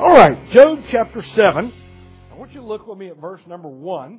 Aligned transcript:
All 0.00 0.12
right, 0.12 0.48
Job 0.50 0.78
chapter 0.90 1.20
7. 1.20 1.74
I 2.32 2.34
want 2.34 2.52
you 2.52 2.60
to 2.60 2.66
look 2.66 2.86
with 2.86 2.96
me 2.96 3.08
at 3.08 3.18
verse 3.18 3.42
number 3.46 3.68
1. 3.68 4.18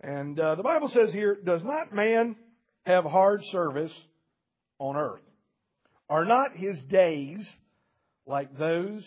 And 0.00 0.40
uh, 0.40 0.56
the 0.56 0.64
Bible 0.64 0.88
says 0.88 1.12
here, 1.12 1.36
Does 1.36 1.62
not 1.62 1.94
man 1.94 2.34
have 2.82 3.04
hard 3.04 3.44
service 3.52 3.92
on 4.80 4.96
earth? 4.96 5.20
Are 6.10 6.24
not 6.24 6.56
his 6.56 6.80
days 6.90 7.48
like 8.26 8.58
those 8.58 9.04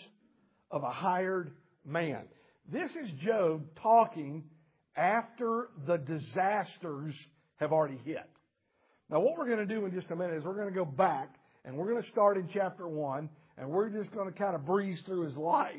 of 0.70 0.82
a 0.82 0.90
hired 0.90 1.52
man? 1.84 2.22
This 2.72 2.90
is 2.92 3.10
Job 3.22 3.62
talking 3.82 4.44
after 4.96 5.68
the 5.86 5.98
disasters 5.98 7.14
have 7.56 7.70
already 7.70 8.00
hit. 8.02 8.30
Now, 9.10 9.20
what 9.20 9.36
we're 9.36 9.44
going 9.44 9.68
to 9.68 9.74
do 9.74 9.84
in 9.84 9.92
just 9.92 10.10
a 10.10 10.16
minute 10.16 10.38
is 10.38 10.44
we're 10.44 10.54
going 10.54 10.72
to 10.72 10.74
go 10.74 10.86
back 10.86 11.34
and 11.66 11.76
we're 11.76 11.90
going 11.90 12.02
to 12.02 12.08
start 12.08 12.38
in 12.38 12.48
chapter 12.50 12.88
1 12.88 13.28
and 13.58 13.68
we're 13.68 13.90
just 13.90 14.10
going 14.12 14.32
to 14.32 14.38
kind 14.38 14.54
of 14.54 14.64
breeze 14.64 15.00
through 15.06 15.22
his 15.22 15.36
life 15.36 15.74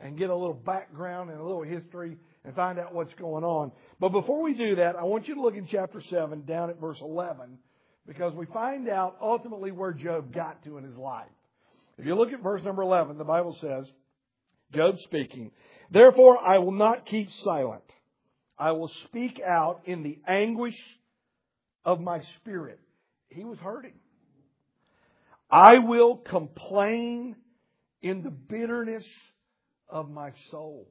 and 0.00 0.18
get 0.18 0.30
a 0.30 0.34
little 0.34 0.54
background 0.54 1.30
and 1.30 1.40
a 1.40 1.42
little 1.42 1.62
history 1.62 2.16
and 2.44 2.54
find 2.54 2.78
out 2.78 2.94
what's 2.94 3.12
going 3.14 3.44
on. 3.44 3.72
But 3.98 4.10
before 4.10 4.42
we 4.42 4.54
do 4.54 4.76
that, 4.76 4.96
I 4.96 5.04
want 5.04 5.28
you 5.28 5.34
to 5.34 5.42
look 5.42 5.54
in 5.54 5.66
chapter 5.70 6.00
7 6.10 6.44
down 6.46 6.70
at 6.70 6.80
verse 6.80 6.98
11 7.00 7.58
because 8.06 8.34
we 8.34 8.46
find 8.46 8.88
out 8.88 9.16
ultimately 9.20 9.70
where 9.70 9.92
Job 9.92 10.32
got 10.34 10.64
to 10.64 10.78
in 10.78 10.84
his 10.84 10.96
life. 10.96 11.28
If 11.98 12.06
you 12.06 12.14
look 12.14 12.32
at 12.32 12.42
verse 12.42 12.64
number 12.64 12.82
11, 12.82 13.18
the 13.18 13.24
Bible 13.24 13.56
says, 13.60 13.84
Job 14.74 14.96
speaking, 15.04 15.50
Therefore 15.90 16.38
I 16.42 16.58
will 16.58 16.72
not 16.72 17.04
keep 17.04 17.28
silent. 17.44 17.82
I 18.58 18.72
will 18.72 18.90
speak 19.04 19.40
out 19.40 19.82
in 19.84 20.02
the 20.02 20.18
anguish 20.26 20.76
of 21.84 22.00
my 22.00 22.20
spirit. 22.36 22.78
He 23.28 23.44
was 23.44 23.58
hurting. 23.58 23.99
I 25.50 25.78
will 25.78 26.16
complain 26.16 27.36
in 28.02 28.22
the 28.22 28.30
bitterness 28.30 29.04
of 29.88 30.10
my 30.10 30.30
soul. 30.50 30.88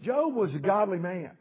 Job 0.00 0.34
was 0.34 0.54
a 0.54 0.58
godly 0.58 0.98
man. 0.98 1.32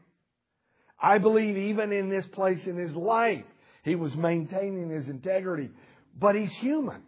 I 1.01 1.17
believe 1.17 1.55
even 1.55 1.93
in 1.93 2.09
this 2.09 2.25
place 2.33 2.65
in 2.65 2.77
his 2.77 2.93
life, 2.93 3.45
he 3.83 3.95
was 3.95 4.13
maintaining 4.15 4.89
his 4.89 5.07
integrity. 5.07 5.69
But 6.17 6.35
he's 6.35 6.51
human. 6.53 7.03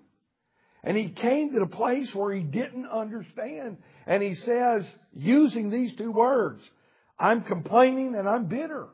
And 0.83 0.97
he 0.97 1.09
came 1.09 1.52
to 1.53 1.59
the 1.59 1.66
place 1.67 2.09
where 2.13 2.33
he 2.33 2.41
didn't 2.41 2.88
understand. 2.88 3.78
And 4.08 4.23
he 4.23 4.35
says, 4.35 4.83
using 5.13 5.69
these 5.69 5.95
two 5.95 6.11
words, 6.11 6.61
I'm 7.19 7.44
complaining 7.44 8.16
and 8.16 8.28
I'm 8.28 8.45
bitter 8.45 8.88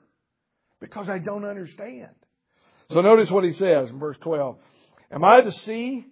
because 0.80 1.08
I 1.08 1.20
don't 1.20 1.46
understand. 1.46 2.10
So 2.92 3.02
notice 3.02 3.30
what 3.30 3.44
he 3.44 3.54
says 3.54 3.90
in 3.90 4.00
verse 4.00 4.18
12. 4.22 4.58
Am 5.12 5.24
I 5.24 5.42
the 5.42 5.52
sea 5.52 6.06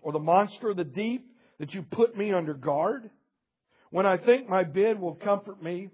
or 0.00 0.12
the 0.12 0.18
monster 0.18 0.70
of 0.70 0.76
the 0.76 0.84
deep 0.84 1.26
that 1.58 1.74
you 1.74 1.82
put 1.82 2.16
me 2.16 2.32
under 2.32 2.54
guard? 2.54 3.10
When 3.90 4.06
I 4.06 4.16
think 4.16 4.48
my 4.48 4.64
bed 4.64 5.00
will 5.00 5.14
comfort 5.14 5.62
me 5.62 5.90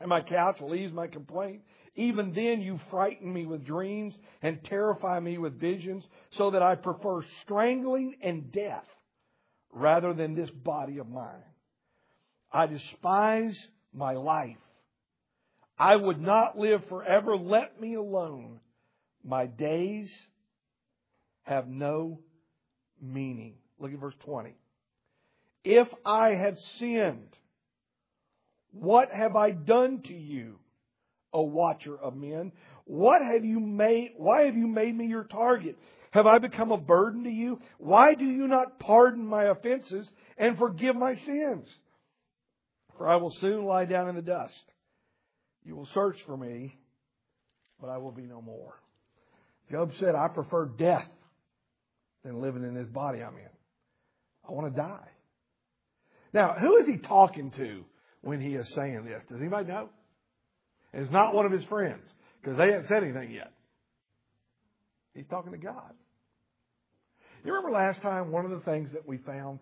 and 0.00 0.08
my 0.08 0.20
couch 0.20 0.60
will 0.60 0.74
ease 0.74 0.92
my 0.92 1.06
complaint, 1.06 1.62
even 1.94 2.32
then 2.32 2.60
you 2.60 2.78
frighten 2.90 3.32
me 3.32 3.46
with 3.46 3.66
dreams 3.66 4.14
and 4.40 4.62
terrify 4.64 5.20
me 5.20 5.38
with 5.38 5.60
visions 5.60 6.04
so 6.32 6.50
that 6.50 6.62
I 6.62 6.74
prefer 6.74 7.22
strangling 7.42 8.16
and 8.22 8.52
death 8.52 8.86
rather 9.72 10.14
than 10.14 10.34
this 10.34 10.50
body 10.50 10.98
of 10.98 11.08
mine. 11.08 11.44
I 12.52 12.66
despise 12.66 13.58
my 13.92 14.12
life. 14.12 14.56
I 15.78 15.96
would 15.96 16.20
not 16.20 16.58
live 16.58 16.82
forever. 16.88 17.36
Let 17.36 17.80
me 17.80 17.94
alone. 17.94 18.60
My 19.24 19.46
days 19.46 20.12
have 21.42 21.68
no 21.68 22.20
meaning. 23.00 23.54
Look 23.78 23.92
at 23.92 23.98
verse 23.98 24.16
20. 24.20 24.54
If 25.64 25.88
I 26.04 26.30
have 26.30 26.58
sinned, 26.78 27.36
what 28.72 29.10
have 29.12 29.36
I 29.36 29.50
done 29.50 30.02
to 30.02 30.14
you, 30.14 30.58
O 31.32 31.42
watcher 31.42 31.96
of 31.96 32.16
men? 32.16 32.52
What 32.84 33.22
have 33.22 33.44
you 33.44 33.60
made, 33.60 34.12
why 34.16 34.42
have 34.42 34.56
you 34.56 34.66
made 34.66 34.96
me 34.96 35.06
your 35.06 35.24
target? 35.24 35.76
Have 36.10 36.26
I 36.26 36.38
become 36.38 36.72
a 36.72 36.76
burden 36.76 37.24
to 37.24 37.30
you? 37.30 37.60
Why 37.78 38.14
do 38.14 38.24
you 38.24 38.46
not 38.46 38.78
pardon 38.78 39.24
my 39.24 39.44
offenses 39.44 40.06
and 40.36 40.58
forgive 40.58 40.94
my 40.94 41.14
sins? 41.14 41.68
For 42.98 43.08
I 43.08 43.16
will 43.16 43.30
soon 43.30 43.64
lie 43.64 43.86
down 43.86 44.08
in 44.08 44.14
the 44.14 44.22
dust. 44.22 44.52
You 45.64 45.76
will 45.76 45.88
search 45.94 46.16
for 46.26 46.36
me, 46.36 46.76
but 47.80 47.88
I 47.88 47.98
will 47.98 48.10
be 48.10 48.26
no 48.26 48.42
more. 48.42 48.74
Job 49.70 49.92
said, 49.98 50.14
I 50.14 50.28
prefer 50.28 50.66
death 50.66 51.08
than 52.24 52.40
living 52.40 52.62
in 52.62 52.74
this 52.74 52.88
body 52.88 53.22
I'm 53.22 53.36
in. 53.36 53.50
I 54.48 54.52
want 54.52 54.74
to 54.74 54.80
die. 54.80 55.08
Now, 56.32 56.54
who 56.58 56.78
is 56.78 56.86
he 56.86 56.96
talking 56.96 57.50
to 57.52 57.84
when 58.22 58.40
he 58.40 58.54
is 58.54 58.72
saying 58.74 59.04
this? 59.04 59.22
Does 59.28 59.40
anybody 59.40 59.68
know? 59.68 59.88
It's 60.92 61.10
not 61.10 61.34
one 61.34 61.46
of 61.46 61.52
his 61.52 61.64
friends 61.64 62.02
because 62.40 62.58
they 62.58 62.72
haven't 62.72 62.88
said 62.88 63.02
anything 63.02 63.32
yet. 63.32 63.52
He's 65.14 65.26
talking 65.28 65.52
to 65.52 65.58
God. 65.58 65.92
You 67.44 67.52
remember 67.52 67.72
last 67.76 68.00
time 68.02 68.30
one 68.30 68.44
of 68.44 68.50
the 68.50 68.60
things 68.60 68.92
that 68.92 69.06
we 69.06 69.18
found 69.18 69.58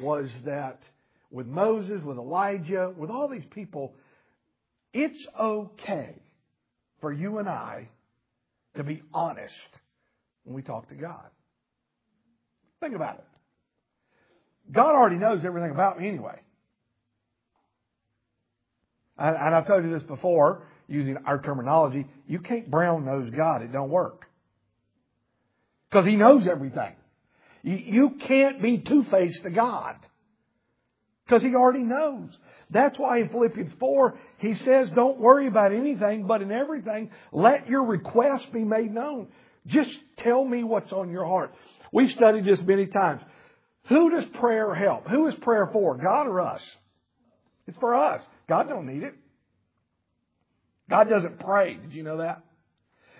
was 0.00 0.28
that 0.44 0.80
with 1.30 1.46
Moses, 1.46 2.02
with 2.02 2.16
Elijah, 2.16 2.92
with 2.96 3.10
all 3.10 3.28
these 3.28 3.44
people, 3.50 3.94
it's 4.94 5.26
okay 5.38 6.14
for 7.00 7.12
you 7.12 7.38
and 7.38 7.48
I 7.48 7.88
to 8.76 8.84
be 8.84 9.02
honest 9.12 9.52
when 10.44 10.56
we 10.56 10.62
talk 10.62 10.88
to 10.88 10.94
God. 10.94 11.28
Think 12.80 12.94
about 12.94 13.18
it. 13.18 13.24
God 14.70 14.94
already 14.94 15.16
knows 15.16 15.44
everything 15.44 15.70
about 15.70 15.98
me 16.00 16.08
anyway. 16.08 16.38
And, 19.18 19.54
I've 19.54 19.66
told 19.66 19.84
you 19.84 19.90
this 19.90 20.04
before, 20.04 20.62
using 20.86 21.16
our 21.26 21.40
terminology, 21.40 22.06
you 22.28 22.38
can't 22.38 22.70
brown 22.70 23.04
nose 23.04 23.30
God. 23.30 23.62
It 23.62 23.72
don't 23.72 23.90
work. 23.90 24.26
Because 25.90 26.06
He 26.06 26.16
knows 26.16 26.46
everything. 26.46 26.92
You, 27.62 27.76
you 27.76 28.10
can't 28.10 28.62
be 28.62 28.78
two-faced 28.78 29.42
to 29.42 29.50
God. 29.50 29.96
Because 31.26 31.42
He 31.42 31.54
already 31.54 31.82
knows. 31.82 32.36
That's 32.70 32.98
why 32.98 33.18
in 33.18 33.28
Philippians 33.30 33.72
4, 33.80 34.18
He 34.38 34.54
says, 34.54 34.90
don't 34.90 35.18
worry 35.18 35.48
about 35.48 35.72
anything, 35.72 36.26
but 36.26 36.40
in 36.40 36.52
everything, 36.52 37.10
let 37.32 37.68
your 37.68 37.84
request 37.84 38.52
be 38.52 38.62
made 38.62 38.94
known. 38.94 39.28
Just 39.66 39.90
tell 40.18 40.44
me 40.44 40.62
what's 40.62 40.92
on 40.92 41.10
your 41.10 41.24
heart. 41.24 41.52
We've 41.92 42.10
studied 42.10 42.44
this 42.44 42.60
many 42.62 42.86
times. 42.86 43.22
Who 43.88 44.10
does 44.10 44.24
prayer 44.34 44.74
help? 44.74 45.08
Who 45.08 45.26
is 45.28 45.34
prayer 45.36 45.68
for? 45.72 45.96
God 45.96 46.26
or 46.26 46.40
us? 46.40 46.62
It's 47.66 47.78
for 47.78 47.94
us. 47.94 48.20
God 48.48 48.68
don't 48.68 48.86
need 48.86 49.02
it. 49.02 49.14
God 50.90 51.08
doesn't 51.08 51.40
pray. 51.40 51.74
Did 51.74 51.92
you 51.92 52.02
know 52.02 52.18
that? 52.18 52.42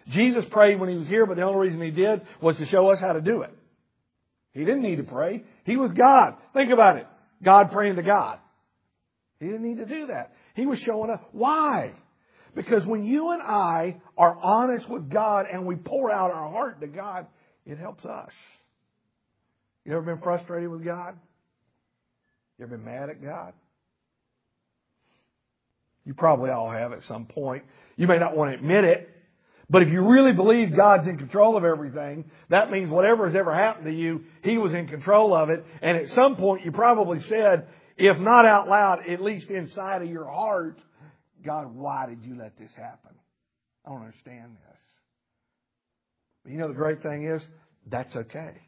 Jesus 0.08 0.44
prayed 0.50 0.80
when 0.80 0.88
he 0.88 0.96
was 0.96 1.06
here, 1.06 1.26
but 1.26 1.36
the 1.36 1.42
only 1.42 1.68
reason 1.68 1.82
he 1.82 1.90
did 1.90 2.22
was 2.40 2.56
to 2.56 2.66
show 2.66 2.90
us 2.90 2.98
how 2.98 3.12
to 3.12 3.20
do 3.20 3.42
it. 3.42 3.54
He 4.52 4.60
didn't 4.60 4.82
need 4.82 4.96
to 4.96 5.02
pray. 5.04 5.44
He 5.64 5.76
was 5.76 5.92
God. 5.92 6.34
Think 6.54 6.70
about 6.70 6.96
it. 6.96 7.06
God 7.42 7.70
praying 7.70 7.96
to 7.96 8.02
God. 8.02 8.38
He 9.38 9.46
didn't 9.46 9.62
need 9.62 9.78
to 9.78 9.86
do 9.86 10.06
that. 10.06 10.32
He 10.54 10.66
was 10.66 10.78
showing 10.80 11.10
us 11.10 11.20
why. 11.32 11.92
Because 12.54 12.84
when 12.84 13.04
you 13.04 13.30
and 13.30 13.42
I 13.42 14.00
are 14.16 14.36
honest 14.42 14.88
with 14.88 15.10
God 15.10 15.46
and 15.52 15.66
we 15.66 15.76
pour 15.76 16.10
out 16.10 16.32
our 16.32 16.50
heart 16.50 16.80
to 16.80 16.86
God, 16.86 17.26
it 17.66 17.78
helps 17.78 18.04
us. 18.04 18.32
You 19.88 19.94
ever 19.94 20.02
been 20.02 20.20
frustrated 20.22 20.68
with 20.68 20.84
God? 20.84 21.14
You 22.58 22.66
ever 22.66 22.76
been 22.76 22.84
mad 22.84 23.08
at 23.08 23.24
God? 23.24 23.54
You 26.04 26.12
probably 26.12 26.50
all 26.50 26.70
have 26.70 26.92
at 26.92 27.04
some 27.04 27.24
point. 27.24 27.64
You 27.96 28.06
may 28.06 28.18
not 28.18 28.36
want 28.36 28.50
to 28.50 28.58
admit 28.58 28.84
it, 28.84 29.08
but 29.70 29.80
if 29.80 29.88
you 29.88 30.06
really 30.06 30.32
believe 30.32 30.76
God's 30.76 31.06
in 31.06 31.16
control 31.16 31.56
of 31.56 31.64
everything, 31.64 32.30
that 32.50 32.70
means 32.70 32.90
whatever 32.90 33.24
has 33.24 33.34
ever 33.34 33.54
happened 33.54 33.86
to 33.86 33.92
you, 33.92 34.24
He 34.44 34.58
was 34.58 34.74
in 34.74 34.88
control 34.88 35.34
of 35.34 35.48
it. 35.48 35.64
And 35.80 35.96
at 35.96 36.08
some 36.08 36.36
point 36.36 36.66
you 36.66 36.70
probably 36.70 37.20
said, 37.20 37.66
if 37.96 38.18
not 38.18 38.44
out 38.44 38.68
loud, 38.68 39.08
at 39.08 39.22
least 39.22 39.48
inside 39.48 40.02
of 40.02 40.10
your 40.10 40.28
heart, 40.28 40.78
God, 41.42 41.74
why 41.74 42.04
did 42.10 42.22
you 42.24 42.36
let 42.36 42.58
this 42.58 42.74
happen? 42.74 43.12
I 43.86 43.88
don't 43.88 44.02
understand 44.02 44.54
this. 44.68 44.80
But 46.44 46.52
you 46.52 46.58
know 46.58 46.68
the 46.68 46.74
great 46.74 47.02
thing 47.02 47.26
is, 47.26 47.40
that's 47.86 48.14
okay. 48.14 48.67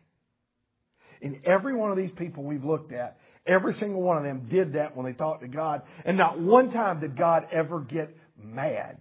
And 1.23 1.41
every 1.45 1.75
one 1.75 1.91
of 1.91 1.97
these 1.97 2.11
people 2.17 2.45
we've 2.45 2.65
looked 2.65 2.93
at, 2.93 3.19
every 3.47 3.75
single 3.75 4.03
one 4.03 4.17
of 4.17 4.25
them 4.25 4.49
did 4.51 4.75
that 4.75 4.97
when 4.97 5.07
they 5.07 5.13
talked 5.13 5.43
to 5.43 5.49
God. 5.49 5.83
And 6.05 6.17
not 6.17 6.41
one 6.41 6.71
time 6.71 7.01
did 7.01 7.17
God 7.17 7.49
ever 7.53 7.81
get 7.81 8.17
mad 8.43 8.99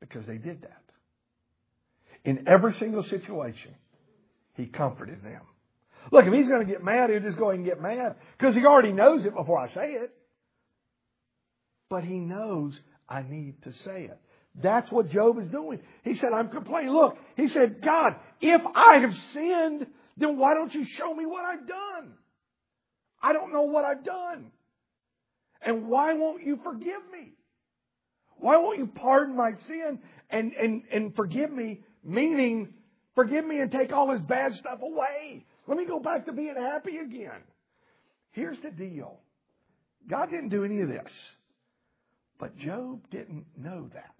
because 0.00 0.26
they 0.26 0.38
did 0.38 0.62
that. 0.62 0.82
In 2.24 2.48
every 2.48 2.74
single 2.74 3.02
situation, 3.04 3.74
He 4.54 4.66
comforted 4.66 5.22
them. 5.22 5.42
Look, 6.10 6.26
if 6.26 6.32
He's 6.32 6.48
going 6.48 6.66
to 6.66 6.72
get 6.72 6.82
mad, 6.82 7.10
He'll 7.10 7.20
just 7.20 7.38
go 7.38 7.50
ahead 7.50 7.60
and 7.60 7.66
get 7.66 7.80
mad 7.80 8.16
because 8.36 8.54
He 8.54 8.64
already 8.64 8.92
knows 8.92 9.24
it 9.24 9.34
before 9.34 9.58
I 9.58 9.68
say 9.68 9.92
it. 9.92 10.12
But 11.90 12.04
He 12.04 12.18
knows 12.18 12.78
I 13.08 13.22
need 13.22 13.62
to 13.62 13.72
say 13.84 14.04
it. 14.04 14.18
That's 14.60 14.90
what 14.90 15.10
Job 15.10 15.38
is 15.38 15.48
doing. 15.50 15.80
He 16.04 16.14
said, 16.14 16.30
I'm 16.34 16.48
complaining. 16.48 16.92
Look, 16.92 17.16
he 17.36 17.48
said, 17.48 17.80
God, 17.84 18.16
if 18.40 18.60
I 18.74 18.98
have 19.00 19.14
sinned, 19.32 19.86
then 20.18 20.36
why 20.36 20.54
don't 20.54 20.74
you 20.74 20.84
show 20.84 21.14
me 21.14 21.24
what 21.26 21.44
I've 21.44 21.66
done? 21.66 22.14
I 23.22 23.32
don't 23.32 23.52
know 23.52 23.62
what 23.62 23.84
I've 23.84 24.04
done. 24.04 24.50
And 25.62 25.88
why 25.88 26.14
won't 26.14 26.44
you 26.44 26.58
forgive 26.62 27.02
me? 27.12 27.32
Why 28.36 28.56
won't 28.58 28.78
you 28.78 28.86
pardon 28.86 29.36
my 29.36 29.52
sin 29.66 29.98
and, 30.30 30.52
and, 30.52 30.82
and 30.92 31.16
forgive 31.16 31.50
me? 31.50 31.80
Meaning, 32.04 32.68
forgive 33.14 33.44
me 33.44 33.58
and 33.58 33.70
take 33.70 33.92
all 33.92 34.12
this 34.12 34.20
bad 34.20 34.54
stuff 34.54 34.80
away. 34.82 35.44
Let 35.66 35.76
me 35.76 35.86
go 35.86 35.98
back 35.98 36.26
to 36.26 36.32
being 36.32 36.54
happy 36.56 36.98
again. 36.98 37.42
Here's 38.30 38.58
the 38.60 38.70
deal. 38.70 39.18
God 40.08 40.30
didn't 40.30 40.50
do 40.50 40.64
any 40.64 40.80
of 40.80 40.88
this. 40.88 41.12
But 42.38 42.56
Job 42.56 43.00
didn't 43.10 43.46
know 43.56 43.90
that. 43.94 44.14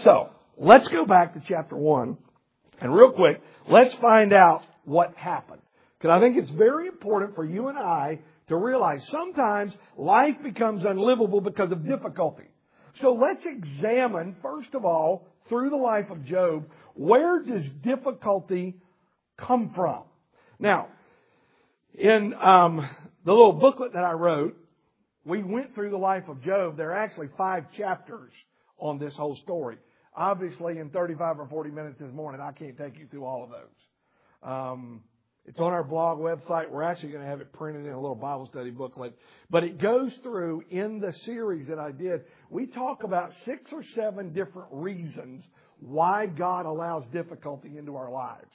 So, 0.00 0.30
let's 0.58 0.88
go 0.88 1.06
back 1.06 1.32
to 1.34 1.42
chapter 1.48 1.74
1. 1.74 2.18
And 2.80 2.94
real 2.94 3.12
quick, 3.12 3.40
let's 3.68 3.94
find 3.96 4.32
out 4.32 4.62
what 4.84 5.14
happened. 5.16 5.62
Because 5.98 6.16
I 6.16 6.20
think 6.20 6.36
it's 6.36 6.50
very 6.50 6.88
important 6.88 7.34
for 7.34 7.44
you 7.44 7.68
and 7.68 7.78
I 7.78 8.20
to 8.48 8.56
realize 8.56 9.06
sometimes 9.08 9.74
life 9.96 10.36
becomes 10.42 10.84
unlivable 10.84 11.40
because 11.40 11.72
of 11.72 11.86
difficulty. 11.86 12.44
So 13.00 13.12
let's 13.12 13.44
examine, 13.44 14.36
first 14.42 14.74
of 14.74 14.84
all, 14.84 15.26
through 15.48 15.70
the 15.70 15.76
life 15.76 16.10
of 16.10 16.24
Job, 16.24 16.66
where 16.94 17.42
does 17.42 17.64
difficulty 17.82 18.76
come 19.36 19.72
from? 19.74 20.04
Now, 20.58 20.88
in 21.94 22.34
um, 22.34 22.88
the 23.24 23.32
little 23.32 23.52
booklet 23.52 23.92
that 23.94 24.04
I 24.04 24.12
wrote, 24.12 24.56
we 25.24 25.42
went 25.42 25.74
through 25.74 25.90
the 25.90 25.98
life 25.98 26.28
of 26.28 26.42
Job. 26.42 26.76
There 26.76 26.90
are 26.90 26.98
actually 26.98 27.28
five 27.36 27.64
chapters 27.76 28.32
on 28.78 28.98
this 28.98 29.14
whole 29.16 29.36
story. 29.36 29.76
Obviously, 30.16 30.78
in 30.78 30.88
35 30.90 31.40
or 31.40 31.46
40 31.46 31.70
minutes 31.70 32.00
this 32.00 32.12
morning, 32.12 32.40
I 32.40 32.52
can't 32.52 32.76
take 32.76 32.98
you 32.98 33.06
through 33.06 33.24
all 33.24 33.44
of 33.44 33.50
those. 33.50 34.50
Um, 34.50 35.02
it's 35.44 35.60
on 35.60 35.72
our 35.72 35.84
blog 35.84 36.18
website. 36.18 36.70
We're 36.70 36.82
actually 36.82 37.12
going 37.12 37.22
to 37.22 37.28
have 37.28 37.40
it 37.40 37.52
printed 37.52 37.86
in 37.86 37.92
a 37.92 38.00
little 38.00 38.16
Bible 38.16 38.48
study 38.50 38.70
booklet. 38.70 39.16
But 39.48 39.62
it 39.62 39.80
goes 39.80 40.10
through 40.22 40.64
in 40.70 40.98
the 40.98 41.12
series 41.24 41.68
that 41.68 41.78
I 41.78 41.92
did. 41.92 42.22
We 42.50 42.66
talk 42.66 43.04
about 43.04 43.30
six 43.44 43.70
or 43.72 43.84
seven 43.94 44.32
different 44.32 44.68
reasons 44.72 45.44
why 45.78 46.26
God 46.26 46.66
allows 46.66 47.04
difficulty 47.12 47.76
into 47.76 47.96
our 47.96 48.10
lives. 48.10 48.50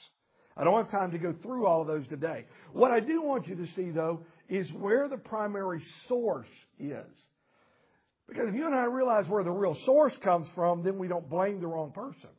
I 0.56 0.64
don't 0.64 0.76
have 0.76 0.90
time 0.90 1.12
to 1.12 1.18
go 1.18 1.34
through 1.42 1.66
all 1.66 1.80
of 1.80 1.86
those 1.86 2.06
today. 2.08 2.44
What 2.72 2.90
I 2.90 3.00
do 3.00 3.22
want 3.22 3.46
you 3.46 3.54
to 3.56 3.66
see 3.74 3.90
though 3.90 4.26
is 4.50 4.66
where 4.72 5.08
the 5.08 5.16
primary 5.16 5.82
source 6.08 6.48
is. 6.78 7.06
Because 8.32 8.48
if 8.48 8.54
you 8.54 8.64
and 8.64 8.74
I 8.74 8.84
realize 8.84 9.28
where 9.28 9.44
the 9.44 9.50
real 9.50 9.76
source 9.84 10.14
comes 10.22 10.46
from, 10.54 10.82
then 10.82 10.98
we 10.98 11.06
don't 11.06 11.28
blame 11.28 11.60
the 11.60 11.66
wrong 11.66 11.92
person. 11.92 12.30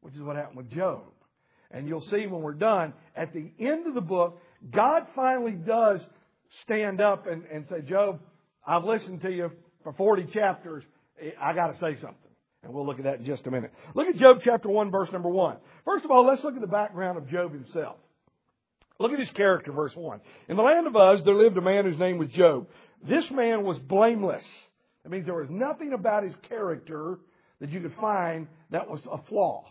Which 0.00 0.14
is 0.14 0.22
what 0.22 0.36
happened 0.36 0.56
with 0.56 0.70
Job. 0.70 1.02
And 1.70 1.86
you'll 1.86 2.00
see 2.00 2.26
when 2.26 2.40
we're 2.40 2.54
done, 2.54 2.94
at 3.14 3.34
the 3.34 3.50
end 3.58 3.86
of 3.86 3.94
the 3.94 4.00
book, 4.00 4.40
God 4.70 5.06
finally 5.14 5.52
does 5.52 6.00
stand 6.62 7.02
up 7.02 7.26
and, 7.26 7.44
and 7.52 7.66
say, 7.68 7.82
Job, 7.82 8.20
I've 8.66 8.84
listened 8.84 9.20
to 9.22 9.30
you 9.30 9.50
for 9.82 9.92
40 9.92 10.26
chapters. 10.32 10.84
I 11.38 11.52
got 11.52 11.68
to 11.68 11.74
say 11.74 11.96
something. 12.00 12.16
And 12.62 12.72
we'll 12.72 12.86
look 12.86 12.98
at 12.98 13.04
that 13.04 13.18
in 13.18 13.26
just 13.26 13.46
a 13.46 13.50
minute. 13.50 13.72
Look 13.94 14.08
at 14.08 14.16
Job 14.16 14.38
chapter 14.42 14.70
1, 14.70 14.90
verse 14.90 15.12
number 15.12 15.28
1. 15.28 15.56
First 15.84 16.06
of 16.06 16.10
all, 16.10 16.24
let's 16.26 16.42
look 16.42 16.54
at 16.54 16.62
the 16.62 16.66
background 16.66 17.18
of 17.18 17.28
Job 17.28 17.52
himself. 17.52 17.96
Look 18.98 19.12
at 19.12 19.18
his 19.18 19.30
character, 19.30 19.70
verse 19.72 19.94
1. 19.94 20.20
In 20.48 20.56
the 20.56 20.62
land 20.62 20.86
of 20.86 20.94
Uz, 20.94 21.24
there 21.24 21.34
lived 21.34 21.58
a 21.58 21.60
man 21.60 21.84
whose 21.84 21.98
name 21.98 22.16
was 22.16 22.30
Job. 22.30 22.68
This 23.06 23.30
man 23.30 23.64
was 23.64 23.78
blameless. 23.78 24.44
That 25.04 25.10
means 25.10 25.26
there 25.26 25.34
was 25.34 25.50
nothing 25.50 25.92
about 25.92 26.24
his 26.24 26.34
character 26.48 27.18
that 27.60 27.70
you 27.70 27.80
could 27.80 27.94
find 28.00 28.48
that 28.70 28.90
was 28.90 29.00
a 29.10 29.18
flaw. 29.28 29.64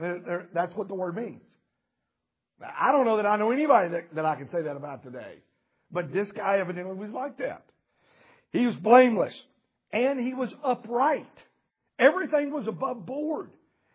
That's 0.00 0.74
what 0.74 0.88
the 0.88 0.94
word 0.94 1.16
means. 1.16 1.42
I 2.62 2.92
don't 2.92 3.04
know 3.04 3.16
that 3.16 3.26
I 3.26 3.36
know 3.36 3.50
anybody 3.50 3.90
that, 3.90 4.14
that 4.14 4.24
I 4.24 4.36
can 4.36 4.48
say 4.50 4.62
that 4.62 4.76
about 4.76 5.02
today. 5.02 5.42
But 5.90 6.12
this 6.12 6.28
guy 6.32 6.58
evidently 6.58 6.94
was 6.94 7.10
like 7.10 7.38
that. 7.38 7.64
He 8.52 8.66
was 8.66 8.76
blameless. 8.76 9.34
And 9.92 10.20
he 10.20 10.34
was 10.34 10.52
upright. 10.62 11.26
Everything 11.98 12.52
was 12.52 12.66
above 12.68 13.06
board. 13.06 13.50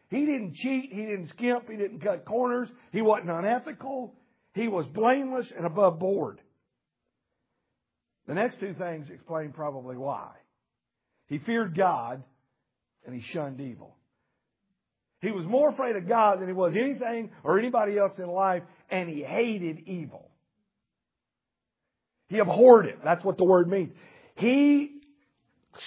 He 0.10 0.26
didn't 0.26 0.56
cheat. 0.56 0.92
He 0.92 1.02
didn't 1.02 1.30
skimp. 1.30 1.70
He 1.70 1.78
didn't 1.78 2.00
cut 2.00 2.26
corners. 2.26 2.70
He 2.92 3.02
wasn't 3.02 3.30
unethical. 3.30 4.14
He 4.54 4.68
was 4.68 4.86
blameless 4.88 5.52
and 5.56 5.66
above 5.66 6.00
board. 6.00 6.40
The 8.28 8.34
next 8.34 8.60
two 8.60 8.74
things 8.74 9.10
explain 9.10 9.52
probably 9.52 9.98
why. 9.98 10.32
He 11.28 11.40
feared 11.40 11.76
God 11.76 12.24
and 13.06 13.14
he 13.14 13.22
shunned 13.22 13.60
evil. 13.60 13.96
He 15.22 15.32
was 15.32 15.46
more 15.46 15.70
afraid 15.70 15.96
of 15.96 16.08
God 16.08 16.40
than 16.40 16.48
he 16.48 16.54
was 16.54 16.76
anything 16.76 17.32
or 17.44 17.58
anybody 17.58 17.98
else 17.98 18.20
in 18.20 18.28
life, 18.28 18.64
and 18.90 19.10
he 19.10 19.24
hated 19.24 19.80
evil. 19.88 20.30
He 22.28 22.40
abhorred 22.40 22.88
it. 22.88 23.00
That's 23.04 23.24
what 23.24 23.38
the 23.38 23.46
word 23.46 23.70
means. 23.70 23.94
He 24.36 25.02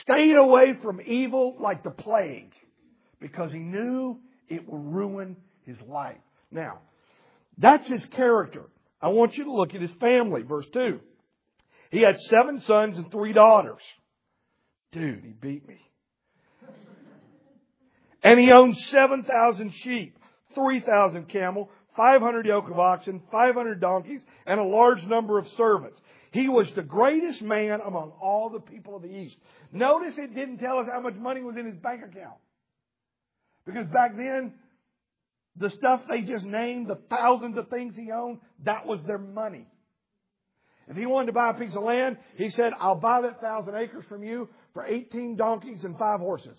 stayed 0.01 0.37
away 0.37 0.79
from 0.83 1.01
evil 1.05 1.57
like 1.61 1.83
the 1.83 1.91
plague 1.91 2.53
because 3.21 3.53
he 3.53 3.59
knew 3.59 4.19
it 4.49 4.67
would 4.67 4.95
ruin 4.95 5.37
his 5.67 5.77
life. 5.87 6.17
Now, 6.51 6.79
that's 7.59 7.87
his 7.89 8.05
character. 8.07 8.63
I 9.03 9.09
want 9.09 9.37
you 9.37 9.45
to 9.45 9.53
look 9.53 9.75
at 9.75 9.83
his 9.83 9.93
family. 9.95 10.43
Verse 10.43 10.67
2. 10.73 11.01
He 11.97 12.03
had 12.03 12.21
seven 12.21 12.61
sons 12.61 12.99
and 12.99 13.11
three 13.11 13.33
daughters. 13.33 13.81
Dude, 14.93 15.25
he 15.25 15.31
beat 15.31 15.67
me. 15.67 15.81
And 18.23 18.39
he 18.39 18.53
owned 18.53 18.77
7,000 18.77 19.71
sheep, 19.71 20.19
3,000 20.55 21.27
camel, 21.31 21.71
500 21.97 22.45
yoke 22.45 22.69
of 22.69 22.79
oxen, 22.79 23.23
500 23.33 23.81
donkeys, 23.81 24.21
and 24.47 24.61
a 24.61 24.65
large 24.65 25.07
number 25.07 25.39
of 25.39 25.49
servants. 25.49 25.99
He 26.33 26.51
was 26.51 26.71
the 26.73 26.83
greatest 26.83 27.41
man 27.41 27.81
among 27.81 28.13
all 28.21 28.51
the 28.51 28.61
people 28.61 28.95
of 28.97 29.01
the 29.01 29.09
East. 29.09 29.39
Notice 29.73 30.19
it 30.19 30.35
didn't 30.35 30.59
tell 30.59 30.77
us 30.77 30.87
how 30.93 31.01
much 31.01 31.15
money 31.15 31.41
was 31.41 31.57
in 31.57 31.65
his 31.65 31.77
bank 31.77 32.03
account. 32.03 32.37
Because 33.65 33.87
back 33.87 34.19
then, 34.19 34.53
the 35.57 35.71
stuff 35.71 36.03
they 36.11 36.21
just 36.21 36.45
named, 36.45 36.89
the 36.89 37.01
thousands 37.09 37.57
of 37.57 37.71
things 37.71 37.97
he 37.97 38.11
owned, 38.11 38.41
that 38.65 38.85
was 38.85 39.03
their 39.05 39.17
money. 39.17 39.67
If 40.89 40.97
he 40.97 41.07
wanted 41.07 41.27
to 41.27 41.33
buy 41.33 41.51
a 41.51 41.55
piece 41.55 41.75
of 41.75 41.83
land, 41.83 42.17
he 42.37 42.51
said, 42.51 42.73
I'll 42.79 42.95
buy 42.95 43.23
that 43.23 43.41
thousand 43.41 43.75
acres 43.75 44.05
from 44.09 44.23
you 44.23 44.49
for 44.73 44.87
18 44.87 45.37
donkeys 45.37 45.85
and 45.85 45.99
five 45.99 46.21
horses 46.21 46.57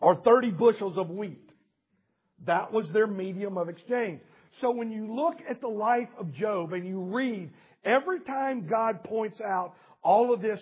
or 0.00 0.16
30 0.16 0.50
bushels 0.52 0.98
of 0.98 1.10
wheat. 1.10 1.50
That 2.46 2.72
was 2.72 2.90
their 2.90 3.06
medium 3.06 3.58
of 3.58 3.68
exchange. 3.68 4.20
So 4.60 4.70
when 4.70 4.90
you 4.90 5.14
look 5.14 5.36
at 5.48 5.60
the 5.60 5.68
life 5.68 6.08
of 6.18 6.32
Job 6.32 6.72
and 6.72 6.86
you 6.86 7.00
read, 7.00 7.50
every 7.84 8.20
time 8.20 8.66
God 8.66 9.02
points 9.04 9.40
out 9.40 9.74
all 10.02 10.32
of 10.32 10.40
this 10.40 10.60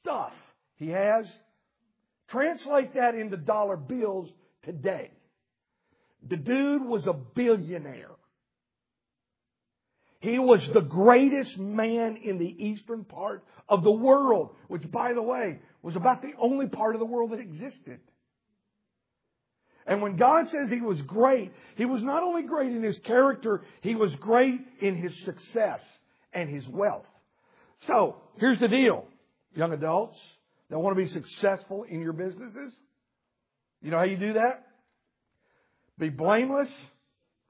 stuff 0.00 0.32
he 0.76 0.88
has, 0.88 1.26
translate 2.28 2.94
that 2.94 3.14
into 3.14 3.36
dollar 3.36 3.76
bills 3.76 4.28
today. 4.64 5.10
The 6.28 6.36
dude 6.36 6.84
was 6.84 7.06
a 7.06 7.12
billionaire. 7.12 8.10
He 10.22 10.38
was 10.38 10.60
the 10.72 10.80
greatest 10.80 11.58
man 11.58 12.16
in 12.22 12.38
the 12.38 12.64
eastern 12.64 13.04
part 13.04 13.44
of 13.68 13.82
the 13.82 13.90
world, 13.90 14.54
which 14.68 14.88
by 14.88 15.14
the 15.14 15.20
way, 15.20 15.58
was 15.82 15.96
about 15.96 16.22
the 16.22 16.30
only 16.38 16.68
part 16.68 16.94
of 16.94 17.00
the 17.00 17.06
world 17.06 17.32
that 17.32 17.40
existed. 17.40 17.98
And 19.84 20.00
when 20.00 20.16
God 20.16 20.46
says 20.48 20.70
he 20.70 20.80
was 20.80 21.00
great, 21.02 21.50
he 21.74 21.86
was 21.86 22.04
not 22.04 22.22
only 22.22 22.44
great 22.44 22.70
in 22.70 22.84
his 22.84 23.00
character, 23.00 23.62
he 23.80 23.96
was 23.96 24.14
great 24.20 24.60
in 24.80 24.94
his 24.94 25.12
success 25.24 25.80
and 26.32 26.48
his 26.48 26.68
wealth. 26.68 27.06
So, 27.88 28.14
here's 28.38 28.60
the 28.60 28.68
deal, 28.68 29.04
young 29.56 29.72
adults 29.72 30.16
that 30.70 30.78
want 30.78 30.96
to 30.96 31.02
be 31.02 31.08
successful 31.08 31.82
in 31.82 32.00
your 32.00 32.12
businesses. 32.12 32.72
You 33.82 33.90
know 33.90 33.98
how 33.98 34.04
you 34.04 34.18
do 34.18 34.34
that? 34.34 34.68
Be 35.98 36.10
blameless 36.10 36.70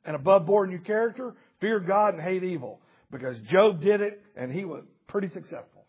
and 0.07 0.17
above 0.17 0.47
board 0.47 0.71
in 0.71 0.73
your 0.73 0.81
character, 0.81 1.35
fear 1.62 1.81
God 1.81 2.12
and 2.12 2.23
hate 2.23 2.45
evil. 2.45 2.81
Because 3.11 3.40
Job 3.50 3.81
did 3.81 4.02
it 4.02 4.23
and 4.37 4.52
he 4.52 4.66
was 4.66 4.85
pretty 5.07 5.31
successful. 5.31 5.87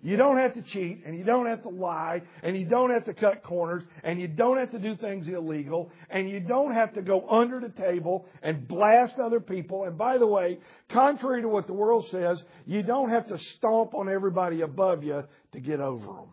You 0.00 0.16
don't 0.16 0.38
have 0.38 0.54
to 0.54 0.62
cheat 0.62 1.02
and 1.04 1.18
you 1.18 1.24
don't 1.24 1.46
have 1.46 1.62
to 1.62 1.70
lie 1.70 2.22
and 2.44 2.56
you 2.56 2.66
don't 2.66 2.90
have 2.90 3.06
to 3.06 3.14
cut 3.14 3.42
corners 3.42 3.82
and 4.04 4.20
you 4.20 4.28
don't 4.28 4.58
have 4.58 4.70
to 4.70 4.78
do 4.78 4.94
things 4.94 5.26
illegal 5.26 5.90
and 6.08 6.30
you 6.30 6.38
don't 6.38 6.72
have 6.72 6.94
to 6.94 7.02
go 7.02 7.28
under 7.28 7.58
the 7.58 7.70
table 7.70 8.26
and 8.42 8.68
blast 8.68 9.14
other 9.18 9.40
people. 9.40 9.84
And 9.84 9.98
by 9.98 10.18
the 10.18 10.26
way, 10.26 10.58
contrary 10.92 11.42
to 11.42 11.48
what 11.48 11.66
the 11.66 11.72
world 11.72 12.06
says, 12.10 12.40
you 12.64 12.84
don't 12.84 13.10
have 13.10 13.26
to 13.28 13.38
stomp 13.56 13.94
on 13.94 14.08
everybody 14.08 14.60
above 14.60 15.02
you 15.02 15.24
to 15.52 15.60
get 15.60 15.80
over 15.80 16.06
them. 16.06 16.32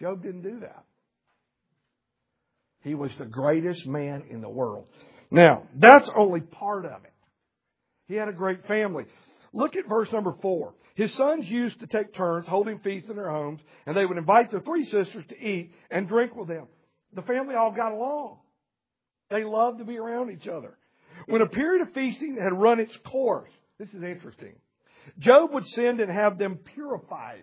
Job 0.00 0.22
didn't 0.22 0.42
do 0.42 0.60
that. 0.60 0.84
He 2.80 2.94
was 2.94 3.10
the 3.18 3.26
greatest 3.26 3.86
man 3.86 4.24
in 4.30 4.40
the 4.40 4.48
world. 4.48 4.86
Now, 5.30 5.64
that's 5.74 6.08
only 6.14 6.40
part 6.40 6.84
of 6.84 7.04
it. 7.04 7.12
He 8.08 8.14
had 8.14 8.28
a 8.28 8.32
great 8.32 8.66
family. 8.66 9.04
Look 9.52 9.76
at 9.76 9.88
verse 9.88 10.10
number 10.12 10.34
four. 10.40 10.74
His 10.94 11.12
sons 11.14 11.48
used 11.48 11.80
to 11.80 11.86
take 11.86 12.14
turns 12.14 12.46
holding 12.46 12.78
feasts 12.78 13.10
in 13.10 13.16
their 13.16 13.30
homes, 13.30 13.60
and 13.84 13.96
they 13.96 14.06
would 14.06 14.16
invite 14.16 14.50
their 14.50 14.60
three 14.60 14.84
sisters 14.84 15.24
to 15.28 15.38
eat 15.38 15.72
and 15.90 16.08
drink 16.08 16.34
with 16.34 16.48
them. 16.48 16.66
The 17.14 17.22
family 17.22 17.54
all 17.54 17.72
got 17.72 17.92
along. 17.92 18.38
They 19.30 19.44
loved 19.44 19.78
to 19.78 19.84
be 19.84 19.98
around 19.98 20.30
each 20.30 20.46
other. 20.46 20.76
When 21.26 21.42
a 21.42 21.46
period 21.46 21.82
of 21.82 21.92
feasting 21.92 22.36
had 22.36 22.52
run 22.52 22.80
its 22.80 22.96
course, 23.04 23.50
this 23.78 23.88
is 23.92 24.02
interesting. 24.02 24.54
Job 25.18 25.52
would 25.52 25.66
send 25.68 26.00
and 26.00 26.10
have 26.10 26.38
them 26.38 26.56
purified. 26.74 27.42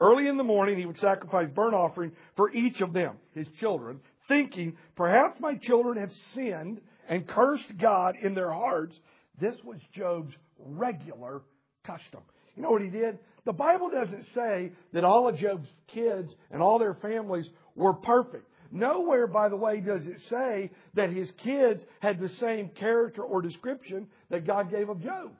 Early 0.00 0.28
in 0.28 0.36
the 0.36 0.44
morning, 0.44 0.78
he 0.78 0.86
would 0.86 0.98
sacrifice 0.98 1.48
burnt 1.54 1.74
offering 1.74 2.12
for 2.36 2.52
each 2.52 2.80
of 2.80 2.92
them, 2.92 3.16
his 3.34 3.46
children, 3.58 4.00
thinking, 4.28 4.76
perhaps 4.94 5.40
my 5.40 5.54
children 5.54 5.98
have 5.98 6.12
sinned 6.34 6.80
and 7.08 7.26
cursed 7.26 7.76
God 7.78 8.16
in 8.20 8.34
their 8.34 8.50
hearts. 8.50 8.98
This 9.40 9.56
was 9.64 9.78
Job's 9.92 10.34
regular 10.58 11.42
custom. 11.84 12.20
You 12.56 12.62
know 12.62 12.70
what 12.70 12.82
he 12.82 12.88
did? 12.88 13.18
The 13.44 13.52
Bible 13.52 13.90
doesn't 13.90 14.24
say 14.34 14.72
that 14.92 15.04
all 15.04 15.28
of 15.28 15.36
Job's 15.36 15.68
kids 15.88 16.32
and 16.50 16.62
all 16.62 16.78
their 16.78 16.94
families 16.94 17.48
were 17.74 17.94
perfect. 17.94 18.48
Nowhere, 18.72 19.26
by 19.26 19.48
the 19.48 19.56
way, 19.56 19.80
does 19.80 20.04
it 20.06 20.20
say 20.28 20.70
that 20.94 21.10
his 21.10 21.30
kids 21.42 21.84
had 22.00 22.18
the 22.18 22.28
same 22.40 22.70
character 22.70 23.22
or 23.22 23.40
description 23.40 24.08
that 24.30 24.46
God 24.46 24.70
gave 24.70 24.88
of 24.88 25.02
Job. 25.02 25.32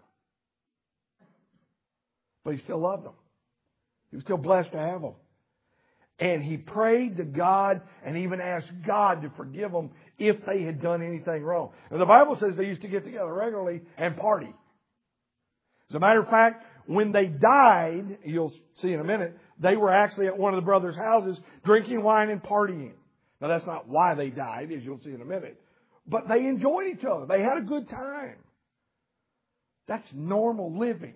But 2.45 2.55
he 2.55 2.61
still 2.61 2.79
loved 2.79 3.05
them. 3.05 3.15
He 4.11 4.17
was 4.17 4.25
still 4.25 4.37
blessed 4.37 4.73
to 4.73 4.79
have 4.79 5.01
them. 5.01 5.15
And 6.19 6.43
he 6.43 6.57
prayed 6.57 7.19
to 7.19 7.25
God 7.25 7.83
and 8.05 8.17
even 8.17 8.41
asked 8.41 8.71
God 8.87 9.23
to 9.23 9.31
forgive 9.37 9.73
them 9.73 9.91
if 10.19 10.37
they 10.47 10.63
had 10.63 10.81
done 10.81 11.03
anything 11.03 11.43
wrong. 11.43 11.73
And 11.91 12.01
the 12.01 12.07
Bible 12.07 12.37
says 12.41 12.55
they 12.57 12.65
used 12.65 12.83
to 12.83 12.89
get 12.89 13.05
together 13.05 13.33
regularly 13.33 13.83
and 13.99 14.17
party. 14.17 14.53
As 15.91 15.95
a 15.95 16.01
matter 16.01 16.21
of 16.21 16.29
fact, 16.29 16.65
when 16.87 17.13
they 17.13 17.27
died, 17.27 18.19
you'll 18.25 18.53
see 18.81 18.93
in 18.93 19.01
a 19.01 19.05
minute, 19.05 19.37
they 19.61 19.77
were 19.77 19.93
actually 19.93 20.27
at 20.27 20.39
one 20.39 20.55
of 20.55 20.61
the 20.61 20.65
brothers' 20.65 20.97
houses 20.97 21.39
drinking 21.65 22.03
wine 22.03 22.31
and 22.31 22.43
partying. 22.43 22.95
Now 23.41 23.49
that's 23.49 23.67
not 23.67 23.89
why 23.89 24.15
they 24.15 24.31
died, 24.31 24.73
as 24.73 24.83
you'll 24.83 25.01
see 25.01 25.11
in 25.11 25.21
a 25.21 25.25
minute. 25.27 25.61
But 26.07 26.29
they 26.29 26.47
enjoyed 26.47 26.87
each 26.87 27.05
other. 27.05 27.27
They 27.27 27.43
had 27.43 27.59
a 27.59 27.63
good 27.63 27.89
time. 27.89 28.37
That's 29.87 30.07
normal 30.15 30.79
living. 30.79 31.15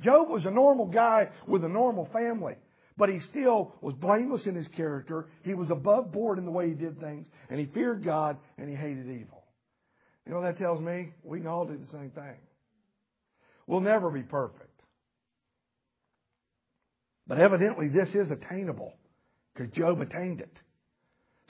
Job 0.00 0.28
was 0.30 0.46
a 0.46 0.50
normal 0.50 0.86
guy 0.86 1.28
with 1.46 1.64
a 1.64 1.68
normal 1.68 2.08
family, 2.12 2.54
but 3.00 3.08
he 3.08 3.18
still 3.20 3.72
was 3.80 3.94
blameless 3.94 4.46
in 4.46 4.54
his 4.54 4.68
character. 4.68 5.26
He 5.42 5.54
was 5.54 5.70
above 5.70 6.12
board 6.12 6.36
in 6.36 6.44
the 6.44 6.50
way 6.50 6.68
he 6.68 6.74
did 6.74 7.00
things, 7.00 7.26
and 7.48 7.58
he 7.58 7.64
feared 7.64 8.04
God 8.04 8.36
and 8.58 8.68
he 8.68 8.76
hated 8.76 9.06
evil. 9.06 9.42
You 10.26 10.32
know 10.32 10.40
what 10.40 10.58
that 10.58 10.62
tells 10.62 10.82
me? 10.82 11.14
We 11.24 11.38
can 11.38 11.46
all 11.46 11.64
do 11.64 11.78
the 11.78 11.86
same 11.86 12.10
thing. 12.10 12.36
We'll 13.66 13.80
never 13.80 14.10
be 14.10 14.20
perfect. 14.20 14.82
But 17.26 17.38
evidently 17.38 17.88
this 17.88 18.14
is 18.14 18.30
attainable 18.30 18.92
because 19.54 19.72
Job 19.72 20.02
attained 20.02 20.42
it. 20.42 20.54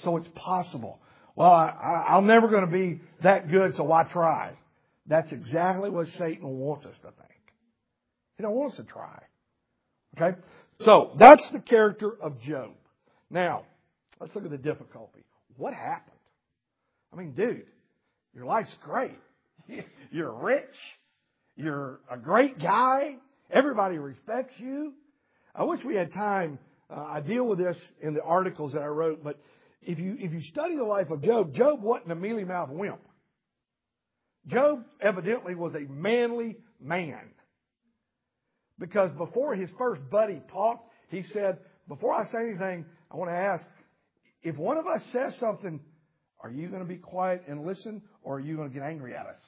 So 0.04 0.18
it's 0.18 0.28
possible. 0.36 1.00
Well, 1.34 1.50
I, 1.50 2.04
I'm 2.10 2.28
never 2.28 2.46
going 2.46 2.64
to 2.64 2.70
be 2.70 3.00
that 3.24 3.50
good, 3.50 3.74
so 3.74 3.82
why 3.82 4.04
try? 4.04 4.52
That's 5.08 5.32
exactly 5.32 5.90
what 5.90 6.06
Satan 6.10 6.46
wants 6.46 6.86
us 6.86 6.94
to 6.98 7.08
think. 7.08 7.40
He 8.36 8.44
don't 8.44 8.54
want 8.54 8.74
us 8.74 8.76
to 8.76 8.84
try. 8.84 9.20
Okay? 10.16 10.36
So, 10.84 11.12
that's 11.18 11.46
the 11.52 11.58
character 11.58 12.12
of 12.22 12.40
Job. 12.40 12.70
Now, 13.28 13.64
let's 14.20 14.34
look 14.34 14.44
at 14.44 14.50
the 14.50 14.58
difficulty. 14.58 15.24
What 15.56 15.74
happened? 15.74 16.16
I 17.12 17.16
mean, 17.16 17.32
dude, 17.32 17.66
your 18.34 18.46
life's 18.46 18.74
great. 18.82 19.18
You're 20.10 20.32
rich. 20.32 20.64
You're 21.56 22.00
a 22.10 22.16
great 22.16 22.58
guy. 22.58 23.16
Everybody 23.50 23.98
respects 23.98 24.54
you. 24.58 24.94
I 25.54 25.64
wish 25.64 25.80
we 25.84 25.96
had 25.96 26.12
time. 26.12 26.58
Uh, 26.88 27.02
I 27.02 27.20
deal 27.20 27.44
with 27.44 27.58
this 27.58 27.76
in 28.00 28.14
the 28.14 28.22
articles 28.22 28.72
that 28.72 28.82
I 28.82 28.86
wrote, 28.86 29.22
but 29.22 29.38
if 29.82 29.98
you, 29.98 30.16
if 30.18 30.32
you 30.32 30.40
study 30.42 30.76
the 30.76 30.84
life 30.84 31.10
of 31.10 31.22
Job, 31.22 31.54
Job 31.54 31.82
wasn't 31.82 32.12
a 32.12 32.14
mealy 32.14 32.44
mouthed 32.44 32.72
wimp. 32.72 33.00
Job 34.46 34.84
evidently 35.00 35.54
was 35.54 35.74
a 35.74 35.90
manly 35.90 36.56
man. 36.80 37.20
Because 38.80 39.12
before 39.12 39.54
his 39.54 39.70
first 39.78 40.00
buddy 40.10 40.40
talked, 40.50 40.90
he 41.10 41.22
said, 41.22 41.58
Before 41.86 42.14
I 42.14 42.24
say 42.32 42.38
anything, 42.48 42.86
I 43.12 43.16
want 43.16 43.30
to 43.30 43.36
ask, 43.36 43.64
if 44.42 44.56
one 44.56 44.78
of 44.78 44.86
us 44.86 45.02
says 45.12 45.36
something, 45.38 45.80
are 46.42 46.50
you 46.50 46.68
going 46.68 46.80
to 46.80 46.88
be 46.88 46.96
quiet 46.96 47.44
and 47.46 47.66
listen, 47.66 48.00
or 48.22 48.36
are 48.36 48.40
you 48.40 48.56
going 48.56 48.70
to 48.70 48.74
get 48.74 48.82
angry 48.82 49.14
at 49.14 49.26
us? 49.26 49.38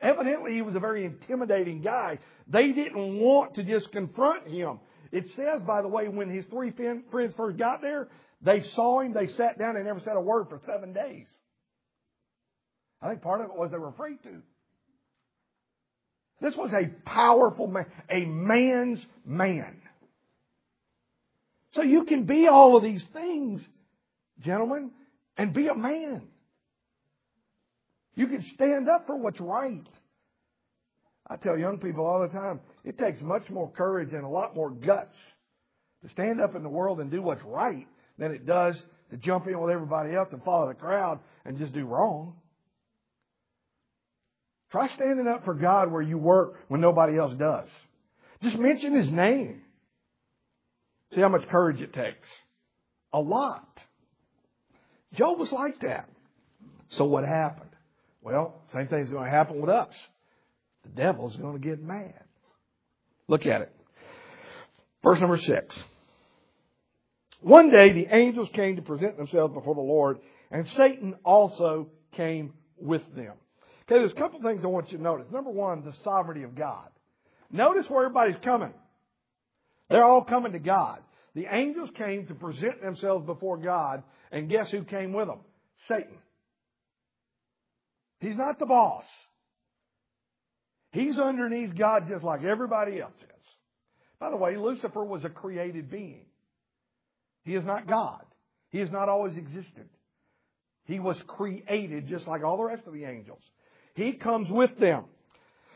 Evidently, 0.00 0.54
he 0.54 0.62
was 0.62 0.76
a 0.76 0.80
very 0.80 1.04
intimidating 1.04 1.82
guy. 1.82 2.20
They 2.46 2.70
didn't 2.72 3.18
want 3.18 3.56
to 3.56 3.64
just 3.64 3.90
confront 3.90 4.46
him. 4.46 4.78
It 5.10 5.28
says, 5.34 5.60
by 5.66 5.82
the 5.82 5.88
way, 5.88 6.08
when 6.08 6.30
his 6.30 6.46
three 6.46 6.70
friends 6.70 7.34
first 7.36 7.58
got 7.58 7.82
there, 7.82 8.08
they 8.40 8.62
saw 8.62 9.00
him, 9.00 9.12
they 9.12 9.26
sat 9.26 9.58
down, 9.58 9.76
and 9.76 9.84
never 9.84 10.00
said 10.00 10.16
a 10.16 10.20
word 10.20 10.46
for 10.48 10.60
seven 10.64 10.92
days. 10.92 11.28
I 13.02 13.08
think 13.08 13.20
part 13.20 13.40
of 13.40 13.46
it 13.46 13.56
was 13.56 13.72
they 13.72 13.78
were 13.78 13.88
afraid 13.88 14.22
to. 14.22 14.42
This 16.40 16.56
was 16.56 16.72
a 16.72 16.88
powerful 17.04 17.66
man, 17.66 17.86
a 18.10 18.24
man's 18.24 19.00
man. 19.24 19.76
So 21.72 21.82
you 21.82 22.04
can 22.04 22.24
be 22.24 22.48
all 22.48 22.76
of 22.76 22.82
these 22.82 23.04
things, 23.12 23.64
gentlemen, 24.40 24.90
and 25.36 25.52
be 25.52 25.68
a 25.68 25.74
man. 25.74 26.22
You 28.14 28.26
can 28.26 28.44
stand 28.54 28.88
up 28.88 29.06
for 29.06 29.16
what's 29.16 29.40
right. 29.40 29.86
I 31.28 31.36
tell 31.36 31.56
young 31.56 31.78
people 31.78 32.04
all 32.04 32.20
the 32.20 32.28
time, 32.28 32.60
it 32.84 32.98
takes 32.98 33.20
much 33.20 33.48
more 33.50 33.70
courage 33.70 34.12
and 34.12 34.24
a 34.24 34.28
lot 34.28 34.56
more 34.56 34.70
guts 34.70 35.16
to 36.02 36.08
stand 36.10 36.40
up 36.40 36.56
in 36.56 36.62
the 36.62 36.68
world 36.68 37.00
and 37.00 37.10
do 37.10 37.22
what's 37.22 37.42
right 37.44 37.86
than 38.18 38.32
it 38.32 38.46
does 38.46 38.82
to 39.10 39.16
jump 39.16 39.46
in 39.46 39.60
with 39.60 39.70
everybody 39.70 40.14
else 40.14 40.28
and 40.32 40.42
follow 40.42 40.68
the 40.68 40.74
crowd 40.74 41.20
and 41.44 41.56
just 41.56 41.72
do 41.72 41.84
wrong. 41.84 42.34
Try 44.70 44.88
standing 44.88 45.26
up 45.26 45.44
for 45.44 45.54
God 45.54 45.90
where 45.90 46.02
you 46.02 46.18
work 46.18 46.54
when 46.68 46.80
nobody 46.80 47.18
else 47.18 47.34
does. 47.34 47.68
Just 48.42 48.58
mention 48.58 48.94
His 48.94 49.10
name. 49.10 49.62
See 51.12 51.20
how 51.20 51.28
much 51.28 51.48
courage 51.48 51.80
it 51.80 51.92
takes. 51.92 52.28
A 53.12 53.18
lot. 53.18 53.68
Job 55.14 55.38
was 55.38 55.50
like 55.50 55.80
that. 55.80 56.08
So 56.88 57.04
what 57.04 57.24
happened? 57.24 57.70
Well, 58.22 58.62
same 58.72 58.86
thing's 58.86 59.10
going 59.10 59.24
to 59.24 59.30
happen 59.30 59.60
with 59.60 59.70
us. 59.70 59.94
The 60.84 60.90
devil's 60.90 61.36
going 61.36 61.60
to 61.60 61.68
get 61.68 61.82
mad. 61.82 62.22
Look 63.28 63.46
at 63.46 63.62
it. 63.62 63.72
Verse 65.02 65.20
number 65.20 65.38
six. 65.38 65.74
One 67.40 67.70
day 67.70 67.92
the 67.92 68.14
angels 68.14 68.48
came 68.52 68.76
to 68.76 68.82
present 68.82 69.16
themselves 69.16 69.54
before 69.54 69.74
the 69.74 69.80
Lord, 69.80 70.18
and 70.50 70.66
Satan 70.68 71.14
also 71.24 71.88
came 72.12 72.52
with 72.78 73.02
them. 73.14 73.32
Okay, 73.90 73.98
there's 73.98 74.12
a 74.12 74.14
couple 74.14 74.40
things 74.40 74.60
I 74.62 74.68
want 74.68 74.92
you 74.92 74.98
to 74.98 75.02
notice. 75.02 75.26
Number 75.32 75.50
one, 75.50 75.82
the 75.82 75.92
sovereignty 76.04 76.44
of 76.44 76.54
God. 76.54 76.88
Notice 77.50 77.86
where 77.88 78.04
everybody's 78.04 78.40
coming. 78.44 78.72
They're 79.88 80.04
all 80.04 80.22
coming 80.22 80.52
to 80.52 80.60
God. 80.60 81.00
The 81.34 81.46
angels 81.50 81.90
came 81.98 82.28
to 82.28 82.34
present 82.34 82.80
themselves 82.82 83.26
before 83.26 83.56
God, 83.56 84.04
and 84.30 84.48
guess 84.48 84.70
who 84.70 84.84
came 84.84 85.12
with 85.12 85.26
them? 85.26 85.40
Satan. 85.88 86.18
He's 88.20 88.36
not 88.36 88.60
the 88.60 88.66
boss. 88.66 89.04
He's 90.92 91.18
underneath 91.18 91.76
God 91.76 92.04
just 92.08 92.22
like 92.22 92.44
everybody 92.44 93.00
else 93.00 93.16
is. 93.20 93.44
By 94.20 94.30
the 94.30 94.36
way, 94.36 94.56
Lucifer 94.56 95.04
was 95.04 95.24
a 95.24 95.30
created 95.30 95.90
being. 95.90 96.26
He 97.42 97.56
is 97.56 97.64
not 97.64 97.88
God. 97.88 98.22
He 98.68 98.78
has 98.78 98.90
not 98.92 99.08
always 99.08 99.36
existed. 99.36 99.88
He 100.84 101.00
was 101.00 101.20
created 101.26 102.06
just 102.06 102.28
like 102.28 102.44
all 102.44 102.56
the 102.56 102.64
rest 102.64 102.86
of 102.86 102.92
the 102.92 103.04
angels. 103.04 103.42
He 103.94 104.12
comes 104.12 104.48
with 104.50 104.78
them. 104.78 105.04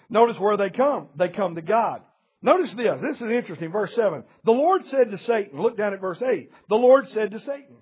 Notice 0.09 0.38
where 0.38 0.56
they 0.56 0.71
come. 0.71 1.09
They 1.16 1.28
come 1.28 1.54
to 1.54 1.62
God. 1.62 2.02
Notice 2.42 2.75
this. 2.75 3.00
This 3.00 3.16
is 3.21 3.30
interesting. 3.30 3.73
Verse 3.73 3.94
7. 3.94 4.23
The 4.44 4.52
Lord 4.52 4.85
said 4.87 5.11
to 5.11 5.18
Satan, 5.18 5.61
look 5.61 5.76
down 5.76 5.94
at 5.94 6.00
verse 6.00 6.21
8. 6.21 6.50
The 6.68 6.75
Lord 6.75 7.09
said 7.11 7.30
to 7.30 7.40
Satan. 7.40 7.76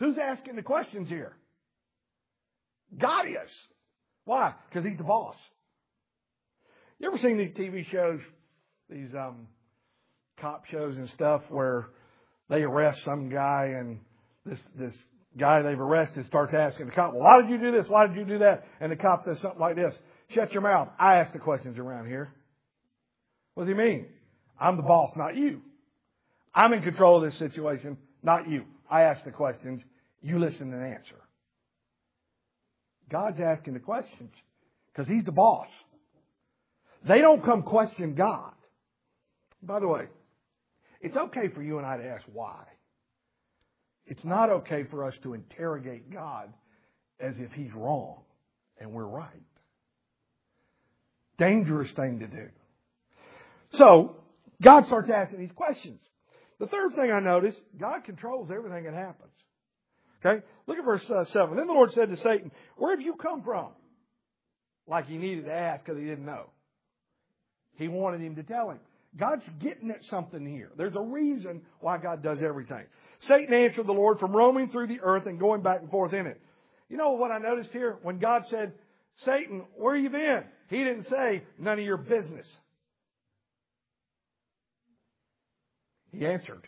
Who's 0.00 0.18
asking 0.18 0.56
the 0.56 0.62
questions 0.62 1.08
here? 1.08 1.36
God 2.96 3.26
is. 3.26 3.50
Why? 4.24 4.54
Because 4.68 4.84
he's 4.84 4.98
the 4.98 5.04
boss. 5.04 5.36
You 6.98 7.08
ever 7.08 7.18
seen 7.18 7.38
these 7.38 7.52
TV 7.52 7.86
shows, 7.86 8.20
these 8.88 9.14
um, 9.14 9.46
cop 10.38 10.66
shows 10.66 10.96
and 10.96 11.08
stuff 11.10 11.42
where 11.48 11.86
they 12.48 12.62
arrest 12.62 13.04
some 13.04 13.28
guy 13.28 13.74
and 13.78 14.00
this 14.44 14.60
this 14.74 14.94
guy 15.38 15.62
they've 15.62 15.80
arrested 15.80 16.26
starts 16.26 16.52
asking 16.54 16.86
the 16.86 16.92
cop, 16.92 17.12
well, 17.12 17.22
why 17.22 17.40
did 17.40 17.50
you 17.50 17.58
do 17.58 17.70
this? 17.70 17.86
Why 17.88 18.06
did 18.06 18.16
you 18.16 18.24
do 18.24 18.38
that? 18.38 18.64
And 18.80 18.90
the 18.90 18.96
cop 18.96 19.24
says 19.24 19.38
something 19.40 19.60
like 19.60 19.76
this, 19.76 19.94
shut 20.28 20.52
your 20.52 20.62
mouth. 20.62 20.88
I 20.98 21.16
ask 21.16 21.32
the 21.32 21.38
questions 21.38 21.78
around 21.78 22.06
here. 22.06 22.32
What 23.54 23.64
does 23.64 23.68
he 23.68 23.74
mean? 23.74 24.06
I'm 24.58 24.76
the 24.76 24.82
boss, 24.82 25.10
not 25.16 25.36
you. 25.36 25.62
I'm 26.54 26.72
in 26.72 26.82
control 26.82 27.18
of 27.18 27.22
this 27.22 27.38
situation, 27.38 27.96
not 28.22 28.48
you. 28.48 28.64
I 28.90 29.02
ask 29.02 29.24
the 29.24 29.30
questions. 29.30 29.82
You 30.22 30.38
listen 30.38 30.72
and 30.72 30.94
answer. 30.94 31.16
God's 33.10 33.40
asking 33.40 33.74
the 33.74 33.80
questions 33.80 34.32
because 34.92 35.08
he's 35.08 35.24
the 35.24 35.32
boss. 35.32 35.68
They 37.06 37.20
don't 37.20 37.44
come 37.44 37.62
question 37.62 38.14
God. 38.14 38.52
By 39.62 39.80
the 39.80 39.88
way, 39.88 40.06
it's 41.00 41.16
okay 41.16 41.48
for 41.48 41.62
you 41.62 41.78
and 41.78 41.86
I 41.86 41.96
to 41.96 42.04
ask 42.04 42.24
why. 42.32 42.64
It's 44.06 44.24
not 44.24 44.50
okay 44.50 44.84
for 44.90 45.04
us 45.04 45.14
to 45.22 45.34
interrogate 45.34 46.10
God 46.10 46.52
as 47.20 47.38
if 47.38 47.52
he's 47.52 47.72
wrong 47.74 48.22
and 48.78 48.92
we're 48.92 49.06
right. 49.06 49.42
Dangerous 51.38 51.90
thing 51.92 52.20
to 52.20 52.26
do. 52.26 52.48
So, 53.74 54.16
God 54.62 54.86
starts 54.86 55.10
asking 55.10 55.40
these 55.40 55.52
questions. 55.52 56.00
The 56.58 56.66
third 56.66 56.94
thing 56.94 57.10
I 57.10 57.20
notice, 57.20 57.54
God 57.78 58.04
controls 58.04 58.50
everything 58.54 58.84
that 58.84 58.94
happens. 58.94 59.32
Okay? 60.24 60.44
Look 60.66 60.78
at 60.78 60.84
verse 60.84 61.04
uh, 61.08 61.24
7. 61.32 61.56
Then 61.56 61.66
the 61.66 61.72
Lord 61.72 61.92
said 61.92 62.10
to 62.10 62.16
Satan, 62.18 62.50
Where 62.76 62.94
have 62.94 63.00
you 63.00 63.14
come 63.14 63.42
from? 63.42 63.68
Like 64.86 65.06
he 65.06 65.16
needed 65.16 65.46
to 65.46 65.52
ask 65.52 65.84
because 65.84 65.98
he 65.98 66.06
didn't 66.06 66.26
know. 66.26 66.50
He 67.76 67.88
wanted 67.88 68.20
him 68.20 68.36
to 68.36 68.42
tell 68.42 68.70
him. 68.70 68.80
God's 69.16 69.42
getting 69.60 69.90
at 69.90 70.04
something 70.04 70.44
here. 70.46 70.70
There's 70.76 70.96
a 70.96 71.00
reason 71.00 71.62
why 71.80 71.98
God 71.98 72.22
does 72.22 72.42
everything. 72.42 72.84
Satan 73.20 73.52
answered 73.52 73.86
the 73.86 73.92
Lord 73.92 74.18
from 74.18 74.34
roaming 74.34 74.68
through 74.68 74.86
the 74.86 75.00
earth 75.00 75.26
and 75.26 75.38
going 75.38 75.62
back 75.62 75.80
and 75.80 75.90
forth 75.90 76.12
in 76.12 76.26
it. 76.26 76.40
You 76.88 76.96
know 76.96 77.12
what 77.12 77.30
I 77.30 77.38
noticed 77.38 77.70
here? 77.70 77.98
When 78.02 78.18
God 78.18 78.42
said, 78.48 78.72
Satan, 79.18 79.64
where 79.76 79.96
you 79.96 80.10
been? 80.10 80.44
He 80.68 80.78
didn't 80.78 81.06
say, 81.08 81.42
none 81.58 81.78
of 81.78 81.84
your 81.84 81.98
business. 81.98 82.48
He 86.12 86.26
answered. 86.26 86.66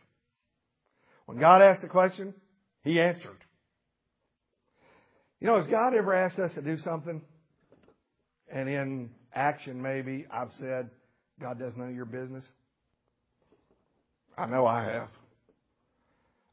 When 1.27 1.39
God 1.39 1.63
asked 1.63 1.83
the 1.83 1.89
question, 1.89 2.35
He 2.85 3.01
answered. 3.01 3.39
You 5.41 5.49
know, 5.49 5.57
has 5.57 5.67
God 5.67 5.95
ever 5.95 6.15
asked 6.15 6.39
us 6.39 6.53
to 6.55 6.63
do 6.63 6.77
something? 6.79 7.23
And 8.53 8.69
in 8.69 9.11
action, 9.35 9.81
maybe, 9.81 10.27
I've 10.31 10.53
said, 10.61 10.91
God 11.41 11.59
does 11.59 11.73
none 11.77 11.89
of 11.89 11.97
your 11.97 12.05
business? 12.05 12.45
I 14.37 14.47
know 14.47 14.67
I 14.67 14.85
have. 14.85 15.09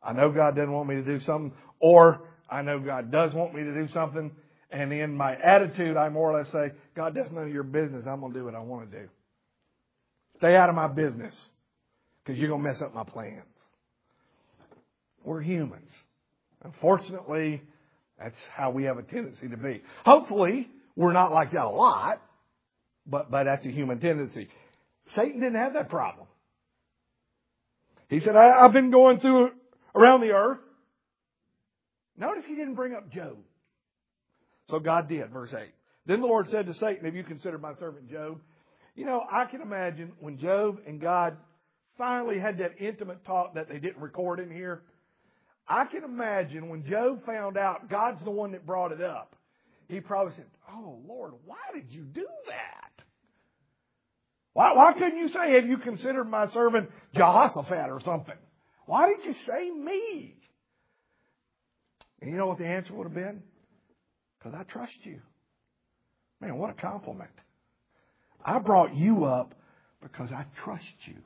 I 0.02 0.14
know 0.14 0.32
God 0.32 0.56
doesn't 0.56 0.72
want 0.72 0.90
me 0.90 0.96
to 0.96 1.04
do 1.04 1.20
something, 1.22 1.54
or 1.80 2.22
I 2.50 2.62
know 2.62 2.80
God 2.80 3.12
does 3.12 3.34
want 3.34 3.54
me 3.54 3.64
to 3.64 3.74
do 3.74 3.88
something, 3.94 4.32
and 4.72 4.94
in 4.94 5.16
my 5.16 5.36
attitude, 5.36 5.98
I 5.98 6.10
more 6.10 6.32
or 6.32 6.40
less 6.40 6.52
say, 6.52 6.72
God, 6.96 7.16
none 7.16 7.44
of 7.44 7.54
your 7.54 7.64
business. 7.64 8.06
I'm 8.08 8.20
going 8.22 8.34
to 8.34 8.40
do 8.40 8.46
what 8.46 8.56
I 8.56 8.60
want 8.60 8.92
to 8.92 9.00
do. 9.02 9.10
Stay 10.38 10.56
out 10.56 10.70
of 10.70 10.76
my 10.76 10.88
business, 10.88 11.34
because 12.24 12.40
you're 12.40 12.50
going 12.50 12.64
to 12.64 12.70
mess 12.70 12.82
up 12.82 12.94
my 12.94 13.04
plans. 13.04 13.44
We're 15.24 15.42
humans. 15.42 15.92
Unfortunately, 16.64 17.62
that's 18.18 18.36
how 18.56 18.72
we 18.72 18.84
have 18.86 18.98
a 18.98 19.04
tendency 19.04 19.48
to 19.48 19.58
be. 19.58 19.82
Hopefully, 20.06 20.68
we're 20.96 21.14
not 21.14 21.32
like 21.32 21.52
that 21.52 21.66
a 21.66 21.70
lot, 21.70 22.22
but, 23.06 23.32
but 23.32 23.46
that's 23.46 23.66
a 23.66 23.70
human 23.70 24.00
tendency. 24.00 24.50
Satan 25.16 25.40
didn't 25.40 25.60
have 25.60 25.74
that 25.74 25.90
problem. 25.90 26.28
He 28.10 28.20
said, 28.20 28.36
I, 28.36 28.64
have 28.64 28.74
been 28.74 28.92
going 28.92 29.20
through 29.20 29.52
around 29.96 30.22
the 30.22 30.32
earth. 30.32 30.60
Notice 32.18 32.44
he 32.48 32.56
didn't 32.56 32.76
bring 32.76 32.94
up 32.94 33.10
Job. 33.12 33.38
So 34.70 34.80
God 34.80 35.08
did, 35.08 35.32
verse 35.32 35.54
8. 35.54 35.70
Then 36.06 36.22
the 36.22 36.28
Lord 36.28 36.48
said 36.50 36.68
to 36.68 36.74
Satan, 36.74 37.06
Have 37.06 37.16
you 37.16 37.24
considered 37.24 37.62
my 37.62 37.76
servant 37.76 38.10
Job? 38.10 38.40
You 38.96 39.06
know, 39.06 39.24
I 39.32 39.46
can 39.46 39.62
imagine 39.62 40.12
when 40.20 40.38
Job 40.38 40.80
and 40.86 41.00
God 41.00 41.38
finally 41.98 42.40
had 42.40 42.58
that 42.58 42.80
intimate 42.80 43.26
talk 43.26 43.56
that 43.56 43.70
they 43.70 43.80
didn't 43.80 44.02
record 44.02 44.40
in 44.40 44.52
here. 44.52 44.82
I 45.68 45.86
can 45.86 46.04
imagine 46.04 46.70
when 46.70 46.86
Job 46.86 47.26
found 47.26 47.58
out 47.58 47.90
God's 47.90 48.24
the 48.24 48.32
one 48.32 48.54
that 48.54 48.66
brought 48.66 48.92
it 48.92 49.02
up, 49.02 49.36
he 49.88 50.00
probably 50.00 50.34
said, 50.36 50.46
Oh 50.72 51.00
Lord, 51.08 51.34
why 51.46 51.58
did 51.74 51.92
you 51.92 52.04
do 52.04 52.28
that? 52.48 53.06
Why, 54.54 54.74
why 54.74 54.94
couldn't 54.94 55.18
you 55.18 55.30
say, 55.30 55.54
have 55.56 55.68
you 55.68 55.78
considered 55.78 56.26
my 56.26 56.48
servant 56.48 56.90
Jehoshaphat 57.16 57.90
or 57.90 58.00
something? 58.04 58.36
Why 58.90 59.10
did 59.10 59.24
you 59.24 59.36
say 59.46 59.70
me? 59.70 60.34
And 62.20 62.32
you 62.32 62.38
know 62.38 62.48
what 62.48 62.58
the 62.58 62.66
answer 62.66 62.92
would 62.96 63.04
have 63.04 63.14
been? 63.14 63.44
Because 64.40 64.60
I 64.60 64.64
trust 64.64 64.96
you. 65.04 65.20
Man, 66.42 66.58
what 66.58 66.72
a 66.72 66.74
compliment. 66.74 67.30
I 68.44 68.58
brought 68.58 68.96
you 68.96 69.26
up 69.26 69.54
because 70.02 70.32
I 70.32 70.46
trust 70.64 70.86
you. 71.06 71.18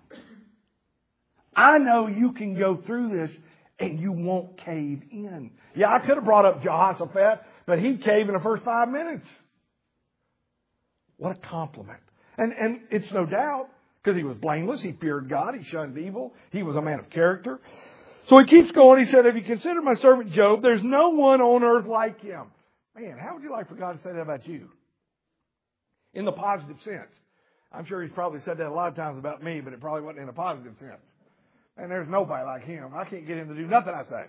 I 1.56 1.78
know 1.78 2.08
you 2.08 2.34
can 2.34 2.60
go 2.60 2.82
through 2.86 3.16
this 3.16 3.32
and 3.80 3.98
you 3.98 4.12
won't 4.12 4.58
cave 4.58 5.02
in. 5.10 5.52
Yeah, 5.74 5.88
I 5.88 6.00
could 6.00 6.16
have 6.16 6.26
brought 6.26 6.46
up 6.46 6.64
Jehoshaphat, 6.64 7.46
but 7.66 7.80
he'd 7.80 8.04
cave 8.04 8.28
in 8.28 8.34
the 8.34 8.42
first 8.42 8.66
five 8.66 8.90
minutes. 8.90 9.26
What 11.16 11.38
a 11.38 11.40
compliment. 11.48 12.02
And, 12.38 12.52
and 12.52 12.82
it's 12.92 13.10
no 13.14 13.26
doubt 13.26 13.70
because 14.04 14.18
he 14.18 14.24
was 14.24 14.38
blameless. 14.38 14.82
He 14.82 14.92
feared 14.94 15.30
God. 15.30 15.56
He 15.56 15.64
shunned 15.64 15.98
evil. 15.98 16.34
He 16.52 16.64
was 16.64 16.76
a 16.76 16.82
man 16.82 17.00
of 17.00 17.10
character. 17.10 17.60
So 18.28 18.38
he 18.40 18.46
keeps 18.46 18.72
going. 18.72 19.06
He 19.06 19.12
said, 19.12 19.26
Have 19.26 19.36
you 19.36 19.44
considered 19.44 19.84
my 19.84 19.96
servant 19.96 20.32
Job? 20.32 20.62
There's 20.62 20.84
no 20.84 21.10
one 21.10 21.42
on 21.42 21.64
earth 21.64 21.86
like 21.86 22.22
him. 22.22 22.48
Man, 22.96 23.18
how 23.18 23.36
would 23.36 23.44
you 23.44 23.52
like 23.52 23.70
for 23.70 23.76
God 23.76 23.94
to 23.94 24.04
say 24.04 24.12
that 24.12 24.22
about 24.22 24.48
you? 24.48 24.70
In 26.14 26.26
the 26.26 26.32
positive 26.32 26.78
sense. 26.84 27.10
I'm 27.72 27.86
sure 27.86 28.04
he's 28.04 28.12
probably 28.12 28.40
said 28.42 28.58
that 28.60 28.68
a 28.68 28.74
lot 28.74 28.90
of 28.90 28.96
times 28.96 29.18
about 29.18 29.44
me, 29.44 29.62
but 29.62 29.74
it 29.74 29.82
probably 29.82 30.02
wasn't 30.02 30.24
in 30.24 30.30
a 30.30 30.34
positive 30.34 30.74
sense. 30.80 31.02
And 31.76 31.90
there's 31.90 32.08
nobody 32.08 32.46
like 32.46 32.64
him. 32.64 32.92
I 32.96 33.06
can't 33.06 33.26
get 33.26 33.38
him 33.38 33.48
to 33.50 33.56
do 33.56 33.66
nothing 33.66 33.94
I 33.96 34.04
say. 34.04 34.26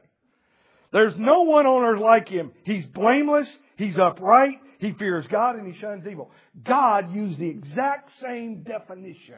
There's 0.93 1.19
no 1.19 1.43
one 1.43 1.67
on 1.67 1.83
earth 1.83 2.01
like 2.01 2.29
him. 2.29 2.53
He's 2.65 2.87
blameless. 2.87 3.53
He's 3.77 3.99
upright. 3.99 4.61
He 4.79 4.93
fears 4.93 5.27
God 5.29 5.57
and 5.57 5.71
he 5.71 5.79
shuns 5.79 6.07
evil. 6.07 6.31
God 6.63 7.15
used 7.15 7.39
the 7.39 7.49
exact 7.49 8.11
same 8.23 8.63
definition 8.63 9.37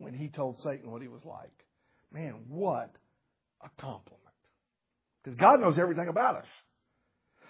when 0.00 0.14
he 0.14 0.28
told 0.28 0.58
Satan 0.60 0.90
what 0.90 1.02
he 1.02 1.08
was 1.08 1.20
like. 1.24 1.52
Man, 2.12 2.34
what 2.48 2.90
a 3.62 3.68
compliment. 3.80 4.18
Because 5.22 5.38
God 5.38 5.60
knows 5.60 5.78
everything 5.78 6.08
about 6.08 6.36
us. 6.36 6.46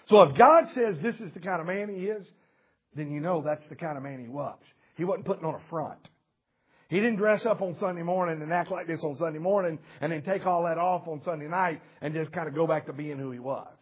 So 0.07 0.23
if 0.23 0.37
God 0.37 0.65
says 0.75 0.97
this 1.01 1.15
is 1.15 1.33
the 1.33 1.39
kind 1.39 1.61
of 1.61 1.67
man 1.67 1.89
he 1.89 2.05
is, 2.05 2.27
then 2.95 3.11
you 3.11 3.21
know 3.21 3.41
that's 3.41 3.65
the 3.69 3.75
kind 3.75 3.97
of 3.97 4.03
man 4.03 4.19
he 4.19 4.27
was. 4.27 4.59
He 4.97 5.05
wasn't 5.05 5.25
putting 5.25 5.45
on 5.45 5.55
a 5.55 5.69
front. 5.69 6.09
He 6.89 6.97
didn't 6.97 7.15
dress 7.15 7.45
up 7.45 7.61
on 7.61 7.75
Sunday 7.75 8.03
morning 8.03 8.41
and 8.41 8.51
act 8.51 8.69
like 8.69 8.85
this 8.85 8.99
on 9.01 9.15
Sunday 9.15 9.39
morning 9.39 9.79
and 10.01 10.11
then 10.11 10.23
take 10.23 10.45
all 10.45 10.63
that 10.63 10.77
off 10.77 11.07
on 11.07 11.21
Sunday 11.23 11.47
night 11.47 11.81
and 12.01 12.13
just 12.13 12.33
kind 12.33 12.49
of 12.49 12.53
go 12.53 12.67
back 12.67 12.87
to 12.87 12.93
being 12.93 13.17
who 13.17 13.31
he 13.31 13.39
was. 13.39 13.73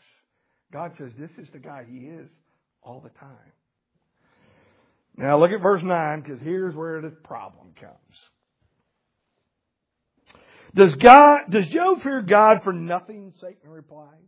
God 0.71 0.91
says 0.99 1.09
this 1.17 1.31
is 1.39 1.51
the 1.51 1.57
guy 1.57 1.85
he 1.89 2.05
is 2.05 2.29
all 2.83 3.01
the 3.01 3.09
time. 3.19 3.51
Now 5.17 5.39
look 5.39 5.51
at 5.51 5.61
verse 5.61 5.81
9 5.83 6.21
because 6.21 6.39
here's 6.39 6.75
where 6.75 7.01
the 7.01 7.09
problem 7.09 7.73
comes. 7.79 8.19
Does 10.75 10.95
God, 10.95 11.41
does 11.49 11.67
Job 11.67 12.01
fear 12.01 12.21
God 12.21 12.61
for 12.63 12.73
nothing? 12.73 13.33
Satan 13.41 13.69
replied. 13.69 14.19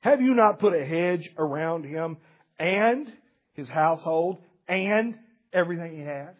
Have 0.00 0.20
you 0.20 0.34
not 0.34 0.60
put 0.60 0.72
a 0.72 0.84
hedge 0.84 1.30
around 1.36 1.84
him 1.84 2.18
and 2.58 3.12
his 3.54 3.68
household 3.68 4.38
and 4.68 5.16
everything 5.52 5.96
he 5.96 6.02
has? 6.02 6.34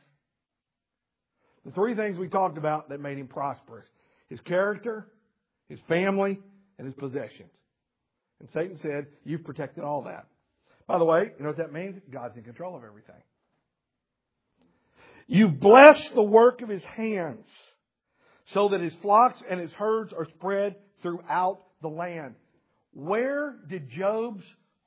The 1.65 1.73
three 1.73 1.97
things 1.97 2.17
we 2.17 2.29
talked 2.29 2.59
about 2.59 2.91
that 2.91 3.01
made 3.01 3.19
him 3.19 3.27
prosperous. 3.27 3.87
His 4.29 4.41
character, 4.41 5.09
his 5.69 5.81
family, 5.89 6.39
and 6.79 6.87
his 6.87 6.95
possessions. 6.95 7.51
And 8.41 8.49
Satan 8.51 8.77
said, 8.77 9.07
You've 9.25 9.45
protected 9.45 9.83
all 9.83 10.03
that. 10.03 10.27
By 10.87 10.99
the 10.99 11.05
way, 11.05 11.33
you 11.37 11.43
know 11.43 11.49
what 11.49 11.59
that 11.59 11.73
means? 11.73 12.01
God's 12.11 12.37
in 12.37 12.45
control 12.45 12.77
of 12.77 12.85
everything. 12.85 13.17
You've 15.27 15.59
blessed 15.59 16.15
the 16.15 16.23
work 16.23 16.63
of 16.63 16.69
his 16.69 16.85
hands 16.85 17.47
so 18.53 18.69
that 18.69 18.81
his 18.81 18.95
flocks 19.03 19.41
and 19.49 19.61
his 19.61 19.73
herds 19.73 20.13
are 20.13 20.27
spread 20.27 20.77
throughout 21.03 21.63
the 21.83 21.89
land. 21.89 22.37
Where 22.93 23.57
did 23.69 23.91
Job's 23.91 24.45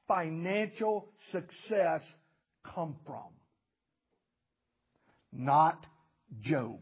financial 0.08 1.10
success 1.32 2.02
come 2.73 2.95
from? 3.06 3.28
Not 5.32 5.86
Job. 6.41 6.80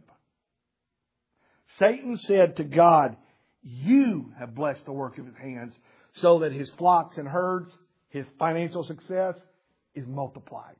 Satan 1.79 2.17
said 2.17 2.57
to 2.57 2.63
God, 2.63 3.17
You 3.61 4.31
have 4.39 4.55
blessed 4.55 4.85
the 4.85 4.93
work 4.93 5.17
of 5.17 5.25
his 5.25 5.35
hands 5.35 5.75
so 6.13 6.39
that 6.39 6.53
his 6.53 6.69
flocks 6.77 7.17
and 7.17 7.27
herds, 7.27 7.71
his 8.09 8.25
financial 8.39 8.83
success 8.83 9.35
is 9.93 10.07
multiplied. 10.07 10.75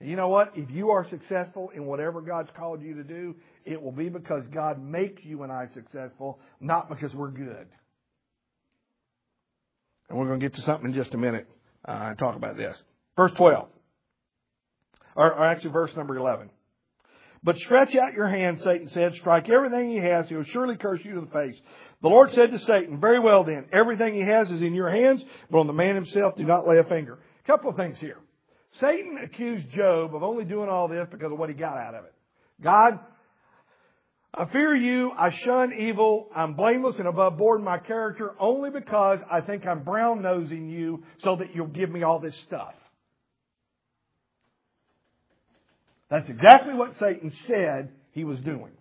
You 0.00 0.16
know 0.16 0.28
what? 0.28 0.52
If 0.54 0.70
you 0.70 0.90
are 0.90 1.08
successful 1.08 1.70
in 1.74 1.86
whatever 1.86 2.20
God's 2.20 2.50
called 2.56 2.82
you 2.82 2.96
to 2.96 3.04
do, 3.04 3.34
it 3.64 3.80
will 3.80 3.92
be 3.92 4.10
because 4.10 4.44
God 4.52 4.82
makes 4.82 5.24
you 5.24 5.42
and 5.42 5.50
I 5.50 5.68
successful, 5.72 6.38
not 6.60 6.90
because 6.90 7.14
we're 7.14 7.30
good. 7.30 7.66
And 10.08 10.18
we're 10.18 10.26
going 10.26 10.38
to 10.38 10.46
get 10.46 10.54
to 10.56 10.62
something 10.62 10.90
in 10.90 10.94
just 10.94 11.14
a 11.14 11.18
minute 11.18 11.48
uh, 11.86 11.98
and 12.10 12.18
talk 12.18 12.36
about 12.36 12.56
this. 12.56 12.80
Verse 13.16 13.32
12. 13.36 13.68
Or, 15.16 15.32
or 15.32 15.46
actually, 15.46 15.70
verse 15.70 15.90
number 15.96 16.14
11. 16.16 16.50
But 17.42 17.56
stretch 17.56 17.94
out 17.96 18.12
your 18.12 18.28
hand, 18.28 18.60
Satan 18.62 18.88
said. 18.88 19.14
Strike 19.14 19.48
everything 19.48 19.90
he 19.90 19.98
has. 19.98 20.28
He 20.28 20.34
will 20.34 20.44
surely 20.44 20.76
curse 20.76 21.00
you 21.04 21.14
to 21.14 21.20
the 21.22 21.26
face. 21.26 21.58
The 22.02 22.08
Lord 22.08 22.32
said 22.32 22.50
to 22.50 22.58
Satan, 22.58 23.00
Very 23.00 23.20
well 23.20 23.44
then, 23.44 23.66
everything 23.72 24.14
he 24.14 24.22
has 24.22 24.50
is 24.50 24.62
in 24.62 24.74
your 24.74 24.90
hands, 24.90 25.22
but 25.50 25.58
on 25.58 25.66
the 25.66 25.72
man 25.72 25.94
himself 25.94 26.36
do 26.36 26.44
not 26.44 26.68
lay 26.68 26.78
a 26.78 26.84
finger. 26.84 27.18
A 27.44 27.46
couple 27.46 27.70
of 27.70 27.76
things 27.76 27.98
here. 27.98 28.18
Satan 28.80 29.18
accused 29.22 29.70
Job 29.70 30.14
of 30.14 30.22
only 30.22 30.44
doing 30.44 30.68
all 30.68 30.88
this 30.88 31.06
because 31.10 31.32
of 31.32 31.38
what 31.38 31.48
he 31.48 31.54
got 31.54 31.76
out 31.76 31.94
of 31.94 32.04
it. 32.04 32.14
God, 32.62 32.98
I 34.34 34.44
fear 34.46 34.74
you, 34.74 35.12
I 35.12 35.30
shun 35.30 35.72
evil, 35.72 36.28
I'm 36.34 36.54
blameless 36.54 36.96
and 36.98 37.08
above 37.08 37.38
board 37.38 37.60
in 37.60 37.64
my 37.64 37.78
character 37.78 38.34
only 38.38 38.70
because 38.70 39.18
I 39.30 39.40
think 39.40 39.66
I'm 39.66 39.82
brown 39.82 40.20
nosing 40.22 40.68
you 40.68 41.04
so 41.18 41.36
that 41.36 41.54
you'll 41.54 41.68
give 41.68 41.90
me 41.90 42.02
all 42.02 42.18
this 42.18 42.36
stuff. 42.46 42.74
That's 46.10 46.28
exactly 46.28 46.74
what 46.74 46.98
Satan 47.00 47.32
said 47.46 47.90
he 48.12 48.24
was 48.24 48.38
doing. 48.40 48.72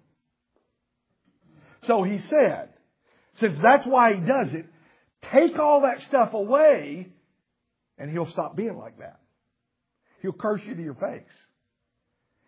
So 1.88 2.04
he 2.04 2.20
said, 2.20 2.70
since 3.38 3.58
that's 3.62 3.86
why 3.88 4.14
he 4.14 4.20
does 4.20 4.54
it, 4.54 4.66
take 5.32 5.58
all 5.58 5.82
that 5.82 6.02
stuff 6.08 6.34
away 6.34 7.08
and 7.98 8.12
he'll 8.12 8.30
stop 8.30 8.56
being 8.56 8.78
like 8.78 9.00
that. 9.00 9.20
He'll 10.26 10.34
curse 10.34 10.62
you 10.66 10.74
to 10.74 10.82
your 10.82 10.96
face. 10.96 11.22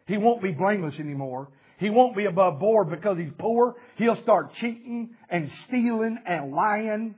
He 0.08 0.18
won't 0.18 0.42
be 0.42 0.52
blameless 0.52 0.96
anymore. 0.98 1.50
He 1.78 1.92
won't 1.92 2.18
be 2.18 2.26
above 2.26 2.60
board 2.60 2.90
because 2.90 3.20
he's 3.20 3.32
poor. 3.38 3.76
He'll 3.98 4.20
start 4.24 4.56
cheating 4.56 5.12
and 5.30 5.52
stealing 5.68 6.18
and 6.26 6.52
lying. 6.52 7.14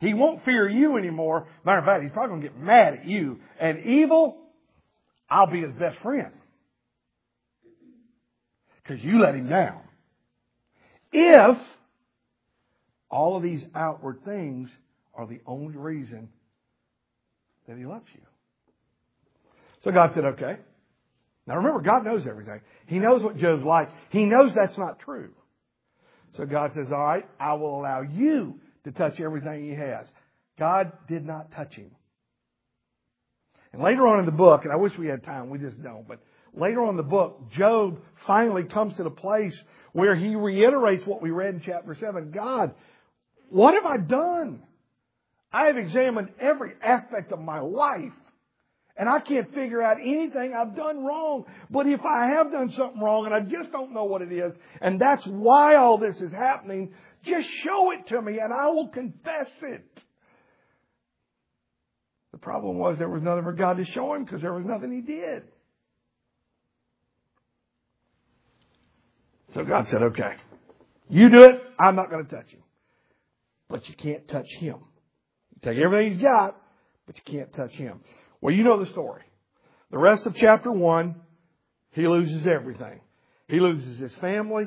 He 0.00 0.14
won't 0.14 0.44
fear 0.44 0.68
you 0.68 0.96
anymore. 0.96 1.46
Matter 1.64 1.78
of 1.78 1.84
fact, 1.84 2.02
he's 2.02 2.10
probably 2.10 2.30
going 2.30 2.42
to 2.42 2.48
get 2.48 2.58
mad 2.58 2.94
at 2.94 3.06
you. 3.06 3.38
And 3.60 3.86
evil, 3.86 4.38
I'll 5.30 5.46
be 5.46 5.60
his 5.60 5.72
best 5.74 5.98
friend. 6.00 6.32
Because 8.82 9.04
you 9.04 9.22
let 9.22 9.36
him 9.36 9.48
down. 9.48 9.80
If 11.12 11.56
all 13.08 13.36
of 13.36 13.44
these 13.44 13.64
outward 13.76 14.24
things 14.24 14.70
are 15.14 15.28
the 15.28 15.38
only 15.46 15.76
reason 15.76 16.30
that 17.68 17.78
he 17.78 17.86
loves 17.86 18.08
you. 18.12 18.22
So 19.82 19.90
God 19.90 20.12
said, 20.14 20.24
okay. 20.24 20.56
Now 21.46 21.56
remember, 21.56 21.80
God 21.80 22.04
knows 22.04 22.26
everything. 22.26 22.60
He 22.86 22.98
knows 22.98 23.22
what 23.22 23.36
Job's 23.38 23.64
like. 23.64 23.88
He 24.10 24.24
knows 24.24 24.52
that's 24.54 24.76
not 24.76 25.00
true. 25.00 25.30
So 26.36 26.44
God 26.44 26.72
says, 26.74 26.88
all 26.90 26.98
right, 26.98 27.26
I 27.40 27.54
will 27.54 27.80
allow 27.80 28.02
you 28.02 28.60
to 28.84 28.92
touch 28.92 29.18
everything 29.20 29.64
he 29.64 29.74
has. 29.74 30.06
God 30.58 30.92
did 31.08 31.24
not 31.24 31.52
touch 31.52 31.74
him. 31.74 31.90
And 33.72 33.82
later 33.82 34.06
on 34.06 34.18
in 34.20 34.26
the 34.26 34.32
book, 34.32 34.64
and 34.64 34.72
I 34.72 34.76
wish 34.76 34.96
we 34.98 35.06
had 35.06 35.24
time, 35.24 35.50
we 35.50 35.58
just 35.58 35.82
don't, 35.82 36.06
but 36.06 36.20
later 36.54 36.82
on 36.82 36.90
in 36.90 36.96
the 36.96 37.02
book, 37.02 37.50
Job 37.52 37.98
finally 38.26 38.64
comes 38.64 38.96
to 38.96 39.02
the 39.02 39.10
place 39.10 39.58
where 39.92 40.14
he 40.14 40.36
reiterates 40.36 41.06
what 41.06 41.22
we 41.22 41.30
read 41.30 41.54
in 41.54 41.62
chapter 41.64 41.94
7. 41.98 42.30
God, 42.30 42.74
what 43.48 43.74
have 43.74 43.86
I 43.86 43.96
done? 43.98 44.62
I 45.52 45.66
have 45.66 45.78
examined 45.78 46.28
every 46.40 46.72
aspect 46.82 47.32
of 47.32 47.40
my 47.40 47.60
life 47.60 48.12
and 48.98 49.08
I 49.08 49.20
can't 49.20 49.54
figure 49.54 49.80
out 49.80 49.98
anything 50.00 50.52
I've 50.54 50.74
done 50.74 51.04
wrong. 51.04 51.44
But 51.70 51.86
if 51.86 52.00
I 52.04 52.26
have 52.36 52.50
done 52.50 52.72
something 52.76 53.00
wrong 53.00 53.26
and 53.26 53.34
I 53.34 53.40
just 53.40 53.70
don't 53.70 53.94
know 53.94 54.04
what 54.04 54.22
it 54.22 54.32
is, 54.32 54.52
and 54.80 55.00
that's 55.00 55.24
why 55.24 55.76
all 55.76 55.98
this 55.98 56.20
is 56.20 56.32
happening, 56.32 56.92
just 57.22 57.48
show 57.48 57.92
it 57.92 58.08
to 58.08 58.20
me 58.20 58.40
and 58.40 58.52
I 58.52 58.66
will 58.66 58.88
confess 58.88 59.50
it. 59.62 60.00
The 62.32 62.38
problem 62.38 62.78
was 62.78 62.98
there 62.98 63.08
was 63.08 63.22
nothing 63.22 63.44
for 63.44 63.52
God 63.52 63.76
to 63.76 63.84
show 63.84 64.14
him 64.14 64.24
because 64.24 64.42
there 64.42 64.52
was 64.52 64.66
nothing 64.66 64.92
he 64.92 65.00
did. 65.00 65.44
So 69.54 69.64
God 69.64 69.88
said, 69.88 70.02
okay, 70.02 70.34
you 71.08 71.30
do 71.30 71.44
it. 71.44 71.62
I'm 71.80 71.96
not 71.96 72.10
going 72.10 72.26
to 72.26 72.36
touch 72.36 72.50
him. 72.50 72.62
But 73.68 73.88
you 73.88 73.94
can't 73.94 74.26
touch 74.28 74.48
him. 74.58 74.76
You 75.54 75.60
take 75.62 75.78
everything 75.78 76.14
he's 76.14 76.22
got, 76.22 76.60
but 77.06 77.16
you 77.16 77.22
can't 77.24 77.52
touch 77.54 77.72
him. 77.72 78.00
Well, 78.40 78.54
you 78.54 78.64
know 78.64 78.82
the 78.82 78.90
story. 78.90 79.22
The 79.90 79.98
rest 79.98 80.26
of 80.26 80.34
chapter 80.34 80.70
one, 80.70 81.16
he 81.92 82.06
loses 82.06 82.46
everything. 82.46 83.00
He 83.48 83.60
loses 83.60 83.98
his 83.98 84.12
family. 84.20 84.66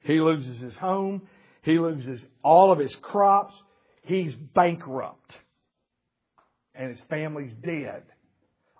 He 0.00 0.20
loses 0.20 0.60
his 0.60 0.74
home. 0.76 1.22
He 1.62 1.78
loses 1.78 2.20
all 2.42 2.72
of 2.72 2.78
his 2.78 2.94
crops. 2.96 3.54
He's 4.04 4.34
bankrupt. 4.34 5.36
And 6.74 6.90
his 6.90 7.00
family's 7.08 7.52
dead. 7.62 8.02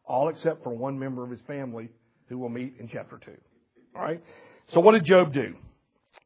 All 0.05 0.29
except 0.29 0.65
for 0.65 0.71
one 0.71 0.99
member 0.99 1.23
of 1.23 1.31
his 1.31 1.43
family 1.43 1.91
who 2.29 2.39
we'll 2.39 2.49
meet 2.49 2.77
in 2.81 2.89
chapter 2.89 3.19
2. 3.19 3.31
Alright? 3.95 4.23
So 4.73 4.81
what 4.81 4.93
did 4.93 5.05
Job 5.05 5.33
do? 5.33 5.55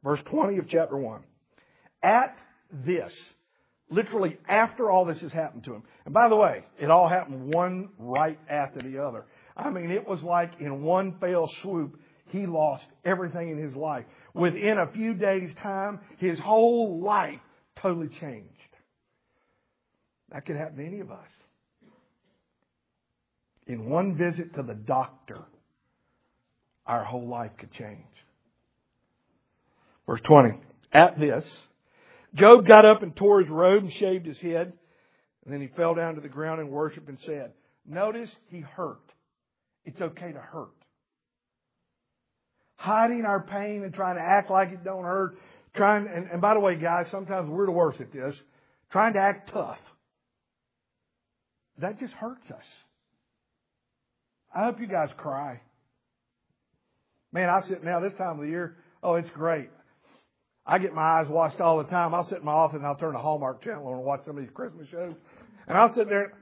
Verse 0.02 0.20
20 0.26 0.58
of 0.58 0.68
chapter 0.68 0.96
1. 0.96 1.20
At 2.02 2.36
this, 2.72 3.12
literally 3.90 4.38
after 4.48 4.90
all 4.90 5.04
this 5.04 5.20
has 5.20 5.32
happened 5.32 5.64
to 5.64 5.74
him. 5.74 5.82
And 6.04 6.14
by 6.14 6.28
the 6.28 6.36
way, 6.36 6.64
it 6.78 6.90
all 6.90 7.08
happened 7.08 7.54
one 7.54 7.90
right 7.98 8.38
after 8.48 8.80
the 8.80 9.02
other. 9.02 9.24
I 9.56 9.70
mean, 9.70 9.90
it 9.90 10.06
was 10.06 10.22
like 10.22 10.52
in 10.60 10.82
one 10.82 11.16
fell 11.20 11.50
swoop, 11.62 11.98
he 12.28 12.46
lost 12.46 12.84
everything 13.04 13.50
in 13.50 13.58
his 13.58 13.74
life. 13.74 14.04
Within 14.34 14.78
a 14.78 14.90
few 14.92 15.14
days' 15.14 15.50
time, 15.62 16.00
his 16.18 16.38
whole 16.38 17.00
life 17.00 17.40
totally 17.80 18.08
changed. 18.20 18.50
That 20.32 20.44
could 20.44 20.56
happen 20.56 20.76
to 20.76 20.86
any 20.86 21.00
of 21.00 21.10
us. 21.10 21.28
In 23.66 23.88
one 23.88 24.16
visit 24.16 24.54
to 24.54 24.62
the 24.62 24.74
doctor, 24.74 25.40
our 26.84 27.04
whole 27.04 27.26
life 27.26 27.52
could 27.58 27.72
change. 27.72 28.04
Verse 30.06 30.20
20. 30.24 30.60
At 30.92 31.18
this, 31.18 31.44
Job 32.36 32.66
got 32.66 32.84
up 32.84 33.02
and 33.02 33.16
tore 33.16 33.40
his 33.40 33.48
robe 33.48 33.84
and 33.84 33.92
shaved 33.92 34.26
his 34.26 34.38
head. 34.38 34.72
And 35.44 35.52
then 35.52 35.60
he 35.60 35.68
fell 35.68 35.94
down 35.94 36.16
to 36.16 36.20
the 36.20 36.28
ground 36.28 36.60
and 36.60 36.70
worshiped 36.70 37.08
and 37.08 37.18
said, 37.20 37.52
Notice 37.86 38.30
he 38.48 38.60
hurt. 38.60 39.00
It's 39.84 40.00
okay 40.00 40.32
to 40.32 40.40
hurt. 40.40 40.68
Hiding 42.74 43.24
our 43.24 43.42
pain 43.42 43.82
and 43.84 43.94
trying 43.94 44.16
to 44.16 44.22
act 44.22 44.50
like 44.50 44.70
it 44.70 44.84
don't 44.84 45.04
hurt. 45.04 45.38
Trying, 45.74 46.08
and, 46.08 46.28
and 46.30 46.40
by 46.40 46.54
the 46.54 46.60
way, 46.60 46.76
guys, 46.76 47.06
sometimes 47.10 47.48
we're 47.48 47.66
the 47.66 47.72
worst 47.72 48.00
at 48.00 48.12
this. 48.12 48.38
Trying 48.90 49.14
to 49.14 49.20
act 49.20 49.50
tough. 49.52 49.78
That 51.78 51.98
just 51.98 52.12
hurts 52.14 52.50
us. 52.50 52.64
I 54.54 54.64
hope 54.64 54.80
you 54.80 54.86
guys 54.86 55.10
cry. 55.16 55.60
Man, 57.32 57.48
I 57.48 57.60
sit 57.66 57.84
now 57.84 58.00
this 58.00 58.14
time 58.14 58.38
of 58.38 58.44
the 58.44 58.50
year. 58.50 58.76
Oh, 59.02 59.14
it's 59.14 59.30
great. 59.30 59.68
I 60.66 60.78
get 60.78 60.94
my 60.94 61.20
eyes 61.20 61.28
washed 61.28 61.60
all 61.60 61.78
the 61.78 61.88
time. 61.88 62.14
I'll 62.14 62.24
sit 62.24 62.38
in 62.38 62.44
my 62.44 62.52
office 62.52 62.76
and 62.76 62.86
I'll 62.86 62.96
turn 62.96 63.12
the 63.12 63.20
Hallmark 63.20 63.62
channel 63.62 63.94
and 63.94 64.02
watch 64.02 64.24
some 64.24 64.36
of 64.36 64.42
these 64.42 64.52
Christmas 64.52 64.88
shows. 64.88 65.14
And 65.68 65.78
I'll 65.78 65.94
sit 65.94 66.08
there, 66.08 66.32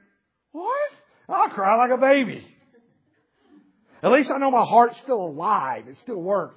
what? 0.52 0.90
I'll 1.28 1.50
cry 1.50 1.76
like 1.76 1.90
a 1.90 2.00
baby. 2.00 2.46
At 4.02 4.12
least 4.12 4.30
I 4.30 4.38
know 4.38 4.50
my 4.50 4.64
heart's 4.64 4.98
still 5.00 5.22
alive. 5.22 5.88
It 5.88 5.96
still 6.02 6.20
works. 6.20 6.56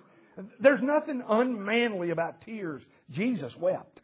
There's 0.59 0.81
nothing 0.81 1.23
unmanly 1.27 2.11
about 2.11 2.41
tears. 2.41 2.83
Jesus 3.09 3.55
wept. 3.57 4.01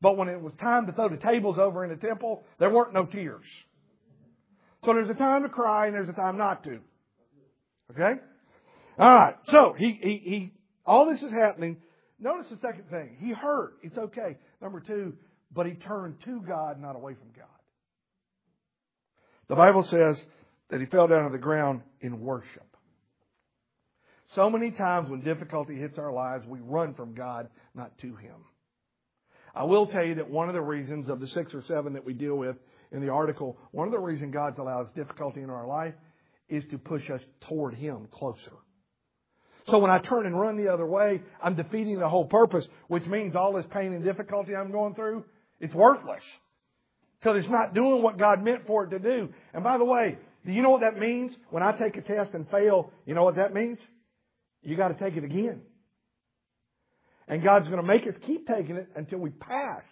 But 0.00 0.16
when 0.16 0.28
it 0.28 0.40
was 0.40 0.52
time 0.60 0.86
to 0.86 0.92
throw 0.92 1.08
the 1.08 1.16
tables 1.16 1.58
over 1.58 1.84
in 1.84 1.90
the 1.90 1.96
temple, 1.96 2.44
there 2.58 2.70
weren't 2.70 2.92
no 2.92 3.06
tears. 3.06 3.44
So 4.84 4.92
there's 4.92 5.10
a 5.10 5.14
time 5.14 5.42
to 5.42 5.48
cry 5.48 5.86
and 5.86 5.94
there's 5.94 6.08
a 6.08 6.12
time 6.12 6.36
not 6.36 6.64
to. 6.64 6.80
Okay? 7.92 8.20
Alright. 8.98 9.36
So 9.50 9.74
he, 9.76 9.98
he, 10.00 10.22
he, 10.24 10.52
all 10.84 11.06
this 11.06 11.22
is 11.22 11.32
happening 11.32 11.78
Notice 12.18 12.50
the 12.50 12.58
second 12.58 12.88
thing. 12.90 13.16
He 13.18 13.32
hurt. 13.32 13.74
It's 13.82 13.98
okay. 13.98 14.36
Number 14.62 14.80
two, 14.80 15.14
but 15.52 15.66
he 15.66 15.74
turned 15.74 16.16
to 16.24 16.40
God, 16.40 16.80
not 16.80 16.96
away 16.96 17.14
from 17.14 17.28
God. 17.36 17.46
The 19.48 19.54
Bible 19.54 19.84
says 19.84 20.22
that 20.70 20.80
he 20.80 20.86
fell 20.86 21.06
down 21.06 21.24
on 21.24 21.32
the 21.32 21.38
ground 21.38 21.82
in 22.00 22.20
worship. 22.20 22.66
So 24.34 24.50
many 24.50 24.70
times 24.72 25.08
when 25.08 25.20
difficulty 25.20 25.76
hits 25.76 25.98
our 25.98 26.12
lives, 26.12 26.44
we 26.46 26.58
run 26.60 26.94
from 26.94 27.14
God, 27.14 27.48
not 27.74 27.96
to 27.98 28.16
Him. 28.16 28.36
I 29.54 29.64
will 29.64 29.86
tell 29.86 30.04
you 30.04 30.16
that 30.16 30.28
one 30.28 30.48
of 30.48 30.54
the 30.54 30.60
reasons 30.60 31.08
of 31.08 31.20
the 31.20 31.28
six 31.28 31.54
or 31.54 31.62
seven 31.68 31.92
that 31.92 32.04
we 32.04 32.12
deal 32.12 32.34
with 32.34 32.56
in 32.92 33.00
the 33.00 33.08
article, 33.08 33.56
one 33.70 33.86
of 33.86 33.92
the 33.92 33.98
reasons 33.98 34.34
God 34.34 34.58
allows 34.58 34.90
difficulty 34.92 35.42
in 35.42 35.50
our 35.50 35.66
life 35.66 35.94
is 36.48 36.64
to 36.70 36.78
push 36.78 37.08
us 37.08 37.20
toward 37.48 37.74
Him 37.74 38.08
closer. 38.10 38.52
So 39.68 39.78
when 39.78 39.90
I 39.90 39.98
turn 39.98 40.26
and 40.26 40.38
run 40.38 40.56
the 40.56 40.72
other 40.72 40.86
way, 40.86 41.22
I'm 41.42 41.56
defeating 41.56 41.98
the 41.98 42.08
whole 42.08 42.24
purpose, 42.24 42.66
which 42.86 43.04
means 43.06 43.34
all 43.34 43.52
this 43.52 43.66
pain 43.72 43.92
and 43.92 44.04
difficulty 44.04 44.54
I'm 44.54 44.70
going 44.70 44.94
through, 44.94 45.24
it's 45.60 45.74
worthless. 45.74 46.22
Because 47.18 47.38
it's 47.38 47.50
not 47.50 47.74
doing 47.74 48.02
what 48.02 48.18
God 48.18 48.44
meant 48.44 48.66
for 48.66 48.84
it 48.84 48.90
to 48.90 48.98
do. 48.98 49.30
And 49.52 49.64
by 49.64 49.78
the 49.78 49.84
way, 49.84 50.18
do 50.44 50.52
you 50.52 50.62
know 50.62 50.70
what 50.70 50.82
that 50.82 50.98
means? 50.98 51.32
When 51.50 51.62
I 51.62 51.72
take 51.72 51.96
a 51.96 52.02
test 52.02 52.32
and 52.34 52.48
fail, 52.48 52.92
you 53.06 53.14
know 53.14 53.24
what 53.24 53.36
that 53.36 53.52
means? 53.52 53.78
You 54.62 54.76
got 54.76 54.88
to 54.88 54.94
take 54.94 55.16
it 55.16 55.24
again. 55.24 55.62
And 57.26 57.42
God's 57.42 57.66
going 57.66 57.80
to 57.80 57.86
make 57.86 58.06
us 58.06 58.14
keep 58.24 58.46
taking 58.46 58.76
it 58.76 58.88
until 58.94 59.18
we 59.18 59.30
pass. 59.30 59.82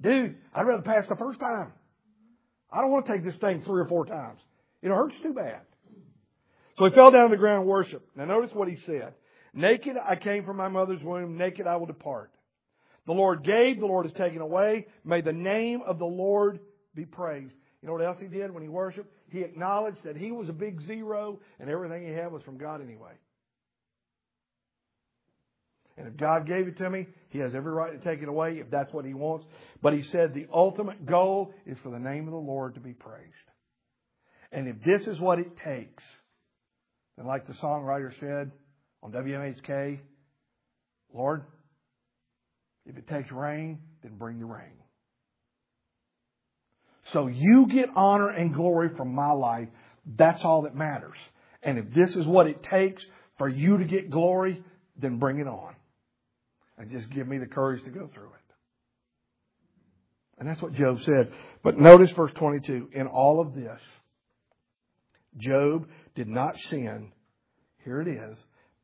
Dude, 0.00 0.36
I'd 0.54 0.62
rather 0.62 0.82
pass 0.82 1.06
the 1.08 1.16
first 1.16 1.38
time. 1.38 1.72
I 2.72 2.80
don't 2.80 2.90
want 2.90 3.04
to 3.06 3.12
take 3.12 3.24
this 3.24 3.36
thing 3.36 3.62
three 3.66 3.82
or 3.82 3.88
four 3.88 4.06
times. 4.06 4.40
It 4.80 4.88
hurts 4.88 5.16
too 5.22 5.34
bad. 5.34 5.60
So 6.78 6.84
he 6.84 6.94
fell 6.94 7.10
down 7.10 7.24
to 7.24 7.30
the 7.30 7.36
ground 7.36 7.60
and 7.60 7.68
worshiped. 7.68 8.16
Now 8.16 8.24
notice 8.24 8.50
what 8.54 8.68
he 8.68 8.76
said. 8.86 9.12
Naked 9.54 9.96
I 9.96 10.16
came 10.16 10.44
from 10.44 10.56
my 10.56 10.68
mother's 10.68 11.02
womb, 11.02 11.36
naked 11.36 11.66
I 11.66 11.76
will 11.76 11.86
depart. 11.86 12.32
The 13.06 13.12
Lord 13.12 13.42
gave, 13.42 13.80
the 13.80 13.86
Lord 13.86 14.04
has 14.06 14.14
taken 14.14 14.40
away. 14.40 14.86
May 15.04 15.22
the 15.22 15.32
name 15.32 15.80
of 15.86 15.98
the 15.98 16.04
Lord 16.04 16.60
be 16.94 17.06
praised. 17.06 17.54
You 17.82 17.86
know 17.86 17.94
what 17.94 18.04
else 18.04 18.18
he 18.20 18.26
did 18.26 18.52
when 18.52 18.62
he 18.62 18.68
worshiped? 18.68 19.10
He 19.30 19.40
acknowledged 19.40 20.02
that 20.04 20.16
he 20.16 20.30
was 20.30 20.48
a 20.48 20.52
big 20.52 20.80
zero 20.82 21.40
and 21.58 21.70
everything 21.70 22.06
he 22.06 22.12
had 22.12 22.32
was 22.32 22.42
from 22.42 22.58
God 22.58 22.82
anyway. 22.82 23.12
And 25.98 26.06
if 26.06 26.16
God 26.16 26.46
gave 26.46 26.68
it 26.68 26.78
to 26.78 26.88
me, 26.88 27.08
He 27.30 27.40
has 27.40 27.54
every 27.54 27.72
right 27.72 28.00
to 28.00 28.08
take 28.08 28.22
it 28.22 28.28
away 28.28 28.58
if 28.58 28.70
that's 28.70 28.92
what 28.92 29.04
He 29.04 29.14
wants. 29.14 29.46
But 29.82 29.94
He 29.94 30.04
said 30.04 30.32
the 30.32 30.46
ultimate 30.52 31.04
goal 31.04 31.52
is 31.66 31.76
for 31.82 31.90
the 31.90 31.98
name 31.98 32.26
of 32.26 32.32
the 32.32 32.38
Lord 32.38 32.74
to 32.74 32.80
be 32.80 32.92
praised. 32.92 33.34
And 34.52 34.68
if 34.68 34.76
this 34.84 35.06
is 35.08 35.20
what 35.20 35.40
it 35.40 35.56
takes, 35.56 36.04
then 37.16 37.26
like 37.26 37.46
the 37.46 37.52
songwriter 37.54 38.12
said 38.20 38.52
on 39.02 39.12
WMHK, 39.12 39.98
Lord, 41.14 41.44
if 42.86 42.96
it 42.96 43.06
takes 43.06 43.30
rain, 43.30 43.78
then 44.02 44.16
bring 44.16 44.38
the 44.38 44.46
rain. 44.46 44.72
So 47.12 47.26
you 47.26 47.66
get 47.66 47.88
honor 47.94 48.28
and 48.28 48.52
glory 48.52 48.90
from 48.96 49.14
my 49.14 49.32
life. 49.32 49.68
That's 50.16 50.44
all 50.44 50.62
that 50.62 50.74
matters. 50.74 51.16
And 51.62 51.78
if 51.78 51.92
this 51.94 52.16
is 52.16 52.26
what 52.26 52.46
it 52.46 52.62
takes 52.62 53.04
for 53.38 53.48
you 53.48 53.78
to 53.78 53.84
get 53.84 54.10
glory, 54.10 54.62
then 55.00 55.18
bring 55.18 55.38
it 55.38 55.46
on. 55.46 55.74
And 56.76 56.90
just 56.90 57.10
give 57.10 57.26
me 57.26 57.38
the 57.38 57.46
courage 57.46 57.82
to 57.84 57.90
go 57.90 58.06
through 58.06 58.26
it. 58.26 58.54
And 60.38 60.48
that's 60.48 60.62
what 60.62 60.72
Job 60.74 61.00
said. 61.00 61.32
But 61.64 61.78
notice 61.78 62.10
verse 62.12 62.32
22. 62.34 62.90
In 62.92 63.06
all 63.06 63.40
of 63.40 63.54
this, 63.54 63.80
Job 65.36 65.88
did 66.14 66.28
not 66.28 66.56
sin, 66.56 67.12
here 67.84 68.00
it 68.00 68.08
is, 68.08 68.38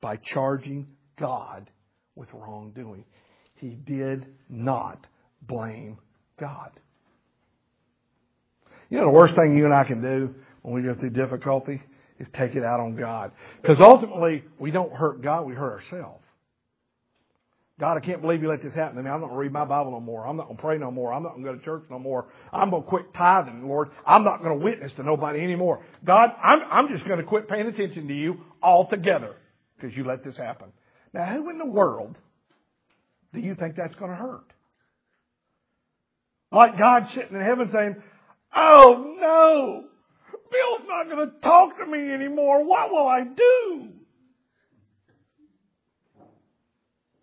by 0.05 0.17
charging 0.17 0.87
God 1.19 1.71
with 2.15 2.29
wrongdoing. 2.35 3.07
He 3.55 3.69
did 3.71 4.27
not 4.51 5.07
blame 5.41 5.97
God. 6.39 6.73
You 8.91 8.99
know, 8.99 9.05
the 9.05 9.11
worst 9.11 9.35
thing 9.35 9.57
you 9.57 9.65
and 9.65 9.73
I 9.73 9.85
can 9.85 10.03
do 10.03 10.35
when 10.61 10.75
we 10.75 10.83
go 10.83 10.95
through 10.95 11.09
difficulty 11.09 11.81
is 12.19 12.29
take 12.35 12.55
it 12.55 12.63
out 12.63 12.81
on 12.81 12.97
God. 12.97 13.33
Because 13.63 13.79
ultimately, 13.81 14.45
we 14.59 14.71
don't 14.71 14.93
hurt 14.93 15.23
God, 15.23 15.47
we 15.47 15.55
hurt 15.55 15.81
ourselves. 15.81 16.23
God, 17.81 17.97
I 17.97 18.01
can't 18.01 18.21
believe 18.21 18.43
you 18.43 18.51
let 18.51 18.63
this 18.63 18.75
happen 18.75 18.99
to 18.99 19.03
me. 19.03 19.09
I'm 19.09 19.23
not 19.23 19.29
going 19.29 19.37
to 19.37 19.41
read 19.41 19.53
my 19.53 19.65
Bible 19.65 19.93
no 19.93 20.01
more. 20.01 20.27
I'm 20.27 20.37
not 20.37 20.49
going 20.49 20.57
to 20.57 20.63
pray 20.63 20.77
no 20.77 20.91
more. 20.91 21.15
I'm 21.15 21.23
not 21.23 21.31
going 21.31 21.45
to 21.45 21.53
go 21.53 21.57
to 21.57 21.65
church 21.65 21.85
no 21.91 21.99
more. 21.99 22.27
I'm 22.53 22.69
going 22.69 22.83
to 22.83 22.89
quit 22.91 23.15
tithing, 23.15 23.67
Lord. 23.67 23.89
I'm 24.07 24.23
not 24.23 24.43
going 24.43 24.59
to 24.59 24.63
witness 24.63 24.93
to 24.97 25.03
nobody 25.03 25.41
anymore. 25.41 25.83
God, 26.05 26.29
I'm, 26.43 26.59
I'm 26.71 26.89
just 26.95 27.09
going 27.09 27.21
to 27.21 27.25
quit 27.25 27.49
paying 27.49 27.67
attention 27.67 28.07
to 28.07 28.15
you 28.15 28.43
altogether 28.63 29.37
because 29.85 29.97
you 29.97 30.05
let 30.05 30.25
this 30.25 30.37
happen. 30.37 30.69
Now, 31.13 31.27
who 31.27 31.51
in 31.51 31.59
the 31.59 31.67
world 31.67 32.17
do 33.35 33.41
you 33.41 33.55
think 33.55 33.77
that's 33.77 33.95
going 33.97 34.11
to 34.11 34.17
hurt? 34.17 34.51
Like 36.51 36.79
God 36.79 37.09
sitting 37.15 37.37
in 37.37 37.43
heaven 37.43 37.69
saying, 37.71 37.97
Oh 38.57 39.17
no! 39.21 39.85
Bill's 40.33 40.89
not 40.89 41.11
going 41.11 41.31
to 41.31 41.41
talk 41.41 41.77
to 41.79 41.87
me 41.87 42.13
anymore. 42.13 42.65
What 42.65 42.91
will 42.91 43.07
I 43.07 43.25
do? 43.25 43.89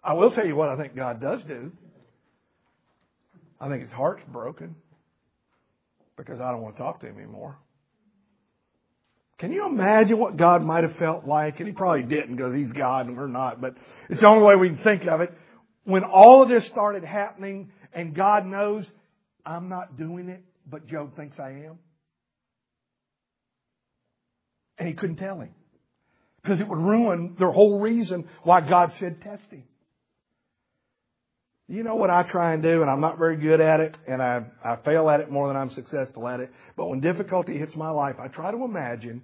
I 0.04 0.14
will 0.14 0.32
tell 0.32 0.46
you 0.46 0.56
what 0.56 0.70
I 0.70 0.78
think 0.78 0.96
God 0.96 1.20
does 1.20 1.42
do. 1.48 1.72
I 3.60 3.70
think 3.70 3.84
his 3.84 3.92
heart's 3.92 4.24
broken 4.28 4.76
because 6.16 6.40
I 6.40 6.52
don't 6.52 6.62
want 6.62 6.76
to 6.76 6.82
talk 6.84 7.00
to 7.02 7.08
him 7.08 7.18
anymore. 7.18 7.58
Can 9.42 9.52
you 9.52 9.66
imagine 9.66 10.20
what 10.20 10.38
God 10.38 10.64
might 10.64 10.84
have 10.84 10.96
felt 10.98 11.26
like? 11.26 11.58
And 11.58 11.68
he 11.68 11.74
probably 11.74 12.04
didn't 12.04 12.36
because 12.36 12.54
he's 12.54 12.72
God 12.72 13.08
and 13.08 13.18
we're 13.18 13.26
not, 13.26 13.60
but 13.60 13.74
it's 14.08 14.22
the 14.22 14.30
only 14.30 14.44
way 14.44 14.56
we 14.56 14.70
can 14.70 14.84
think 14.84 15.08
of 15.08 15.20
it. 15.22 15.34
When 15.84 16.04
all 16.04 16.44
of 16.44 16.50
this 16.50 16.68
started 16.68 17.04
happening 17.04 17.72
and 17.92 18.14
God 18.14 18.46
knows 18.46 18.86
I'm 19.44 19.68
not 19.68 19.98
doing 19.98 20.30
it, 20.30 20.44
but 20.70 20.86
Job 20.86 21.16
thinks 21.16 21.40
I 21.40 21.50
am. 21.66 21.80
And 24.78 24.88
he 24.88 24.94
couldn't 24.94 25.16
tell 25.16 25.40
him. 25.40 25.50
Because 26.44 26.60
it 26.60 26.68
would 26.68 26.78
ruin 26.78 27.36
the 27.40 27.50
whole 27.50 27.80
reason 27.80 28.28
why 28.44 28.62
God 28.62 28.94
said 29.00 29.22
test 29.22 29.44
him. 29.50 29.64
You 31.68 31.82
know 31.82 31.96
what 31.96 32.12
I 32.12 32.30
try 32.30 32.54
and 32.54 32.62
do, 32.62 32.82
and 32.82 32.92
I'm 32.92 33.02
not 33.02 33.18
very 33.18 33.38
good 33.38 33.60
at 33.60 33.80
it, 33.80 33.98
and 34.08 34.22
I, 34.22 34.44
I 34.64 34.76
fail 34.86 35.10
at 35.10 35.20
it 35.20 35.32
more 35.32 35.48
than 35.48 35.58
I'm 35.58 35.72
successful 35.72 36.28
at 36.28 36.42
it. 36.42 36.52
But 36.76 36.90
when 36.90 37.00
difficulty 37.00 37.58
hits 37.58 37.76
my 37.76 37.90
life, 37.90 38.18
I 38.20 38.28
try 38.28 38.52
to 38.52 38.64
imagine 38.64 39.24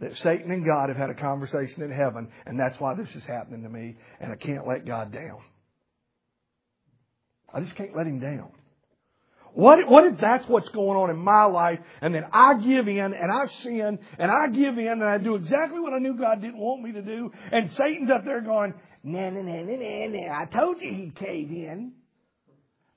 that 0.00 0.16
Satan 0.16 0.50
and 0.50 0.64
God 0.64 0.88
have 0.88 0.96
had 0.96 1.10
a 1.10 1.14
conversation 1.14 1.82
in 1.82 1.90
heaven, 1.90 2.28
and 2.46 2.58
that's 2.58 2.78
why 2.80 2.94
this 2.94 3.14
is 3.14 3.24
happening 3.24 3.62
to 3.62 3.68
me, 3.68 3.96
and 4.20 4.32
I 4.32 4.36
can't 4.36 4.66
let 4.66 4.86
God 4.86 5.12
down. 5.12 5.38
I 7.52 7.60
just 7.60 7.76
can't 7.76 7.96
let 7.96 8.06
him 8.06 8.18
down. 8.18 8.50
What, 9.54 9.88
what 9.88 10.04
if 10.04 10.18
that's 10.18 10.48
what's 10.48 10.68
going 10.70 10.98
on 10.98 11.10
in 11.10 11.16
my 11.16 11.44
life 11.44 11.78
and 12.00 12.12
then 12.12 12.24
I 12.32 12.54
give 12.54 12.88
in 12.88 12.98
and 12.98 13.30
I 13.32 13.46
sin 13.46 14.00
and 14.18 14.30
I 14.30 14.48
give 14.48 14.76
in 14.78 14.88
and 14.88 15.04
I 15.04 15.18
do 15.18 15.36
exactly 15.36 15.78
what 15.78 15.92
I 15.92 16.00
knew 16.00 16.18
God 16.18 16.40
didn't 16.40 16.58
want 16.58 16.82
me 16.82 16.90
to 16.90 17.02
do 17.02 17.30
and 17.52 17.70
Satan's 17.70 18.10
up 18.10 18.24
there 18.24 18.40
going, 18.40 18.74
nah, 19.04 19.30
nah, 19.30 19.42
nah, 19.42 19.62
nah, 19.62 19.76
nah, 19.76 20.06
nah, 20.08 20.42
I 20.42 20.46
told 20.46 20.80
you 20.80 20.92
he'd 20.92 21.14
cave 21.14 21.50
in. 21.50 21.92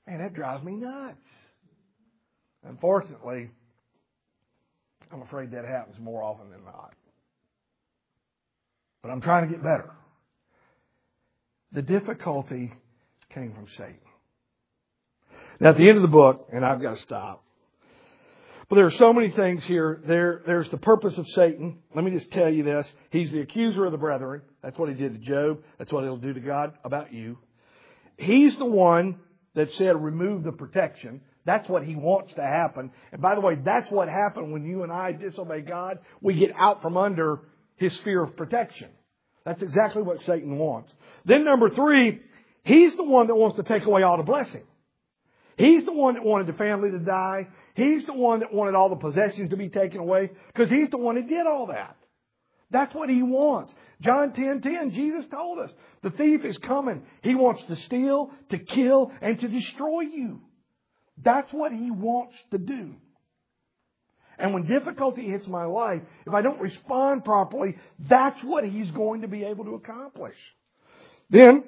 Man, 0.08 0.18
that 0.18 0.34
drives 0.34 0.64
me 0.64 0.72
nuts. 0.72 1.24
Unfortunately, 2.64 3.50
I'm 5.12 5.22
afraid 5.22 5.52
that 5.52 5.64
happens 5.64 5.98
more 5.98 6.22
often 6.22 6.50
than 6.50 6.64
not. 6.64 6.94
But 9.02 9.10
I'm 9.10 9.20
trying 9.20 9.48
to 9.48 9.54
get 9.54 9.62
better. 9.62 9.90
The 11.72 11.82
difficulty 11.82 12.72
came 13.34 13.52
from 13.54 13.66
Satan. 13.76 13.98
Now, 15.60 15.70
at 15.70 15.76
the 15.76 15.88
end 15.88 15.96
of 15.96 16.02
the 16.02 16.08
book, 16.08 16.48
and 16.52 16.64
I've 16.64 16.80
got 16.80 16.96
to 16.96 17.02
stop, 17.02 17.44
but 18.68 18.76
there 18.76 18.84
are 18.84 18.90
so 18.90 19.12
many 19.12 19.30
things 19.30 19.64
here. 19.64 20.00
There, 20.06 20.42
there's 20.46 20.68
the 20.70 20.76
purpose 20.76 21.16
of 21.16 21.26
Satan. 21.28 21.78
Let 21.94 22.04
me 22.04 22.10
just 22.10 22.30
tell 22.30 22.50
you 22.50 22.64
this. 22.64 22.86
He's 23.10 23.32
the 23.32 23.40
accuser 23.40 23.86
of 23.86 23.92
the 23.92 23.98
brethren. 23.98 24.42
That's 24.62 24.78
what 24.78 24.90
he 24.90 24.94
did 24.94 25.14
to 25.14 25.18
Job. 25.18 25.62
That's 25.78 25.90
what 25.90 26.04
he'll 26.04 26.18
do 26.18 26.34
to 26.34 26.40
God 26.40 26.74
about 26.84 27.12
you. 27.12 27.38
He's 28.18 28.56
the 28.58 28.66
one 28.66 29.20
that 29.54 29.72
said 29.72 30.02
remove 30.02 30.44
the 30.44 30.52
protection. 30.52 31.22
That's 31.48 31.66
what 31.66 31.82
he 31.82 31.96
wants 31.96 32.34
to 32.34 32.42
happen. 32.42 32.90
And 33.10 33.22
by 33.22 33.34
the 33.34 33.40
way, 33.40 33.54
that's 33.54 33.90
what 33.90 34.10
happened 34.10 34.52
when 34.52 34.66
you 34.66 34.82
and 34.82 34.92
I 34.92 35.12
disobey 35.12 35.62
God. 35.62 35.98
We 36.20 36.34
get 36.34 36.52
out 36.54 36.82
from 36.82 36.98
under 36.98 37.40
his 37.76 37.96
sphere 37.96 38.22
of 38.22 38.36
protection. 38.36 38.90
That's 39.46 39.62
exactly 39.62 40.02
what 40.02 40.20
Satan 40.20 40.58
wants. 40.58 40.92
Then 41.24 41.46
number 41.46 41.70
three, 41.70 42.20
he's 42.64 42.94
the 42.96 43.04
one 43.04 43.28
that 43.28 43.34
wants 43.34 43.56
to 43.56 43.62
take 43.62 43.86
away 43.86 44.02
all 44.02 44.18
the 44.18 44.24
blessing. 44.24 44.64
He's 45.56 45.86
the 45.86 45.92
one 45.94 46.16
that 46.16 46.22
wanted 46.22 46.48
the 46.48 46.52
family 46.52 46.90
to 46.90 46.98
die. 46.98 47.48
He's 47.74 48.04
the 48.04 48.12
one 48.12 48.40
that 48.40 48.52
wanted 48.52 48.74
all 48.74 48.90
the 48.90 48.96
possessions 48.96 49.48
to 49.48 49.56
be 49.56 49.70
taken 49.70 50.00
away 50.00 50.30
because 50.48 50.68
he's 50.68 50.90
the 50.90 50.98
one 50.98 51.14
that 51.14 51.30
did 51.30 51.46
all 51.46 51.68
that. 51.68 51.96
That's 52.70 52.94
what 52.94 53.08
he 53.08 53.22
wants. 53.22 53.72
John 54.02 54.34
10, 54.34 54.60
10, 54.60 54.90
Jesus 54.90 55.24
told 55.30 55.60
us 55.60 55.70
the 56.02 56.10
thief 56.10 56.44
is 56.44 56.58
coming. 56.58 57.04
He 57.22 57.34
wants 57.34 57.64
to 57.64 57.76
steal, 57.76 58.32
to 58.50 58.58
kill, 58.58 59.12
and 59.22 59.40
to 59.40 59.48
destroy 59.48 60.00
you. 60.00 60.42
That's 61.22 61.52
what 61.52 61.72
he 61.72 61.90
wants 61.90 62.36
to 62.50 62.58
do. 62.58 62.94
And 64.38 64.54
when 64.54 64.66
difficulty 64.66 65.28
hits 65.28 65.48
my 65.48 65.64
life, 65.64 66.02
if 66.26 66.32
I 66.32 66.42
don't 66.42 66.60
respond 66.60 67.24
properly, 67.24 67.76
that's 67.98 68.40
what 68.44 68.64
he's 68.64 68.90
going 68.92 69.22
to 69.22 69.28
be 69.28 69.44
able 69.44 69.64
to 69.64 69.74
accomplish. 69.74 70.36
Then, 71.28 71.64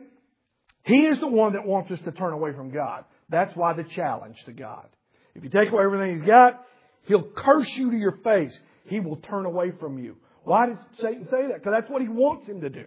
he 0.85 1.07
is 1.07 1.19
the 1.21 1.29
one 1.29 1.55
that 1.55 1.67
wants 1.67 1.91
us 1.91 2.01
to 2.05 2.13
turn 2.13 2.33
away 2.33 2.53
from 2.53 2.71
God. 2.71 3.05
That's 3.29 3.55
why 3.57 3.73
the 3.73 3.85
challenge 3.85 4.37
to 4.47 4.53
God. 4.53 4.89
If 5.35 5.45
you 5.45 5.51
take 5.51 5.71
away 5.71 5.85
everything 5.85 6.19
He's 6.19 6.27
got, 6.27 6.65
He'll 7.07 7.31
curse 7.31 7.71
you 7.77 7.91
to 7.91 7.97
your 7.97 8.19
face. 8.25 8.57
He 8.85 9.01
will 9.01 9.17
turn 9.17 9.47
away 9.47 9.73
from 9.79 9.99
you. 9.99 10.17
Why 10.45 10.67
did 10.67 10.79
Satan 11.01 11.27
say 11.31 11.49
that? 11.49 11.59
Because 11.59 11.73
that's 11.73 11.91
what 11.91 12.03
he 12.03 12.09
wants 12.09 12.47
him 12.47 12.63
to 12.63 12.71
do. 12.71 12.87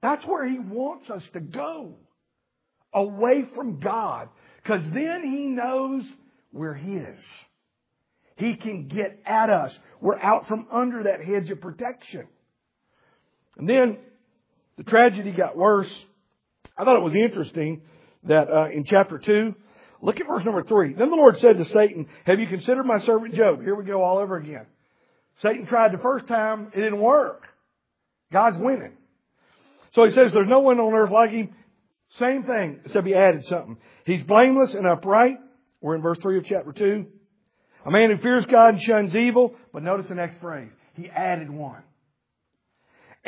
That's 0.00 0.24
where 0.24 0.48
he 0.48 0.58
wants 0.58 1.10
us 1.10 1.22
to 1.32 1.40
go. 1.40 1.96
Away 2.94 3.44
from 3.54 3.80
God. 3.80 4.28
Because 4.68 4.82
then 4.92 5.22
he 5.24 5.46
knows 5.46 6.02
we're 6.52 6.74
his. 6.74 7.16
He 8.36 8.54
can 8.54 8.86
get 8.88 9.22
at 9.24 9.48
us. 9.48 9.76
We're 10.02 10.18
out 10.18 10.46
from 10.46 10.66
under 10.70 11.04
that 11.04 11.24
hedge 11.24 11.50
of 11.50 11.62
protection. 11.62 12.26
And 13.56 13.66
then 13.66 13.96
the 14.76 14.84
tragedy 14.84 15.32
got 15.32 15.56
worse. 15.56 15.90
I 16.76 16.84
thought 16.84 16.96
it 16.96 17.02
was 17.02 17.14
interesting 17.14 17.80
that 18.24 18.50
uh, 18.50 18.68
in 18.68 18.84
chapter 18.84 19.18
2. 19.18 19.54
Look 20.02 20.20
at 20.20 20.26
verse 20.28 20.44
number 20.44 20.62
3. 20.62 20.92
Then 20.92 21.08
the 21.10 21.16
Lord 21.16 21.38
said 21.38 21.56
to 21.56 21.64
Satan, 21.64 22.06
Have 22.24 22.38
you 22.38 22.46
considered 22.46 22.84
my 22.84 22.98
servant 22.98 23.34
Job? 23.34 23.62
Here 23.62 23.74
we 23.74 23.84
go 23.84 24.02
all 24.02 24.18
over 24.18 24.36
again. 24.36 24.66
Satan 25.40 25.66
tried 25.66 25.92
the 25.92 25.98
first 25.98 26.28
time, 26.28 26.72
it 26.74 26.76
didn't 26.76 27.00
work. 27.00 27.46
God's 28.30 28.58
winning. 28.58 28.92
So 29.94 30.04
he 30.04 30.10
says, 30.10 30.32
There's 30.34 30.46
no 30.46 30.60
one 30.60 30.78
on 30.78 30.92
earth 30.92 31.10
like 31.10 31.30
him. 31.30 31.54
Same 32.10 32.44
thing, 32.44 32.80
except 32.84 33.06
he 33.06 33.14
added 33.14 33.44
something. 33.44 33.76
He's 34.04 34.22
blameless 34.22 34.74
and 34.74 34.86
upright. 34.86 35.38
We're 35.80 35.94
in 35.94 36.02
verse 36.02 36.18
3 36.18 36.38
of 36.38 36.44
chapter 36.46 36.72
2. 36.72 37.06
A 37.86 37.90
man 37.90 38.10
who 38.10 38.16
fears 38.18 38.46
God 38.46 38.74
and 38.74 38.82
shuns 38.82 39.14
evil. 39.14 39.54
But 39.72 39.82
notice 39.82 40.08
the 40.08 40.14
next 40.14 40.40
phrase. 40.40 40.70
He 40.94 41.08
added 41.08 41.50
one 41.50 41.82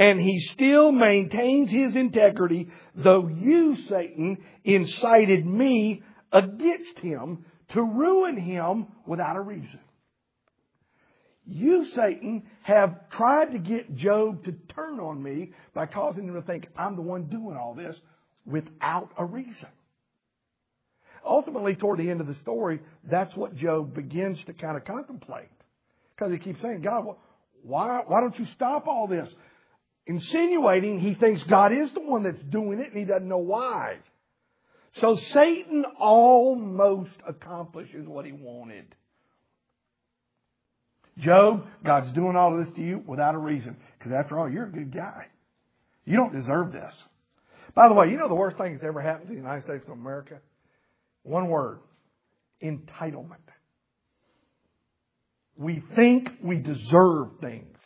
and 0.00 0.18
he 0.18 0.40
still 0.40 0.92
maintains 0.92 1.70
his 1.70 1.94
integrity, 1.94 2.68
though 2.94 3.28
you, 3.28 3.76
Satan, 3.88 4.38
incited 4.64 5.44
me 5.44 6.02
against 6.32 6.98
him 7.00 7.44
to 7.68 7.82
ruin 7.82 8.38
him 8.38 8.86
without 9.06 9.36
a 9.36 9.40
reason. 9.40 9.80
You, 11.44 11.84
Satan, 11.86 12.44
have 12.62 13.10
tried 13.10 13.52
to 13.52 13.58
get 13.58 13.94
Job 13.94 14.44
to 14.44 14.52
turn 14.74 15.00
on 15.00 15.22
me 15.22 15.52
by 15.74 15.84
causing 15.84 16.28
him 16.28 16.34
to 16.34 16.42
think 16.42 16.68
I'm 16.76 16.96
the 16.96 17.02
one 17.02 17.24
doing 17.24 17.56
all 17.56 17.74
this 17.74 18.00
without 18.50 19.10
a 19.16 19.24
reason. 19.24 19.68
Ultimately, 21.24 21.76
toward 21.76 21.98
the 21.98 22.10
end 22.10 22.20
of 22.20 22.26
the 22.26 22.34
story, 22.34 22.80
that's 23.04 23.34
what 23.36 23.54
Job 23.54 23.94
begins 23.94 24.42
to 24.44 24.52
kind 24.52 24.76
of 24.76 24.84
contemplate. 24.84 25.48
Because 26.14 26.32
he 26.32 26.38
keeps 26.38 26.60
saying, 26.60 26.82
God, 26.82 27.16
why, 27.62 28.02
why 28.06 28.20
don't 28.20 28.38
you 28.38 28.46
stop 28.46 28.86
all 28.86 29.06
this? 29.06 29.28
Insinuating 30.06 30.98
he 30.98 31.14
thinks 31.14 31.42
God 31.44 31.72
is 31.72 31.92
the 31.92 32.00
one 32.00 32.22
that's 32.22 32.42
doing 32.44 32.80
it 32.80 32.88
and 32.88 32.96
he 32.96 33.04
doesn't 33.04 33.28
know 33.28 33.38
why. 33.38 33.98
So 34.94 35.14
Satan 35.14 35.84
almost 35.98 37.12
accomplishes 37.26 38.08
what 38.08 38.24
he 38.24 38.32
wanted. 38.32 38.86
Job, 41.18 41.66
God's 41.84 42.12
doing 42.12 42.34
all 42.34 42.58
of 42.58 42.66
this 42.66 42.74
to 42.76 42.82
you 42.82 43.02
without 43.06 43.34
a 43.34 43.38
reason. 43.38 43.76
Because 43.98 44.12
after 44.12 44.38
all, 44.38 44.48
you're 44.48 44.66
a 44.66 44.72
good 44.72 44.92
guy. 44.92 45.26
You 46.04 46.16
don't 46.16 46.32
deserve 46.32 46.72
this. 46.72 46.94
By 47.74 47.88
the 47.88 47.94
way, 47.94 48.08
you 48.10 48.16
know 48.16 48.28
the 48.28 48.34
worst 48.34 48.56
thing 48.56 48.72
that's 48.72 48.84
ever 48.84 49.00
happened 49.00 49.28
to 49.28 49.34
the 49.34 49.40
United 49.40 49.64
States 49.64 49.84
of 49.86 49.92
America? 49.92 50.38
One 51.22 51.48
word. 51.48 51.80
Entitlement. 52.62 53.36
We 55.56 55.82
think 55.94 56.30
we 56.42 56.56
deserve 56.56 57.28
things. 57.40 57.76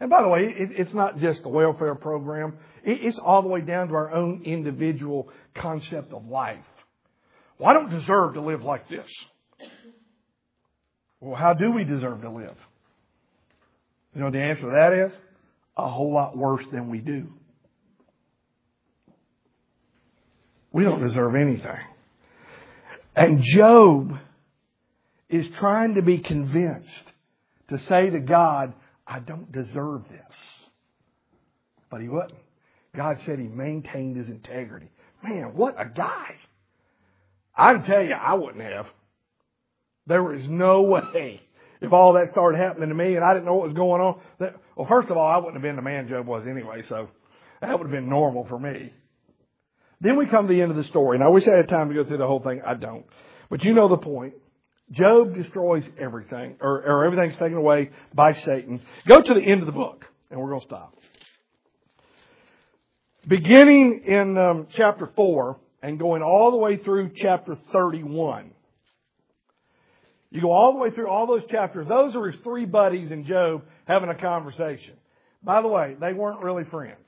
And 0.00 0.10
by 0.10 0.22
the 0.22 0.28
way, 0.28 0.40
it, 0.56 0.70
it's 0.76 0.94
not 0.94 1.18
just 1.18 1.42
the 1.42 1.48
welfare 1.48 1.94
program. 1.94 2.58
It, 2.84 2.98
it's 3.02 3.18
all 3.18 3.42
the 3.42 3.48
way 3.48 3.60
down 3.60 3.88
to 3.88 3.94
our 3.94 4.12
own 4.12 4.42
individual 4.44 5.28
concept 5.54 6.12
of 6.12 6.26
life. 6.26 6.64
Well, 7.58 7.68
I 7.68 7.72
don't 7.72 7.90
deserve 7.90 8.34
to 8.34 8.40
live 8.40 8.62
like 8.62 8.88
this. 8.88 9.06
Well, 11.20 11.34
how 11.34 11.54
do 11.54 11.72
we 11.72 11.82
deserve 11.82 12.22
to 12.22 12.30
live? 12.30 12.56
You 14.14 14.20
know 14.20 14.30
the 14.30 14.40
answer 14.40 14.62
to 14.62 14.68
that 14.68 15.06
is? 15.08 15.18
A 15.76 15.88
whole 15.88 16.12
lot 16.12 16.36
worse 16.36 16.64
than 16.70 16.90
we 16.90 16.98
do. 16.98 17.32
We 20.78 20.84
don't 20.84 21.04
deserve 21.04 21.34
anything. 21.34 21.80
And 23.16 23.42
Job 23.42 24.16
is 25.28 25.48
trying 25.58 25.96
to 25.96 26.02
be 26.02 26.18
convinced 26.18 27.12
to 27.68 27.80
say 27.80 28.10
to 28.10 28.20
God, 28.20 28.74
I 29.04 29.18
don't 29.18 29.50
deserve 29.50 30.02
this. 30.08 30.36
But 31.90 32.00
he 32.00 32.08
wouldn't. 32.08 32.38
God 32.94 33.18
said 33.26 33.40
he 33.40 33.48
maintained 33.48 34.18
his 34.18 34.28
integrity. 34.28 34.88
Man, 35.20 35.56
what 35.56 35.74
a 35.76 35.84
guy. 35.84 36.36
I 37.56 37.72
can 37.72 37.82
tell 37.82 38.04
you, 38.04 38.12
I 38.12 38.34
wouldn't 38.34 38.62
have. 38.62 38.86
There 40.06 40.22
was 40.22 40.42
no 40.48 40.82
way 40.82 41.40
if 41.80 41.92
all 41.92 42.12
that 42.12 42.28
started 42.30 42.56
happening 42.56 42.90
to 42.90 42.94
me 42.94 43.16
and 43.16 43.24
I 43.24 43.32
didn't 43.32 43.46
know 43.46 43.54
what 43.54 43.66
was 43.66 43.76
going 43.76 44.00
on. 44.00 44.20
That, 44.38 44.54
well, 44.76 44.86
first 44.88 45.10
of 45.10 45.16
all, 45.16 45.26
I 45.26 45.38
wouldn't 45.38 45.54
have 45.54 45.62
been 45.62 45.74
the 45.74 45.82
man 45.82 46.06
Job 46.06 46.28
was 46.28 46.46
anyway, 46.48 46.82
so 46.82 47.08
that 47.60 47.76
would 47.76 47.88
have 47.88 47.90
been 47.90 48.08
normal 48.08 48.46
for 48.46 48.60
me. 48.60 48.92
Then 50.00 50.16
we 50.16 50.26
come 50.26 50.46
to 50.46 50.54
the 50.54 50.62
end 50.62 50.70
of 50.70 50.76
the 50.76 50.84
story, 50.84 51.16
and 51.16 51.24
I 51.24 51.28
wish 51.28 51.46
I 51.48 51.56
had 51.56 51.68
time 51.68 51.88
to 51.88 51.94
go 51.94 52.04
through 52.04 52.18
the 52.18 52.26
whole 52.26 52.40
thing. 52.40 52.62
I 52.64 52.74
don't. 52.74 53.04
But 53.50 53.64
you 53.64 53.74
know 53.74 53.88
the 53.88 53.96
point. 53.96 54.34
Job 54.90 55.34
destroys 55.34 55.84
everything, 55.98 56.56
or, 56.60 56.82
or 56.82 57.04
everything's 57.04 57.36
taken 57.38 57.56
away 57.58 57.90
by 58.14 58.32
Satan. 58.32 58.80
Go 59.06 59.20
to 59.20 59.34
the 59.34 59.40
end 59.40 59.60
of 59.60 59.66
the 59.66 59.72
book, 59.72 60.06
and 60.30 60.40
we're 60.40 60.48
going 60.48 60.60
to 60.60 60.66
stop. 60.66 60.94
Beginning 63.26 64.04
in 64.06 64.38
um, 64.38 64.66
chapter 64.74 65.10
4 65.14 65.58
and 65.82 65.98
going 65.98 66.22
all 66.22 66.50
the 66.50 66.56
way 66.56 66.78
through 66.78 67.10
chapter 67.14 67.58
31. 67.72 68.52
You 70.30 70.40
go 70.40 70.50
all 70.50 70.72
the 70.72 70.78
way 70.78 70.90
through 70.90 71.08
all 71.08 71.26
those 71.26 71.44
chapters. 71.50 71.86
Those 71.86 72.14
are 72.14 72.26
his 72.26 72.40
three 72.40 72.64
buddies 72.64 73.10
in 73.10 73.26
Job 73.26 73.64
having 73.86 74.08
a 74.08 74.14
conversation. 74.14 74.94
By 75.42 75.62
the 75.62 75.68
way, 75.68 75.96
they 76.00 76.12
weren't 76.12 76.42
really 76.42 76.64
friends. 76.64 77.07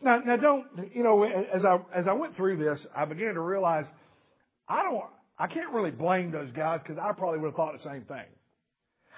Now, 0.00 0.18
now 0.18 0.36
don't, 0.36 0.66
you 0.94 1.02
know, 1.02 1.24
as 1.24 1.64
I, 1.64 1.78
as 1.94 2.06
I 2.06 2.12
went 2.12 2.36
through 2.36 2.58
this, 2.58 2.84
I 2.94 3.04
began 3.04 3.34
to 3.34 3.40
realize 3.40 3.84
I 4.68 4.82
don't, 4.82 5.04
I 5.38 5.46
can't 5.46 5.72
really 5.72 5.90
blame 5.90 6.30
those 6.30 6.50
guys 6.52 6.80
because 6.82 6.98
I 6.98 7.12
probably 7.12 7.40
would 7.40 7.48
have 7.48 7.56
thought 7.56 7.76
the 7.76 7.88
same 7.88 8.02
thing. 8.02 8.24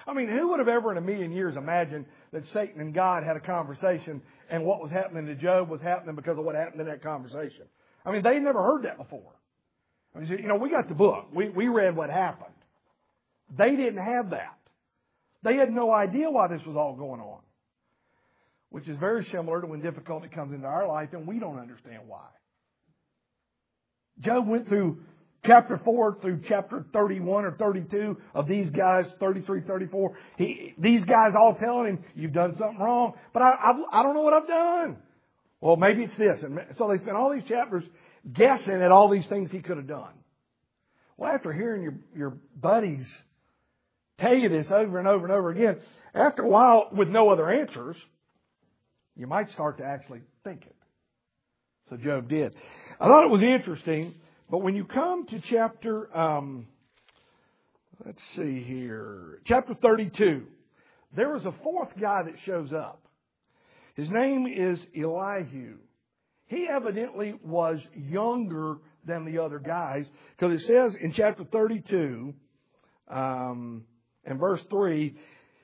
I 0.07 0.13
mean, 0.13 0.29
who 0.29 0.49
would 0.49 0.59
have 0.59 0.67
ever 0.67 0.91
in 0.91 0.97
a 0.97 1.01
million 1.01 1.31
years 1.31 1.55
imagined 1.55 2.05
that 2.31 2.47
Satan 2.47 2.81
and 2.81 2.93
God 2.93 3.23
had 3.23 3.37
a 3.37 3.39
conversation 3.39 4.21
and 4.49 4.65
what 4.65 4.81
was 4.81 4.89
happening 4.89 5.27
to 5.27 5.35
Job 5.35 5.69
was 5.69 5.81
happening 5.81 6.15
because 6.15 6.39
of 6.39 6.43
what 6.43 6.55
happened 6.55 6.81
in 6.81 6.87
that 6.87 7.03
conversation? 7.03 7.65
I 8.03 8.11
mean, 8.11 8.23
they 8.23 8.39
never 8.39 8.63
heard 8.63 8.83
that 8.83 8.97
before. 8.97 9.33
I 10.15 10.19
mean, 10.19 10.27
you 10.29 10.47
know, 10.47 10.55
we 10.55 10.71
got 10.71 10.89
the 10.89 10.95
book. 10.95 11.27
We, 11.33 11.49
we 11.49 11.67
read 11.67 11.95
what 11.95 12.09
happened. 12.09 12.53
They 13.55 13.75
didn't 13.75 14.03
have 14.03 14.31
that. 14.31 14.57
They 15.43 15.55
had 15.55 15.71
no 15.71 15.91
idea 15.91 16.29
why 16.31 16.47
this 16.47 16.65
was 16.65 16.75
all 16.75 16.95
going 16.95 17.21
on 17.21 17.39
which 18.71 18.87
is 18.87 18.97
very 18.97 19.23
similar 19.25 19.61
to 19.61 19.67
when 19.67 19.81
difficulty 19.81 20.27
comes 20.27 20.53
into 20.53 20.65
our 20.65 20.87
life 20.87 21.09
and 21.11 21.27
we 21.27 21.39
don't 21.39 21.59
understand 21.59 22.01
why. 22.07 22.25
Job 24.19 24.47
went 24.47 24.67
through 24.67 25.01
chapter 25.45 25.79
4 25.83 26.19
through 26.21 26.41
chapter 26.47 26.85
31 26.93 27.45
or 27.45 27.51
32 27.51 28.17
of 28.33 28.47
these 28.47 28.69
guys, 28.69 29.05
33, 29.19 29.61
34. 29.61 30.17
He, 30.37 30.73
these 30.77 31.03
guys 31.03 31.33
all 31.37 31.55
telling 31.55 31.87
him, 31.87 32.03
you've 32.15 32.33
done 32.33 32.55
something 32.57 32.79
wrong, 32.79 33.13
but 33.33 33.41
I, 33.41 33.51
I, 33.51 33.99
I 33.99 34.03
don't 34.03 34.13
know 34.13 34.21
what 34.21 34.33
I've 34.33 34.47
done. 34.47 34.97
Well, 35.59 35.75
maybe 35.75 36.03
it's 36.03 36.17
this. 36.17 36.41
And 36.41 36.59
so 36.77 36.87
they 36.87 36.97
spent 36.97 37.17
all 37.17 37.33
these 37.33 37.47
chapters 37.47 37.83
guessing 38.31 38.81
at 38.81 38.91
all 38.91 39.09
these 39.09 39.27
things 39.27 39.51
he 39.51 39.59
could 39.59 39.77
have 39.77 39.87
done. 39.87 40.13
Well, 41.17 41.31
after 41.31 41.51
hearing 41.51 41.83
your, 41.83 41.93
your 42.15 42.37
buddies 42.55 43.05
tell 44.17 44.35
you 44.35 44.47
this 44.49 44.67
over 44.71 44.97
and 44.97 45.07
over 45.07 45.25
and 45.25 45.33
over 45.33 45.49
again, 45.49 45.77
after 46.13 46.43
a 46.43 46.47
while 46.47 46.89
with 46.91 47.09
no 47.09 47.29
other 47.29 47.49
answers, 47.49 47.97
you 49.15 49.27
might 49.27 49.49
start 49.51 49.77
to 49.77 49.83
actually 49.83 50.21
think 50.43 50.65
it. 50.65 50.75
So 51.89 51.97
Job 51.97 52.29
did. 52.29 52.55
I 52.99 53.07
thought 53.07 53.25
it 53.25 53.31
was 53.31 53.41
interesting, 53.41 54.15
but 54.49 54.59
when 54.59 54.75
you 54.75 54.85
come 54.85 55.25
to 55.27 55.41
chapter, 55.49 56.15
um, 56.15 56.67
let's 58.05 58.21
see 58.35 58.61
here, 58.61 59.39
chapter 59.45 59.73
32, 59.73 60.43
there 61.15 61.35
is 61.35 61.45
a 61.45 61.53
fourth 61.63 61.89
guy 61.99 62.23
that 62.23 62.35
shows 62.45 62.71
up. 62.71 63.05
His 63.95 64.09
name 64.09 64.47
is 64.47 64.81
Elihu. 64.95 65.77
He 66.47 66.67
evidently 66.69 67.33
was 67.43 67.79
younger 67.95 68.77
than 69.05 69.25
the 69.25 69.41
other 69.41 69.59
guys 69.59 70.05
because 70.37 70.61
it 70.61 70.65
says 70.65 70.95
in 71.01 71.13
chapter 71.13 71.43
32 71.43 72.33
um, 73.09 73.83
and 74.25 74.39
verse 74.39 74.61
3 74.69 75.15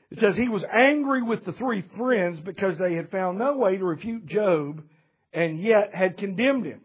it 0.09 0.19
says 0.19 0.37
he 0.37 0.47
was 0.47 0.63
angry 0.71 1.21
with 1.21 1.43
the 1.45 1.53
three 1.53 1.83
friends 1.97 2.39
because 2.39 2.77
they 2.77 2.93
had 2.93 3.11
found 3.11 3.37
no 3.37 3.57
way 3.57 3.77
to 3.77 3.83
refute 3.83 4.25
Job 4.25 4.83
and 5.33 5.59
yet 5.59 5.93
had 5.93 6.17
condemned 6.17 6.65
him. 6.65 6.81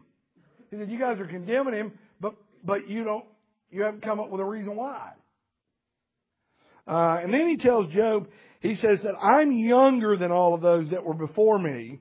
He 0.69 0.77
said, 0.77 0.89
you 0.89 0.99
guys 0.99 1.19
are 1.19 1.27
condemning 1.27 1.73
him, 1.73 1.99
but, 2.19 2.35
but 2.63 2.89
you 2.89 3.03
don't, 3.03 3.25
you 3.71 3.83
haven't 3.83 4.03
come 4.03 4.19
up 4.19 4.29
with 4.29 4.41
a 4.41 4.45
reason 4.45 4.75
why. 4.75 5.11
Uh, 6.85 7.19
and 7.23 7.33
then 7.33 7.47
he 7.47 7.57
tells 7.57 7.91
Job, 7.93 8.27
he 8.59 8.75
says 8.75 9.01
that 9.03 9.15
I'm 9.21 9.51
younger 9.51 10.17
than 10.17 10.31
all 10.31 10.53
of 10.53 10.61
those 10.61 10.89
that 10.89 11.05
were 11.05 11.13
before 11.13 11.57
me. 11.57 11.99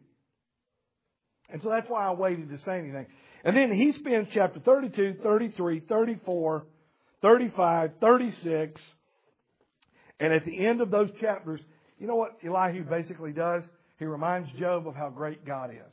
And 1.49 1.63
so 1.63 1.69
that's 1.69 1.89
why 1.89 2.07
I 2.07 2.13
waited 2.13 2.51
to 2.51 2.59
say 2.59 2.79
anything. 2.79 3.07
And 3.45 3.57
then 3.57 3.73
he 3.73 3.93
spends 3.93 4.29
chapter 4.33 4.59
32, 4.59 5.19
33, 5.23 5.81
34, 5.81 6.67
35, 7.21 7.91
36, 8.01 8.81
and 10.23 10.33
at 10.33 10.45
the 10.45 10.65
end 10.65 10.81
of 10.81 10.93
those 10.93 11.11
chapters, 11.21 11.61
you 11.99 12.07
know 12.07 12.15
what 12.15 12.39
Elihu 12.47 12.85
basically 12.85 13.33
does? 13.33 13.65
He 13.99 14.05
reminds 14.05 14.53
Job 14.53 14.87
of 14.87 14.95
how 14.95 15.11
great 15.11 15.45
God 15.45 15.71
is. 15.71 15.93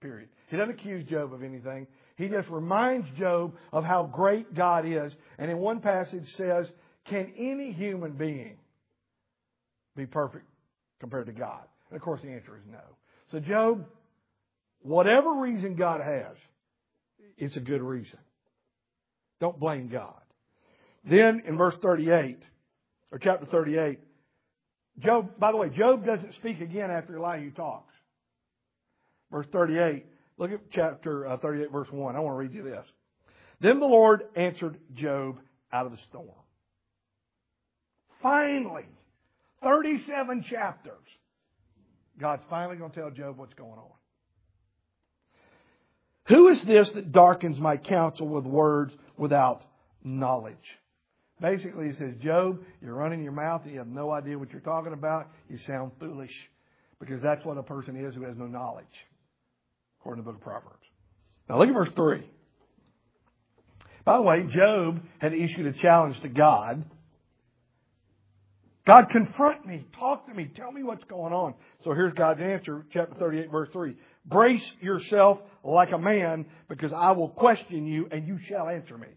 Period. 0.00 0.30
He 0.48 0.56
doesn't 0.56 0.74
accuse 0.74 1.04
Job 1.04 1.34
of 1.34 1.42
anything. 1.42 1.86
He 2.16 2.28
just 2.28 2.48
reminds 2.48 3.06
Job 3.18 3.54
of 3.74 3.84
how 3.84 4.04
great 4.04 4.54
God 4.54 4.86
is. 4.86 5.12
And 5.36 5.50
in 5.50 5.58
one 5.58 5.80
passage 5.80 6.24
says, 6.38 6.66
can 7.10 7.34
any 7.36 7.70
human 7.70 8.12
being 8.12 8.56
be 9.94 10.06
perfect 10.06 10.46
compared 10.98 11.26
to 11.26 11.32
God? 11.32 11.64
And 11.90 11.98
of 11.98 12.02
course 12.02 12.22
the 12.22 12.30
answer 12.30 12.56
is 12.56 12.62
no. 12.72 12.80
So 13.30 13.40
Job, 13.40 13.84
whatever 14.80 15.34
reason 15.34 15.76
God 15.76 16.00
has, 16.00 16.34
it's 17.36 17.58
a 17.58 17.60
good 17.60 17.82
reason. 17.82 18.20
Don't 19.38 19.60
blame 19.60 19.88
God. 19.88 20.14
Then 21.04 21.42
in 21.46 21.58
verse 21.58 21.74
38, 21.82 22.38
or 23.12 23.18
chapter 23.18 23.46
38. 23.46 24.00
Job, 24.98 25.38
by 25.38 25.52
the 25.52 25.58
way, 25.58 25.68
Job 25.68 26.06
doesn't 26.06 26.34
speak 26.34 26.60
again 26.60 26.90
after 26.90 27.16
Elihu 27.16 27.50
talks. 27.50 27.94
Verse 29.30 29.46
38. 29.52 30.06
Look 30.38 30.52
at 30.52 30.70
chapter 30.70 31.26
uh, 31.26 31.36
38, 31.38 31.70
verse 31.70 31.90
1. 31.90 32.16
I 32.16 32.20
want 32.20 32.34
to 32.34 32.38
read 32.38 32.52
you 32.52 32.62
this. 32.62 32.86
Then 33.60 33.80
the 33.80 33.86
Lord 33.86 34.22
answered 34.34 34.78
Job 34.94 35.38
out 35.72 35.86
of 35.86 35.92
the 35.92 35.98
storm. 36.08 36.28
Finally, 38.22 38.86
37 39.62 40.44
chapters. 40.48 40.94
God's 42.18 42.42
finally 42.48 42.76
going 42.76 42.90
to 42.90 42.96
tell 42.96 43.10
Job 43.10 43.38
what's 43.38 43.54
going 43.54 43.72
on. 43.72 43.90
Who 46.28 46.48
is 46.48 46.62
this 46.64 46.90
that 46.90 47.12
darkens 47.12 47.58
my 47.58 47.76
counsel 47.76 48.26
with 48.26 48.44
words 48.44 48.94
without 49.16 49.62
knowledge? 50.02 50.56
Basically, 51.40 51.88
he 51.88 51.92
says, 51.94 52.14
Job, 52.22 52.60
you're 52.80 52.94
running 52.94 53.22
your 53.22 53.32
mouth 53.32 53.62
and 53.64 53.72
you 53.72 53.78
have 53.78 53.88
no 53.88 54.10
idea 54.10 54.38
what 54.38 54.50
you're 54.52 54.60
talking 54.60 54.92
about. 54.92 55.28
You 55.50 55.58
sound 55.58 55.92
foolish. 56.00 56.32
Because 56.98 57.20
that's 57.22 57.44
what 57.44 57.58
a 57.58 57.62
person 57.62 57.96
is 57.96 58.14
who 58.14 58.22
has 58.22 58.36
no 58.36 58.46
knowledge, 58.46 58.86
according 60.00 60.24
to 60.24 60.26
the 60.26 60.32
book 60.32 60.40
of 60.40 60.44
Proverbs. 60.44 60.86
Now 61.48 61.58
look 61.58 61.68
at 61.68 61.74
verse 61.74 61.90
3. 61.94 62.26
By 64.04 64.16
the 64.16 64.22
way, 64.22 64.46
Job 64.48 65.02
had 65.18 65.34
issued 65.34 65.66
a 65.66 65.72
challenge 65.72 66.18
to 66.22 66.28
God. 66.28 66.84
God, 68.86 69.08
confront 69.10 69.66
me, 69.66 69.84
talk 69.98 70.26
to 70.28 70.34
me, 70.34 70.48
tell 70.54 70.70
me 70.70 70.84
what's 70.84 71.04
going 71.04 71.32
on. 71.32 71.54
So 71.84 71.92
here's 71.92 72.14
God's 72.14 72.40
answer, 72.40 72.86
chapter 72.92 73.14
38, 73.16 73.50
verse 73.50 73.68
3. 73.72 73.96
Brace 74.24 74.64
yourself 74.80 75.40
like 75.64 75.90
a 75.92 75.98
man, 75.98 76.46
because 76.68 76.92
I 76.92 77.10
will 77.10 77.28
question 77.28 77.86
you 77.86 78.08
and 78.10 78.26
you 78.26 78.38
shall 78.44 78.68
answer 78.68 78.96
me. 78.96 79.08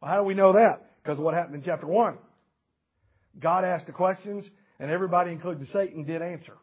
Well, 0.00 0.10
how 0.10 0.18
do 0.18 0.24
we 0.24 0.34
know 0.34 0.52
that? 0.52 0.90
Because 1.06 1.20
of 1.20 1.24
what 1.24 1.34
happened 1.34 1.54
in 1.54 1.62
chapter 1.62 1.86
1. 1.86 2.18
God 3.38 3.64
asked 3.64 3.86
the 3.86 3.92
questions, 3.92 4.44
and 4.80 4.90
everybody, 4.90 5.30
including 5.30 5.68
Satan, 5.72 6.02
did 6.02 6.20
answer. 6.20 6.54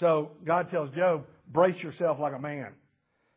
So 0.00 0.30
God 0.46 0.70
tells 0.70 0.94
Job, 0.94 1.26
brace 1.46 1.76
yourself 1.82 2.18
like 2.18 2.32
a 2.32 2.38
man, 2.38 2.72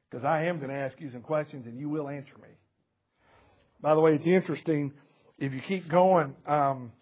because 0.09 0.23
I 0.23 0.45
am 0.45 0.59
going 0.59 0.69
to 0.69 0.75
ask 0.75 0.95
you 1.01 1.11
some 1.11 1.21
questions 1.21 1.65
and 1.65 1.77
you 1.77 1.89
will 1.89 2.07
answer 2.07 2.33
me. 2.41 2.47
By 3.81 3.93
the 3.93 3.99
way, 3.99 4.13
it's 4.13 4.25
interesting. 4.25 4.93
If 5.37 5.53
you 5.53 5.59
keep 5.67 5.89
going, 5.89 6.33
um, 6.47 6.93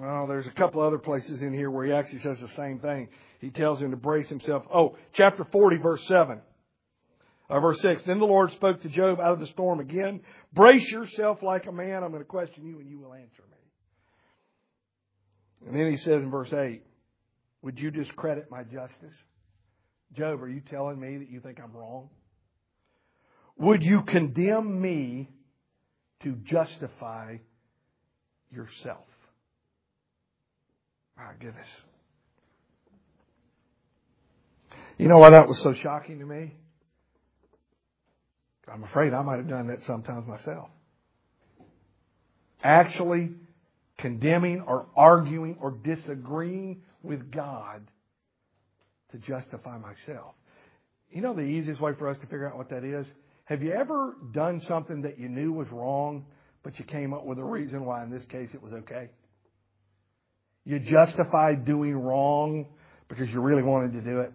there's 0.00 0.46
a 0.46 0.56
couple 0.56 0.80
other 0.80 0.98
places 0.98 1.42
in 1.42 1.52
here 1.52 1.70
where 1.70 1.84
he 1.84 1.92
actually 1.92 2.20
says 2.20 2.38
the 2.40 2.48
same 2.56 2.78
thing. 2.78 3.08
He 3.40 3.50
tells 3.50 3.78
him 3.78 3.90
to 3.90 3.96
brace 3.98 4.28
himself. 4.30 4.62
Oh, 4.72 4.96
chapter 5.12 5.44
40, 5.52 5.76
verse 5.78 6.02
7. 6.08 6.40
Uh, 7.48 7.60
verse 7.60 7.80
6. 7.80 8.04
Then 8.04 8.18
the 8.18 8.24
Lord 8.24 8.50
spoke 8.52 8.82
to 8.82 8.88
Job 8.88 9.20
out 9.20 9.32
of 9.32 9.40
the 9.40 9.46
storm 9.46 9.80
again. 9.80 10.20
Brace 10.52 10.90
yourself 10.90 11.42
like 11.42 11.66
a 11.66 11.72
man. 11.72 12.02
I'm 12.02 12.10
going 12.10 12.22
to 12.22 12.28
question 12.28 12.66
you 12.66 12.80
and 12.80 12.88
you 12.88 12.98
will 12.98 13.14
answer 13.14 13.42
me. 13.50 13.56
And 15.66 15.76
then 15.76 15.90
he 15.90 15.96
says 15.96 16.22
in 16.22 16.30
verse 16.30 16.52
8, 16.52 16.82
would 17.62 17.78
you 17.78 17.90
discredit 17.90 18.50
my 18.50 18.62
justice? 18.62 19.14
Job, 20.12 20.42
are 20.42 20.48
you 20.48 20.60
telling 20.60 21.00
me 21.00 21.18
that 21.18 21.30
you 21.30 21.40
think 21.40 21.58
I'm 21.62 21.72
wrong? 21.72 22.10
Would 23.58 23.82
you 23.82 24.02
condemn 24.02 24.80
me 24.80 25.30
to 26.22 26.32
justify 26.44 27.38
yourself? 28.50 29.06
My 31.16 31.32
goodness. 31.40 31.68
You 34.98 35.08
know 35.08 35.18
why 35.18 35.30
that 35.30 35.48
was 35.48 35.58
so 35.62 35.72
shocking 35.72 36.18
to 36.20 36.26
me? 36.26 36.54
I'm 38.72 38.82
afraid 38.84 39.14
I 39.14 39.22
might 39.22 39.36
have 39.36 39.48
done 39.48 39.68
that 39.68 39.82
sometimes 39.84 40.26
myself. 40.26 40.68
Actually 42.62 43.30
condemning 43.98 44.60
or 44.60 44.86
arguing 44.96 45.56
or 45.60 45.70
disagreeing 45.70 46.82
with 47.02 47.30
God 47.30 47.86
to 49.12 49.18
justify 49.18 49.78
myself. 49.78 50.34
You 51.10 51.22
know 51.22 51.34
the 51.34 51.42
easiest 51.42 51.80
way 51.80 51.92
for 51.98 52.08
us 52.08 52.16
to 52.20 52.26
figure 52.26 52.48
out 52.48 52.56
what 52.56 52.70
that 52.70 52.84
is? 52.84 53.06
Have 53.44 53.62
you 53.62 53.72
ever 53.72 54.16
done 54.32 54.60
something 54.66 55.02
that 55.02 55.18
you 55.18 55.28
knew 55.28 55.52
was 55.52 55.70
wrong, 55.70 56.26
but 56.64 56.78
you 56.78 56.84
came 56.84 57.14
up 57.14 57.24
with 57.24 57.38
a 57.38 57.44
reason 57.44 57.84
why 57.84 58.02
in 58.02 58.10
this 58.10 58.24
case 58.24 58.50
it 58.52 58.62
was 58.62 58.72
okay? 58.72 59.08
You 60.64 60.80
justified 60.80 61.64
doing 61.64 61.94
wrong 61.94 62.66
because 63.08 63.30
you 63.30 63.40
really 63.40 63.62
wanted 63.62 63.92
to 63.92 64.00
do 64.00 64.20
it. 64.20 64.32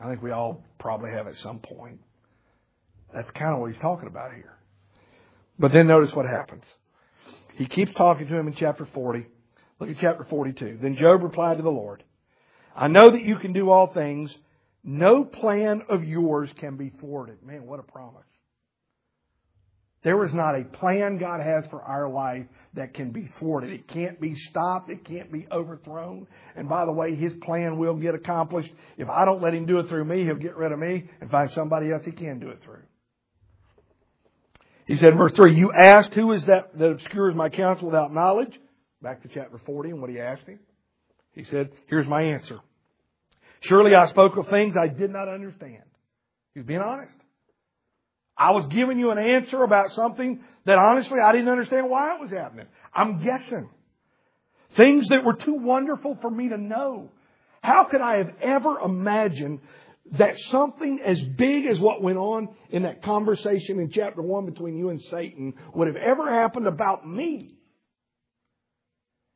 I 0.00 0.08
think 0.08 0.20
we 0.20 0.32
all 0.32 0.64
probably 0.80 1.12
have 1.12 1.28
at 1.28 1.36
some 1.36 1.60
point. 1.60 2.00
That's 3.14 3.30
kind 3.32 3.54
of 3.54 3.60
what 3.60 3.72
he's 3.72 3.80
talking 3.80 4.08
about 4.08 4.32
here. 4.32 4.56
But 5.58 5.72
then 5.72 5.86
notice 5.86 6.12
what 6.14 6.26
happens. 6.26 6.64
He 7.54 7.66
keeps 7.66 7.92
talking 7.94 8.26
to 8.26 8.36
him 8.36 8.48
in 8.48 8.54
chapter 8.54 8.86
40. 8.86 9.26
Look 9.78 9.90
at 9.90 9.96
chapter 10.00 10.24
42. 10.24 10.78
Then 10.80 10.96
Job 10.96 11.22
replied 11.22 11.58
to 11.58 11.62
the 11.62 11.70
Lord, 11.70 12.02
I 12.74 12.88
know 12.88 13.10
that 13.10 13.22
you 13.22 13.36
can 13.36 13.52
do 13.52 13.70
all 13.70 13.92
things. 13.92 14.34
No 14.82 15.24
plan 15.24 15.82
of 15.88 16.04
yours 16.04 16.50
can 16.58 16.76
be 16.76 16.88
thwarted. 16.88 17.42
Man, 17.42 17.66
what 17.66 17.80
a 17.80 17.82
promise. 17.82 18.24
There 20.02 20.24
is 20.24 20.34
not 20.34 20.58
a 20.58 20.64
plan 20.64 21.18
God 21.18 21.40
has 21.40 21.64
for 21.70 21.80
our 21.80 22.08
life 22.08 22.46
that 22.74 22.92
can 22.92 23.12
be 23.12 23.28
thwarted. 23.38 23.70
It 23.70 23.86
can't 23.86 24.20
be 24.20 24.34
stopped. 24.34 24.90
It 24.90 25.04
can't 25.04 25.30
be 25.30 25.46
overthrown. 25.52 26.26
And 26.56 26.68
by 26.68 26.84
the 26.86 26.92
way, 26.92 27.14
His 27.14 27.32
plan 27.34 27.78
will 27.78 27.94
get 27.94 28.14
accomplished. 28.14 28.72
If 28.98 29.08
I 29.08 29.24
don't 29.24 29.40
let 29.40 29.54
Him 29.54 29.66
do 29.66 29.78
it 29.78 29.88
through 29.88 30.04
me, 30.04 30.24
He'll 30.24 30.34
get 30.34 30.56
rid 30.56 30.72
of 30.72 30.78
me 30.80 31.08
and 31.20 31.30
find 31.30 31.50
somebody 31.52 31.92
else 31.92 32.04
He 32.04 32.10
can 32.10 32.40
do 32.40 32.48
it 32.48 32.62
through. 32.64 32.82
He 34.86 34.96
said 34.96 35.16
verse 35.16 35.32
3, 35.32 35.56
You 35.56 35.72
asked, 35.72 36.14
Who 36.14 36.32
is 36.32 36.44
that 36.46 36.76
that 36.76 36.90
obscures 36.90 37.34
my 37.34 37.48
counsel 37.48 37.86
without 37.86 38.12
knowledge? 38.12 38.58
Back 39.00 39.22
to 39.22 39.28
chapter 39.28 39.58
40 39.64 39.90
and 39.90 40.00
what 40.00 40.10
he 40.10 40.20
asked 40.20 40.46
him. 40.46 40.60
He 41.34 41.44
said, 41.44 41.70
Here's 41.86 42.06
my 42.06 42.22
answer. 42.22 42.60
Surely 43.60 43.94
I 43.94 44.06
spoke 44.06 44.36
of 44.36 44.48
things 44.48 44.74
I 44.76 44.88
did 44.88 45.10
not 45.10 45.28
understand. 45.28 45.84
He 46.54 46.60
was 46.60 46.66
being 46.66 46.80
honest. 46.80 47.14
I 48.36 48.50
was 48.50 48.66
giving 48.66 48.98
you 48.98 49.10
an 49.10 49.18
answer 49.18 49.62
about 49.62 49.90
something 49.90 50.40
that 50.64 50.78
honestly 50.78 51.18
I 51.24 51.32
didn't 51.32 51.48
understand 51.48 51.88
why 51.88 52.14
it 52.14 52.20
was 52.20 52.30
happening. 52.30 52.66
I'm 52.92 53.22
guessing. 53.22 53.70
Things 54.76 55.08
that 55.08 55.24
were 55.24 55.34
too 55.34 55.54
wonderful 55.54 56.18
for 56.20 56.30
me 56.30 56.48
to 56.48 56.56
know. 56.56 57.10
How 57.62 57.84
could 57.84 58.00
I 58.00 58.18
have 58.18 58.34
ever 58.40 58.80
imagined 58.80 59.60
that 60.12 60.38
something 60.38 61.00
as 61.04 61.20
big 61.20 61.66
as 61.66 61.80
what 61.80 62.02
went 62.02 62.18
on 62.18 62.48
in 62.70 62.82
that 62.82 63.02
conversation 63.02 63.80
in 63.80 63.90
chapter 63.90 64.20
1 64.20 64.46
between 64.46 64.76
you 64.76 64.90
and 64.90 65.00
Satan 65.00 65.54
would 65.74 65.88
have 65.88 65.96
ever 65.96 66.30
happened 66.30 66.66
about 66.66 67.06
me. 67.08 67.56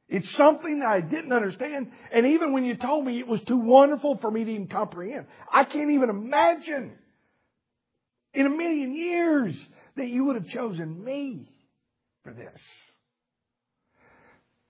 It's 0.09 0.31
something 0.37 0.81
that 0.81 0.89
I 0.89 1.01
didn't 1.01 1.33
understand, 1.33 1.91
and 2.12 2.27
even 2.27 2.53
when 2.53 2.64
you 2.64 2.77
told 2.77 3.05
me 3.05 3.18
it 3.18 3.27
was 3.27 3.43
too 3.43 3.57
wonderful 3.57 4.18
for 4.18 4.31
me 4.31 4.45
to 4.45 4.51
even 4.51 4.68
comprehend. 4.68 5.27
I 5.53 5.64
can't 5.64 5.91
even 5.91 6.11
imagine 6.11 6.93
in 8.33 8.47
a 8.47 8.51
million 8.51 8.95
years 8.95 9.57
that 9.97 10.07
you 10.09 10.27
would 10.27 10.37
have 10.37 10.49
chosen 10.49 11.03
me 11.03 11.51
for 12.22 12.33
this. 12.33 12.61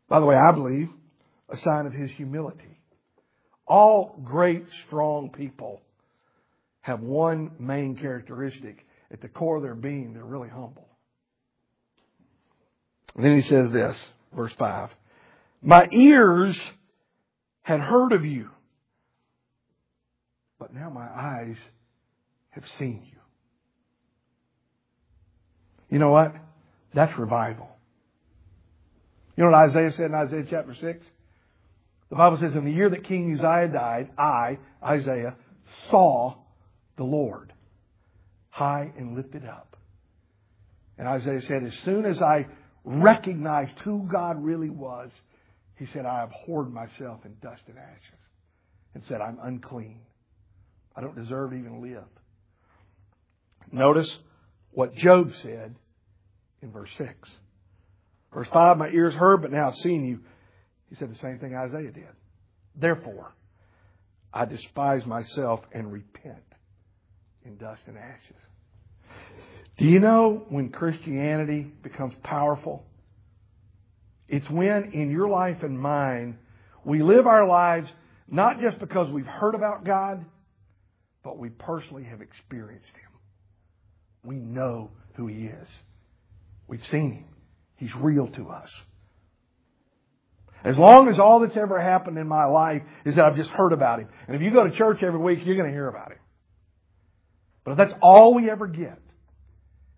By 0.09 0.21
the 0.21 0.27
way, 0.27 0.37
I 0.37 0.53
believe 0.53 0.89
a 1.51 1.59
sign 1.59 1.87
of 1.87 1.93
his 1.93 2.11
humility. 2.13 2.81
All 3.67 4.19
great, 4.25 4.65
strong 4.87 5.31
people 5.31 5.83
have 6.87 7.01
one 7.01 7.51
main 7.59 7.97
characteristic. 7.97 8.87
At 9.11 9.21
the 9.21 9.27
core 9.27 9.57
of 9.57 9.63
their 9.65 9.75
being, 9.75 10.15
they're 10.15 10.25
really 10.25 10.49
humble. 10.49 10.87
And 13.17 13.25
then 13.25 13.35
he 13.35 13.43
says 13.43 13.73
this, 13.73 13.97
verse 14.33 14.53
5. 14.57 14.91
My 15.63 15.89
ears 15.91 16.57
had 17.63 17.81
heard 17.81 18.13
of 18.13 18.25
you, 18.25 18.51
but 20.61 20.73
now 20.73 20.89
my 20.89 21.09
eyes 21.09 21.57
have 22.51 22.65
seen 22.79 23.03
you. 23.11 23.19
You 25.91 25.99
know 25.99 26.11
what? 26.11 26.37
That's 26.95 27.19
revival. 27.19 27.69
You 29.37 29.43
know 29.43 29.51
what 29.51 29.71
Isaiah 29.71 29.91
said 29.91 30.07
in 30.07 30.15
Isaiah 30.15 30.47
chapter 30.49 30.75
6? 30.75 31.07
The 32.11 32.17
Bible 32.17 32.39
says, 32.39 32.55
in 32.55 32.65
the 32.65 32.71
year 32.71 32.91
that 32.91 33.03
King 33.03 33.33
Uzziah 33.33 33.73
died, 33.73 34.11
I, 34.17 34.59
Isaiah, 34.85 35.35
saw 35.91 36.46
the 36.97 37.05
Lord 37.05 37.53
high 38.51 38.93
and 38.97 39.15
lifted 39.15 39.45
up. 39.45 39.77
And 40.99 41.07
Isaiah 41.07 41.43
said, 41.43 41.63
as 41.63 41.75
soon 41.81 42.07
as 42.07 42.23
I 42.23 42.47
recognized 42.85 43.79
who 43.81 44.09
God 44.11 44.43
really 44.43 44.71
was, 44.71 45.11
he 45.77 45.87
said, 45.87 46.07
I 46.07 46.23
abhorred 46.23 46.73
myself 46.73 47.21
in 47.27 47.37
dust 47.43 47.63
and 47.69 47.77
ashes 47.77 48.21
and 48.95 49.05
said, 49.05 49.21
I'm 49.21 49.39
unclean. 49.43 50.01
I 50.97 51.03
don't 51.03 51.15
deserve 51.15 51.51
to 51.51 51.57
even 51.57 51.83
live. 51.83 52.05
Notice 53.71 54.11
what 54.71 54.95
Job 54.95 55.33
said 55.43 55.75
in 56.63 56.73
verse 56.73 56.91
6. 56.97 57.31
Verse 58.33 58.49
5, 58.53 58.79
my 58.79 58.89
ears 58.89 59.15
heard, 59.15 59.43
but 59.43 59.53
now 59.53 59.69
I've 59.69 59.77
seen 59.77 60.07
you. 60.07 60.21
He 60.89 60.97
said 60.97 61.13
the 61.13 61.19
same 61.19 61.39
thing 61.39 61.55
Isaiah 61.55 61.91
did. 61.91 62.09
Therefore, 62.75 63.35
I 64.33 64.47
despise 64.47 65.05
myself 65.05 65.61
and 65.73 65.93
repent 65.93 66.46
in 67.47 67.57
dust 67.57 67.83
and 67.87 67.97
ashes. 67.97 68.37
Do 69.79 69.85
you 69.85 70.01
know 70.01 70.45
when 70.49 70.71
Christianity 70.71 71.71
becomes 71.83 72.15
powerful? 72.23 72.85
It's 74.29 74.49
when 74.51 74.93
in 74.93 75.11
your 75.11 75.29
life 75.29 75.63
and 75.63 75.79
mine, 75.79 76.39
we 76.85 77.03
live 77.03 77.27
our 77.27 77.47
lives 77.47 77.89
not 78.29 78.61
just 78.61 78.79
because 78.81 79.11
we've 79.11 79.27
heard 79.27 79.55
about 79.55 79.85
God, 79.85 80.25
but 81.23 81.39
we 81.39 81.51
personally 81.51 82.05
have 82.05 82.21
experienced 82.21 82.87
Him. 82.87 83.11
We 84.25 84.37
know 84.37 84.91
who 85.15 85.27
He 85.29 85.47
is. 85.47 85.69
We've 86.67 86.85
seen 86.87 87.13
Him. 87.13 87.25
He's 87.77 87.95
real 87.95 88.29
to 88.29 88.49
us. 88.49 88.71
As 90.65 90.77
long 90.77 91.09
as 91.09 91.21
all 91.21 91.41
that's 91.41 91.57
ever 91.57 91.81
happened 91.81 92.19
in 92.19 92.27
my 92.27 92.47
life 92.47 92.83
is 93.05 93.15
that 93.15 93.25
I've 93.25 93.37
just 93.37 93.51
heard 93.51 93.73
about 93.73 94.01
Him. 94.01 94.09
And 94.27 94.35
if 94.35 94.43
you 94.43 94.51
go 94.51 94.67
to 94.67 94.77
church 94.77 95.03
every 95.03 95.21
week, 95.21 95.41
you're 95.45 95.57
going 95.57 95.69
to 95.69 95.75
hear 95.75 95.87
about 95.89 96.13
Him. 96.13 96.16
But 97.67 97.73
if 97.73 97.79
that's 97.79 97.95
all 98.01 98.33
we 98.33 98.49
ever 98.49 98.69
get, 98.69 98.97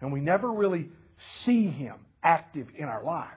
and 0.00 0.10
we 0.10 0.20
never 0.20 0.50
really 0.50 0.88
see 1.44 1.66
Him 1.66 1.96
active 2.22 2.66
in 2.74 2.86
our 2.86 3.04
lives, 3.04 3.28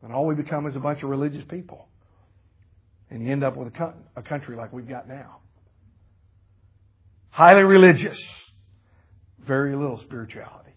then 0.00 0.10
all 0.10 0.24
we 0.24 0.34
become 0.34 0.66
is 0.66 0.74
a 0.74 0.80
bunch 0.80 1.02
of 1.02 1.10
religious 1.10 1.44
people. 1.44 1.86
And 3.10 3.22
you 3.22 3.30
end 3.30 3.44
up 3.44 3.58
with 3.58 3.74
a, 3.78 3.94
a 4.16 4.22
country 4.22 4.56
like 4.56 4.72
we've 4.72 4.88
got 4.88 5.06
now. 5.06 5.40
Highly 7.28 7.62
religious, 7.62 8.18
very 9.38 9.76
little 9.76 10.00
spirituality. 10.00 10.72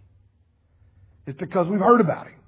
It's 1.25 1.39
because 1.39 1.69
we've 1.69 1.79
heard 1.79 2.01
about 2.01 2.27
Him. 2.27 2.39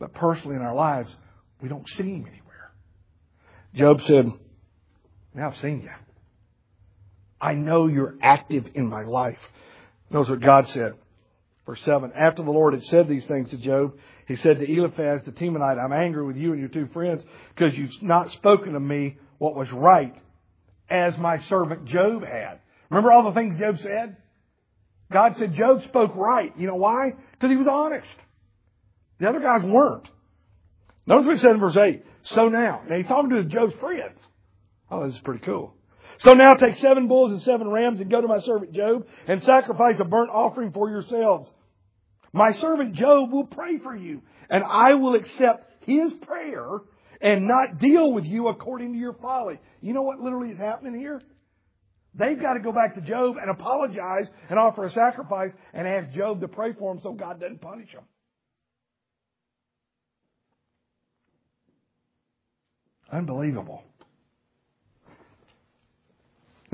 But 0.00 0.14
personally 0.14 0.56
in 0.56 0.62
our 0.62 0.74
lives, 0.74 1.14
we 1.60 1.68
don't 1.68 1.86
see 1.86 2.02
Him 2.02 2.26
anywhere. 2.26 2.72
Job 3.74 4.00
said, 4.00 4.26
Now 5.34 5.48
I've 5.48 5.58
seen 5.58 5.82
you. 5.82 5.90
I 7.40 7.54
know 7.54 7.86
you're 7.86 8.16
active 8.20 8.66
in 8.74 8.88
my 8.88 9.02
life. 9.02 9.38
Notice 10.10 10.30
what 10.30 10.40
God 10.40 10.68
said. 10.68 10.94
Verse 11.66 11.80
7. 11.82 12.12
After 12.14 12.42
the 12.42 12.50
Lord 12.50 12.74
had 12.74 12.84
said 12.84 13.08
these 13.08 13.24
things 13.26 13.50
to 13.50 13.58
Job, 13.58 13.98
he 14.26 14.36
said 14.36 14.58
to 14.58 14.70
Eliphaz 14.70 15.22
the 15.24 15.32
Temanite, 15.32 15.82
I'm 15.82 15.92
angry 15.92 16.24
with 16.24 16.36
you 16.36 16.52
and 16.52 16.60
your 16.60 16.68
two 16.68 16.86
friends 16.86 17.22
because 17.54 17.76
you've 17.76 18.02
not 18.02 18.30
spoken 18.32 18.72
to 18.72 18.80
me 18.80 19.18
what 19.38 19.54
was 19.54 19.70
right 19.72 20.14
as 20.88 21.18
my 21.18 21.38
servant 21.48 21.86
Job 21.86 22.24
had. 22.24 22.60
Remember 22.90 23.12
all 23.12 23.24
the 23.24 23.32
things 23.32 23.58
Job 23.58 23.78
said? 23.80 24.16
God 25.12 25.36
said 25.36 25.54
Job 25.54 25.82
spoke 25.84 26.14
right. 26.16 26.52
You 26.56 26.66
know 26.66 26.76
why? 26.76 27.12
Because 27.32 27.50
he 27.50 27.56
was 27.56 27.68
honest. 27.68 28.06
The 29.18 29.28
other 29.28 29.40
guys 29.40 29.62
weren't. 29.62 30.08
Notice 31.06 31.26
what 31.26 31.36
he 31.36 31.42
said 31.42 31.52
in 31.52 31.60
verse 31.60 31.76
8. 31.76 32.04
So 32.24 32.48
now, 32.48 32.82
now 32.88 32.96
he's 32.96 33.06
talking 33.06 33.30
to 33.30 33.44
Job's 33.44 33.74
friends. 33.74 34.20
Oh, 34.90 35.06
this 35.06 35.14
is 35.14 35.22
pretty 35.22 35.44
cool. 35.44 35.75
So 36.18 36.32
now 36.32 36.54
take 36.54 36.76
seven 36.76 37.08
bulls 37.08 37.32
and 37.32 37.42
seven 37.42 37.68
rams 37.68 38.00
and 38.00 38.10
go 38.10 38.20
to 38.20 38.28
my 38.28 38.40
servant 38.40 38.72
Job 38.72 39.06
and 39.26 39.42
sacrifice 39.42 40.00
a 40.00 40.04
burnt 40.04 40.30
offering 40.30 40.72
for 40.72 40.88
yourselves. 40.88 41.50
My 42.32 42.52
servant 42.52 42.94
Job 42.94 43.32
will 43.32 43.46
pray 43.46 43.78
for 43.78 43.94
you 43.94 44.22
and 44.48 44.64
I 44.64 44.94
will 44.94 45.14
accept 45.14 45.84
his 45.86 46.12
prayer 46.14 46.68
and 47.20 47.46
not 47.46 47.78
deal 47.78 48.12
with 48.12 48.24
you 48.24 48.48
according 48.48 48.92
to 48.92 48.98
your 48.98 49.14
folly. 49.14 49.58
You 49.80 49.92
know 49.92 50.02
what 50.02 50.20
literally 50.20 50.50
is 50.50 50.58
happening 50.58 50.98
here? 50.98 51.20
They've 52.14 52.40
got 52.40 52.54
to 52.54 52.60
go 52.60 52.72
back 52.72 52.94
to 52.94 53.02
Job 53.02 53.36
and 53.40 53.50
apologize 53.50 54.26
and 54.48 54.58
offer 54.58 54.84
a 54.84 54.90
sacrifice 54.90 55.52
and 55.74 55.86
ask 55.86 56.10
Job 56.12 56.40
to 56.40 56.48
pray 56.48 56.72
for 56.72 56.92
him 56.92 57.00
so 57.02 57.12
God 57.12 57.40
doesn't 57.40 57.60
punish 57.60 57.90
him. 57.90 58.02
Unbelievable. 63.12 63.82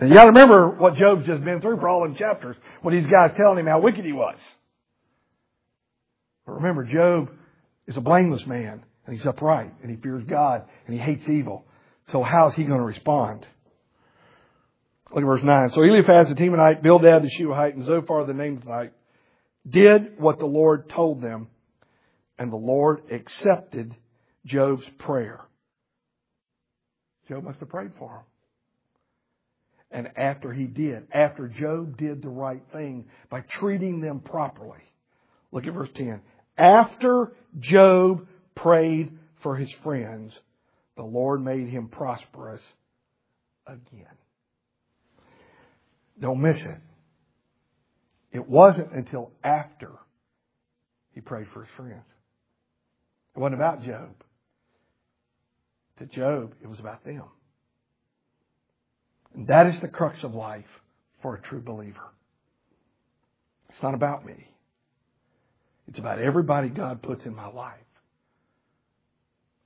You 0.08 0.14
gotta 0.14 0.32
remember 0.32 0.70
what 0.70 0.94
Job's 0.94 1.26
just 1.26 1.44
been 1.44 1.60
through 1.60 1.78
for 1.78 1.88
all 1.88 2.02
them 2.02 2.16
chapters 2.16 2.56
when 2.82 2.94
these 2.94 3.06
guys 3.06 3.32
telling 3.36 3.58
him 3.58 3.66
how 3.66 3.80
wicked 3.80 4.04
he 4.04 4.12
was. 4.12 4.38
But 6.46 6.54
remember, 6.54 6.84
Job 6.84 7.30
is 7.86 7.96
a 7.96 8.00
blameless 8.00 8.46
man 8.46 8.84
and 9.06 9.16
he's 9.16 9.26
upright 9.26 9.72
and 9.82 9.90
he 9.90 9.96
fears 9.96 10.22
God 10.24 10.64
and 10.86 10.94
he 10.94 11.00
hates 11.00 11.28
evil. 11.28 11.66
So 12.08 12.22
how 12.22 12.48
is 12.48 12.54
he 12.54 12.64
going 12.64 12.78
to 12.78 12.84
respond? 12.84 13.46
Look 15.10 15.22
at 15.22 15.26
verse 15.26 15.42
9. 15.42 15.70
So 15.70 15.82
Eliphaz 15.82 16.28
the 16.28 16.34
Temanite, 16.34 16.82
Bildad 16.82 17.22
the 17.22 17.30
Shuhite, 17.30 17.74
and 17.74 17.84
Zophar 17.84 18.24
the 18.24 18.32
Naamathite 18.32 18.90
did 19.68 20.18
what 20.18 20.38
the 20.38 20.46
Lord 20.46 20.88
told 20.88 21.20
them, 21.20 21.48
and 22.38 22.50
the 22.50 22.56
Lord 22.56 23.02
accepted 23.10 23.94
Job's 24.46 24.88
prayer. 24.98 25.40
Job 27.28 27.44
must 27.44 27.60
have 27.60 27.68
prayed 27.68 27.92
for 27.98 28.10
him. 28.10 28.22
And 29.92 30.10
after 30.16 30.52
he 30.52 30.64
did, 30.64 31.06
after 31.12 31.48
Job 31.48 31.98
did 31.98 32.22
the 32.22 32.28
right 32.28 32.62
thing 32.72 33.04
by 33.28 33.42
treating 33.42 34.00
them 34.00 34.20
properly, 34.20 34.82
look 35.52 35.66
at 35.66 35.74
verse 35.74 35.90
10. 35.94 36.22
After 36.56 37.32
Job 37.60 38.26
prayed 38.54 39.12
for 39.42 39.54
his 39.54 39.70
friends, 39.82 40.32
the 40.96 41.02
Lord 41.02 41.44
made 41.44 41.68
him 41.68 41.88
prosperous 41.88 42.62
again. 43.66 44.06
Don't 46.18 46.40
miss 46.40 46.64
it. 46.64 46.78
It 48.32 48.48
wasn't 48.48 48.92
until 48.92 49.30
after 49.44 49.90
he 51.12 51.20
prayed 51.20 51.48
for 51.52 51.64
his 51.64 51.74
friends. 51.76 52.06
It 53.36 53.38
wasn't 53.38 53.56
about 53.56 53.82
Job. 53.82 54.14
To 55.98 56.06
Job, 56.06 56.54
it 56.62 56.66
was 56.66 56.80
about 56.80 57.04
them. 57.04 57.24
And 59.34 59.46
that 59.46 59.66
is 59.66 59.80
the 59.80 59.88
crux 59.88 60.22
of 60.24 60.34
life 60.34 60.64
for 61.22 61.34
a 61.34 61.40
true 61.40 61.60
believer. 61.60 62.12
It's 63.70 63.82
not 63.82 63.94
about 63.94 64.26
me. 64.26 64.48
It's 65.88 65.98
about 65.98 66.18
everybody 66.18 66.68
God 66.68 67.02
puts 67.02 67.24
in 67.24 67.34
my 67.34 67.48
life. 67.48 67.78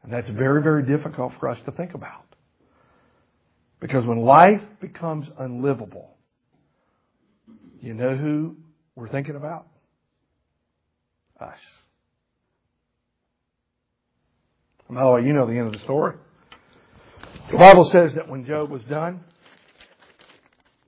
And 0.02 0.12
that's 0.12 0.28
very, 0.28 0.62
very 0.62 0.84
difficult 0.84 1.32
for 1.40 1.48
us 1.48 1.58
to 1.64 1.72
think 1.72 1.94
about. 1.94 2.24
Because 3.80 4.04
when 4.06 4.18
life 4.18 4.62
becomes 4.80 5.28
unlivable, 5.38 6.16
you 7.80 7.92
know 7.92 8.14
who 8.14 8.56
we're 8.94 9.08
thinking 9.08 9.36
about? 9.36 9.66
Us. 11.40 11.58
And 14.88 14.96
by 14.96 15.04
the 15.04 15.10
way, 15.10 15.22
you 15.22 15.32
know 15.32 15.46
the 15.46 15.58
end 15.58 15.66
of 15.66 15.72
the 15.72 15.80
story. 15.80 16.14
The 17.50 17.58
Bible 17.58 17.84
says 17.84 18.14
that 18.14 18.28
when 18.28 18.46
Job 18.46 18.70
was 18.70 18.82
done, 18.84 19.20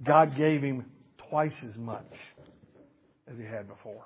God 0.02 0.36
gave 0.36 0.62
him 0.62 0.86
twice 1.28 1.52
as 1.68 1.76
much 1.76 2.12
as 3.30 3.36
he 3.36 3.44
had 3.44 3.68
before. 3.68 4.04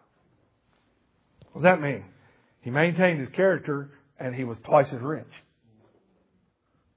What 1.53 1.63
does 1.63 1.63
that 1.63 1.81
mean? 1.81 2.05
He 2.63 2.71
maintained 2.71 3.21
his 3.21 3.29
character 3.31 3.91
and 4.19 4.35
he 4.35 4.45
was 4.45 4.57
twice 4.65 4.87
as 4.93 5.01
rich. 5.01 5.27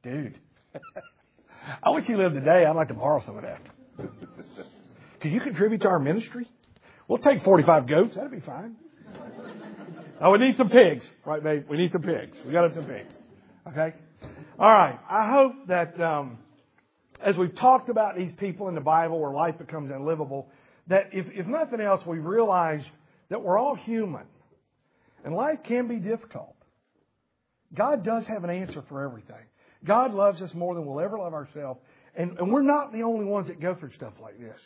Dude. 0.04 0.40
I 1.84 1.90
wish 1.90 2.08
you 2.08 2.18
lived 2.18 2.36
today. 2.36 2.66
I'd 2.66 2.76
like 2.76 2.90
to 2.90 2.94
borrow 2.94 3.22
some 3.26 3.38
of 3.38 3.44
that. 3.44 3.60
Could 5.22 5.32
you 5.32 5.42
contribute 5.42 5.82
to 5.82 5.88
our 5.88 6.00
ministry? 6.00 6.48
We'll 7.08 7.20
take 7.20 7.44
45 7.44 7.88
goats. 7.88 8.16
That'd 8.16 8.32
be 8.32 8.40
fine. 8.40 8.76
Oh, 10.22 10.32
we 10.32 10.38
need 10.38 10.56
some 10.58 10.70
pigs. 10.70 11.04
Right, 11.26 11.44
babe? 11.44 11.66
We 11.70 11.78
need 11.78 11.92
some 11.92 12.02
pigs. 12.02 12.38
We 12.46 12.54
got 12.54 12.62
to 12.62 12.68
have 12.70 12.76
some 12.76 12.86
pigs. 12.86 13.14
Okay? 13.68 13.94
All 14.58 14.72
right. 14.72 14.98
I 15.10 15.32
hope 15.32 15.68
that 15.68 16.00
um, 16.00 16.38
as 17.24 17.38
we've 17.38 17.56
talked 17.56 17.90
about 17.90 18.16
these 18.16 18.34
people 18.34 18.68
in 18.68 18.76
the 18.76 18.82
Bible 18.82 19.20
where 19.20 19.32
life 19.32 19.58
becomes 19.58 19.92
unlivable, 19.92 20.50
that 20.88 21.10
if, 21.14 21.26
if 21.34 21.48
nothing 21.48 21.82
else, 21.82 22.06
we've 22.06 22.26
realized 22.26 22.88
that 23.30 23.42
we're 23.42 23.58
all 23.58 23.76
human. 23.76 24.26
And 25.24 25.34
life 25.36 25.60
can 25.64 25.88
be 25.88 25.96
difficult. 25.96 26.56
God 27.74 28.04
does 28.04 28.28
have 28.28 28.44
an 28.44 28.50
answer 28.50 28.84
for 28.88 29.04
everything. 29.04 29.44
God 29.84 30.14
loves 30.14 30.42
us 30.42 30.54
more 30.54 30.76
than 30.76 30.86
we'll 30.86 31.00
ever 31.00 31.18
love 31.18 31.34
ourselves. 31.34 31.80
And, 32.16 32.38
and 32.40 32.52
we're 32.52 32.62
not 32.62 32.94
the 32.94 33.04
only 33.04 33.26
ones 33.26 33.48
that 33.48 33.60
go 33.60 33.76
through 33.76 33.92
stuff 33.92 34.14
like 34.22 34.40
this. 34.40 34.60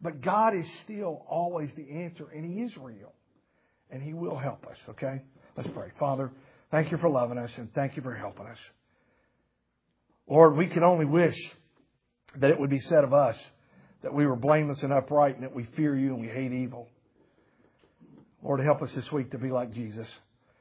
But 0.00 0.20
God 0.20 0.56
is 0.56 0.66
still 0.82 1.24
always 1.28 1.70
the 1.76 1.90
answer, 1.90 2.26
and 2.34 2.44
He 2.44 2.62
is 2.62 2.76
real. 2.76 3.12
And 3.90 4.02
He 4.02 4.12
will 4.12 4.36
help 4.36 4.66
us, 4.66 4.76
okay? 4.90 5.22
Let's 5.56 5.68
pray. 5.70 5.88
Father, 5.98 6.30
thank 6.70 6.90
you 6.90 6.98
for 6.98 7.08
loving 7.08 7.38
us, 7.38 7.56
and 7.58 7.72
thank 7.74 7.96
you 7.96 8.02
for 8.02 8.14
helping 8.14 8.46
us. 8.46 8.58
Lord, 10.28 10.56
we 10.56 10.66
can 10.66 10.82
only 10.82 11.04
wish 11.04 11.36
that 12.36 12.50
it 12.50 12.58
would 12.58 12.70
be 12.70 12.80
said 12.80 13.04
of 13.04 13.12
us 13.12 13.38
that 14.02 14.12
we 14.12 14.26
were 14.26 14.36
blameless 14.36 14.82
and 14.82 14.92
upright 14.92 15.34
and 15.34 15.44
that 15.44 15.54
we 15.54 15.64
fear 15.76 15.96
you 15.96 16.12
and 16.12 16.20
we 16.20 16.28
hate 16.28 16.52
evil. 16.52 16.88
Lord, 18.42 18.60
help 18.60 18.82
us 18.82 18.92
this 18.94 19.10
week 19.10 19.30
to 19.30 19.38
be 19.38 19.50
like 19.50 19.72
Jesus. 19.72 20.08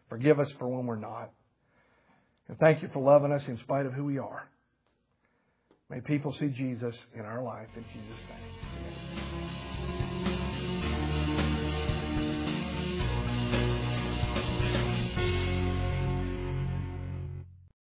Forgive 0.10 0.40
us 0.40 0.52
for 0.58 0.68
when 0.68 0.86
we're 0.86 0.96
not. 0.96 1.32
And 2.48 2.58
thank 2.58 2.82
you 2.82 2.90
for 2.94 3.02
loving 3.02 3.32
us 3.32 3.46
in 3.48 3.58
spite 3.58 3.86
of 3.86 3.94
who 3.94 4.06
we 4.06 4.18
are. 4.18 4.48
May 5.90 6.00
people 6.00 6.32
see 6.34 6.48
Jesus 6.48 6.96
in 7.14 7.22
our 7.22 7.44
life 7.44 7.68
in 7.76 7.84
Jesus' 7.84 8.20
name. 8.30 9.43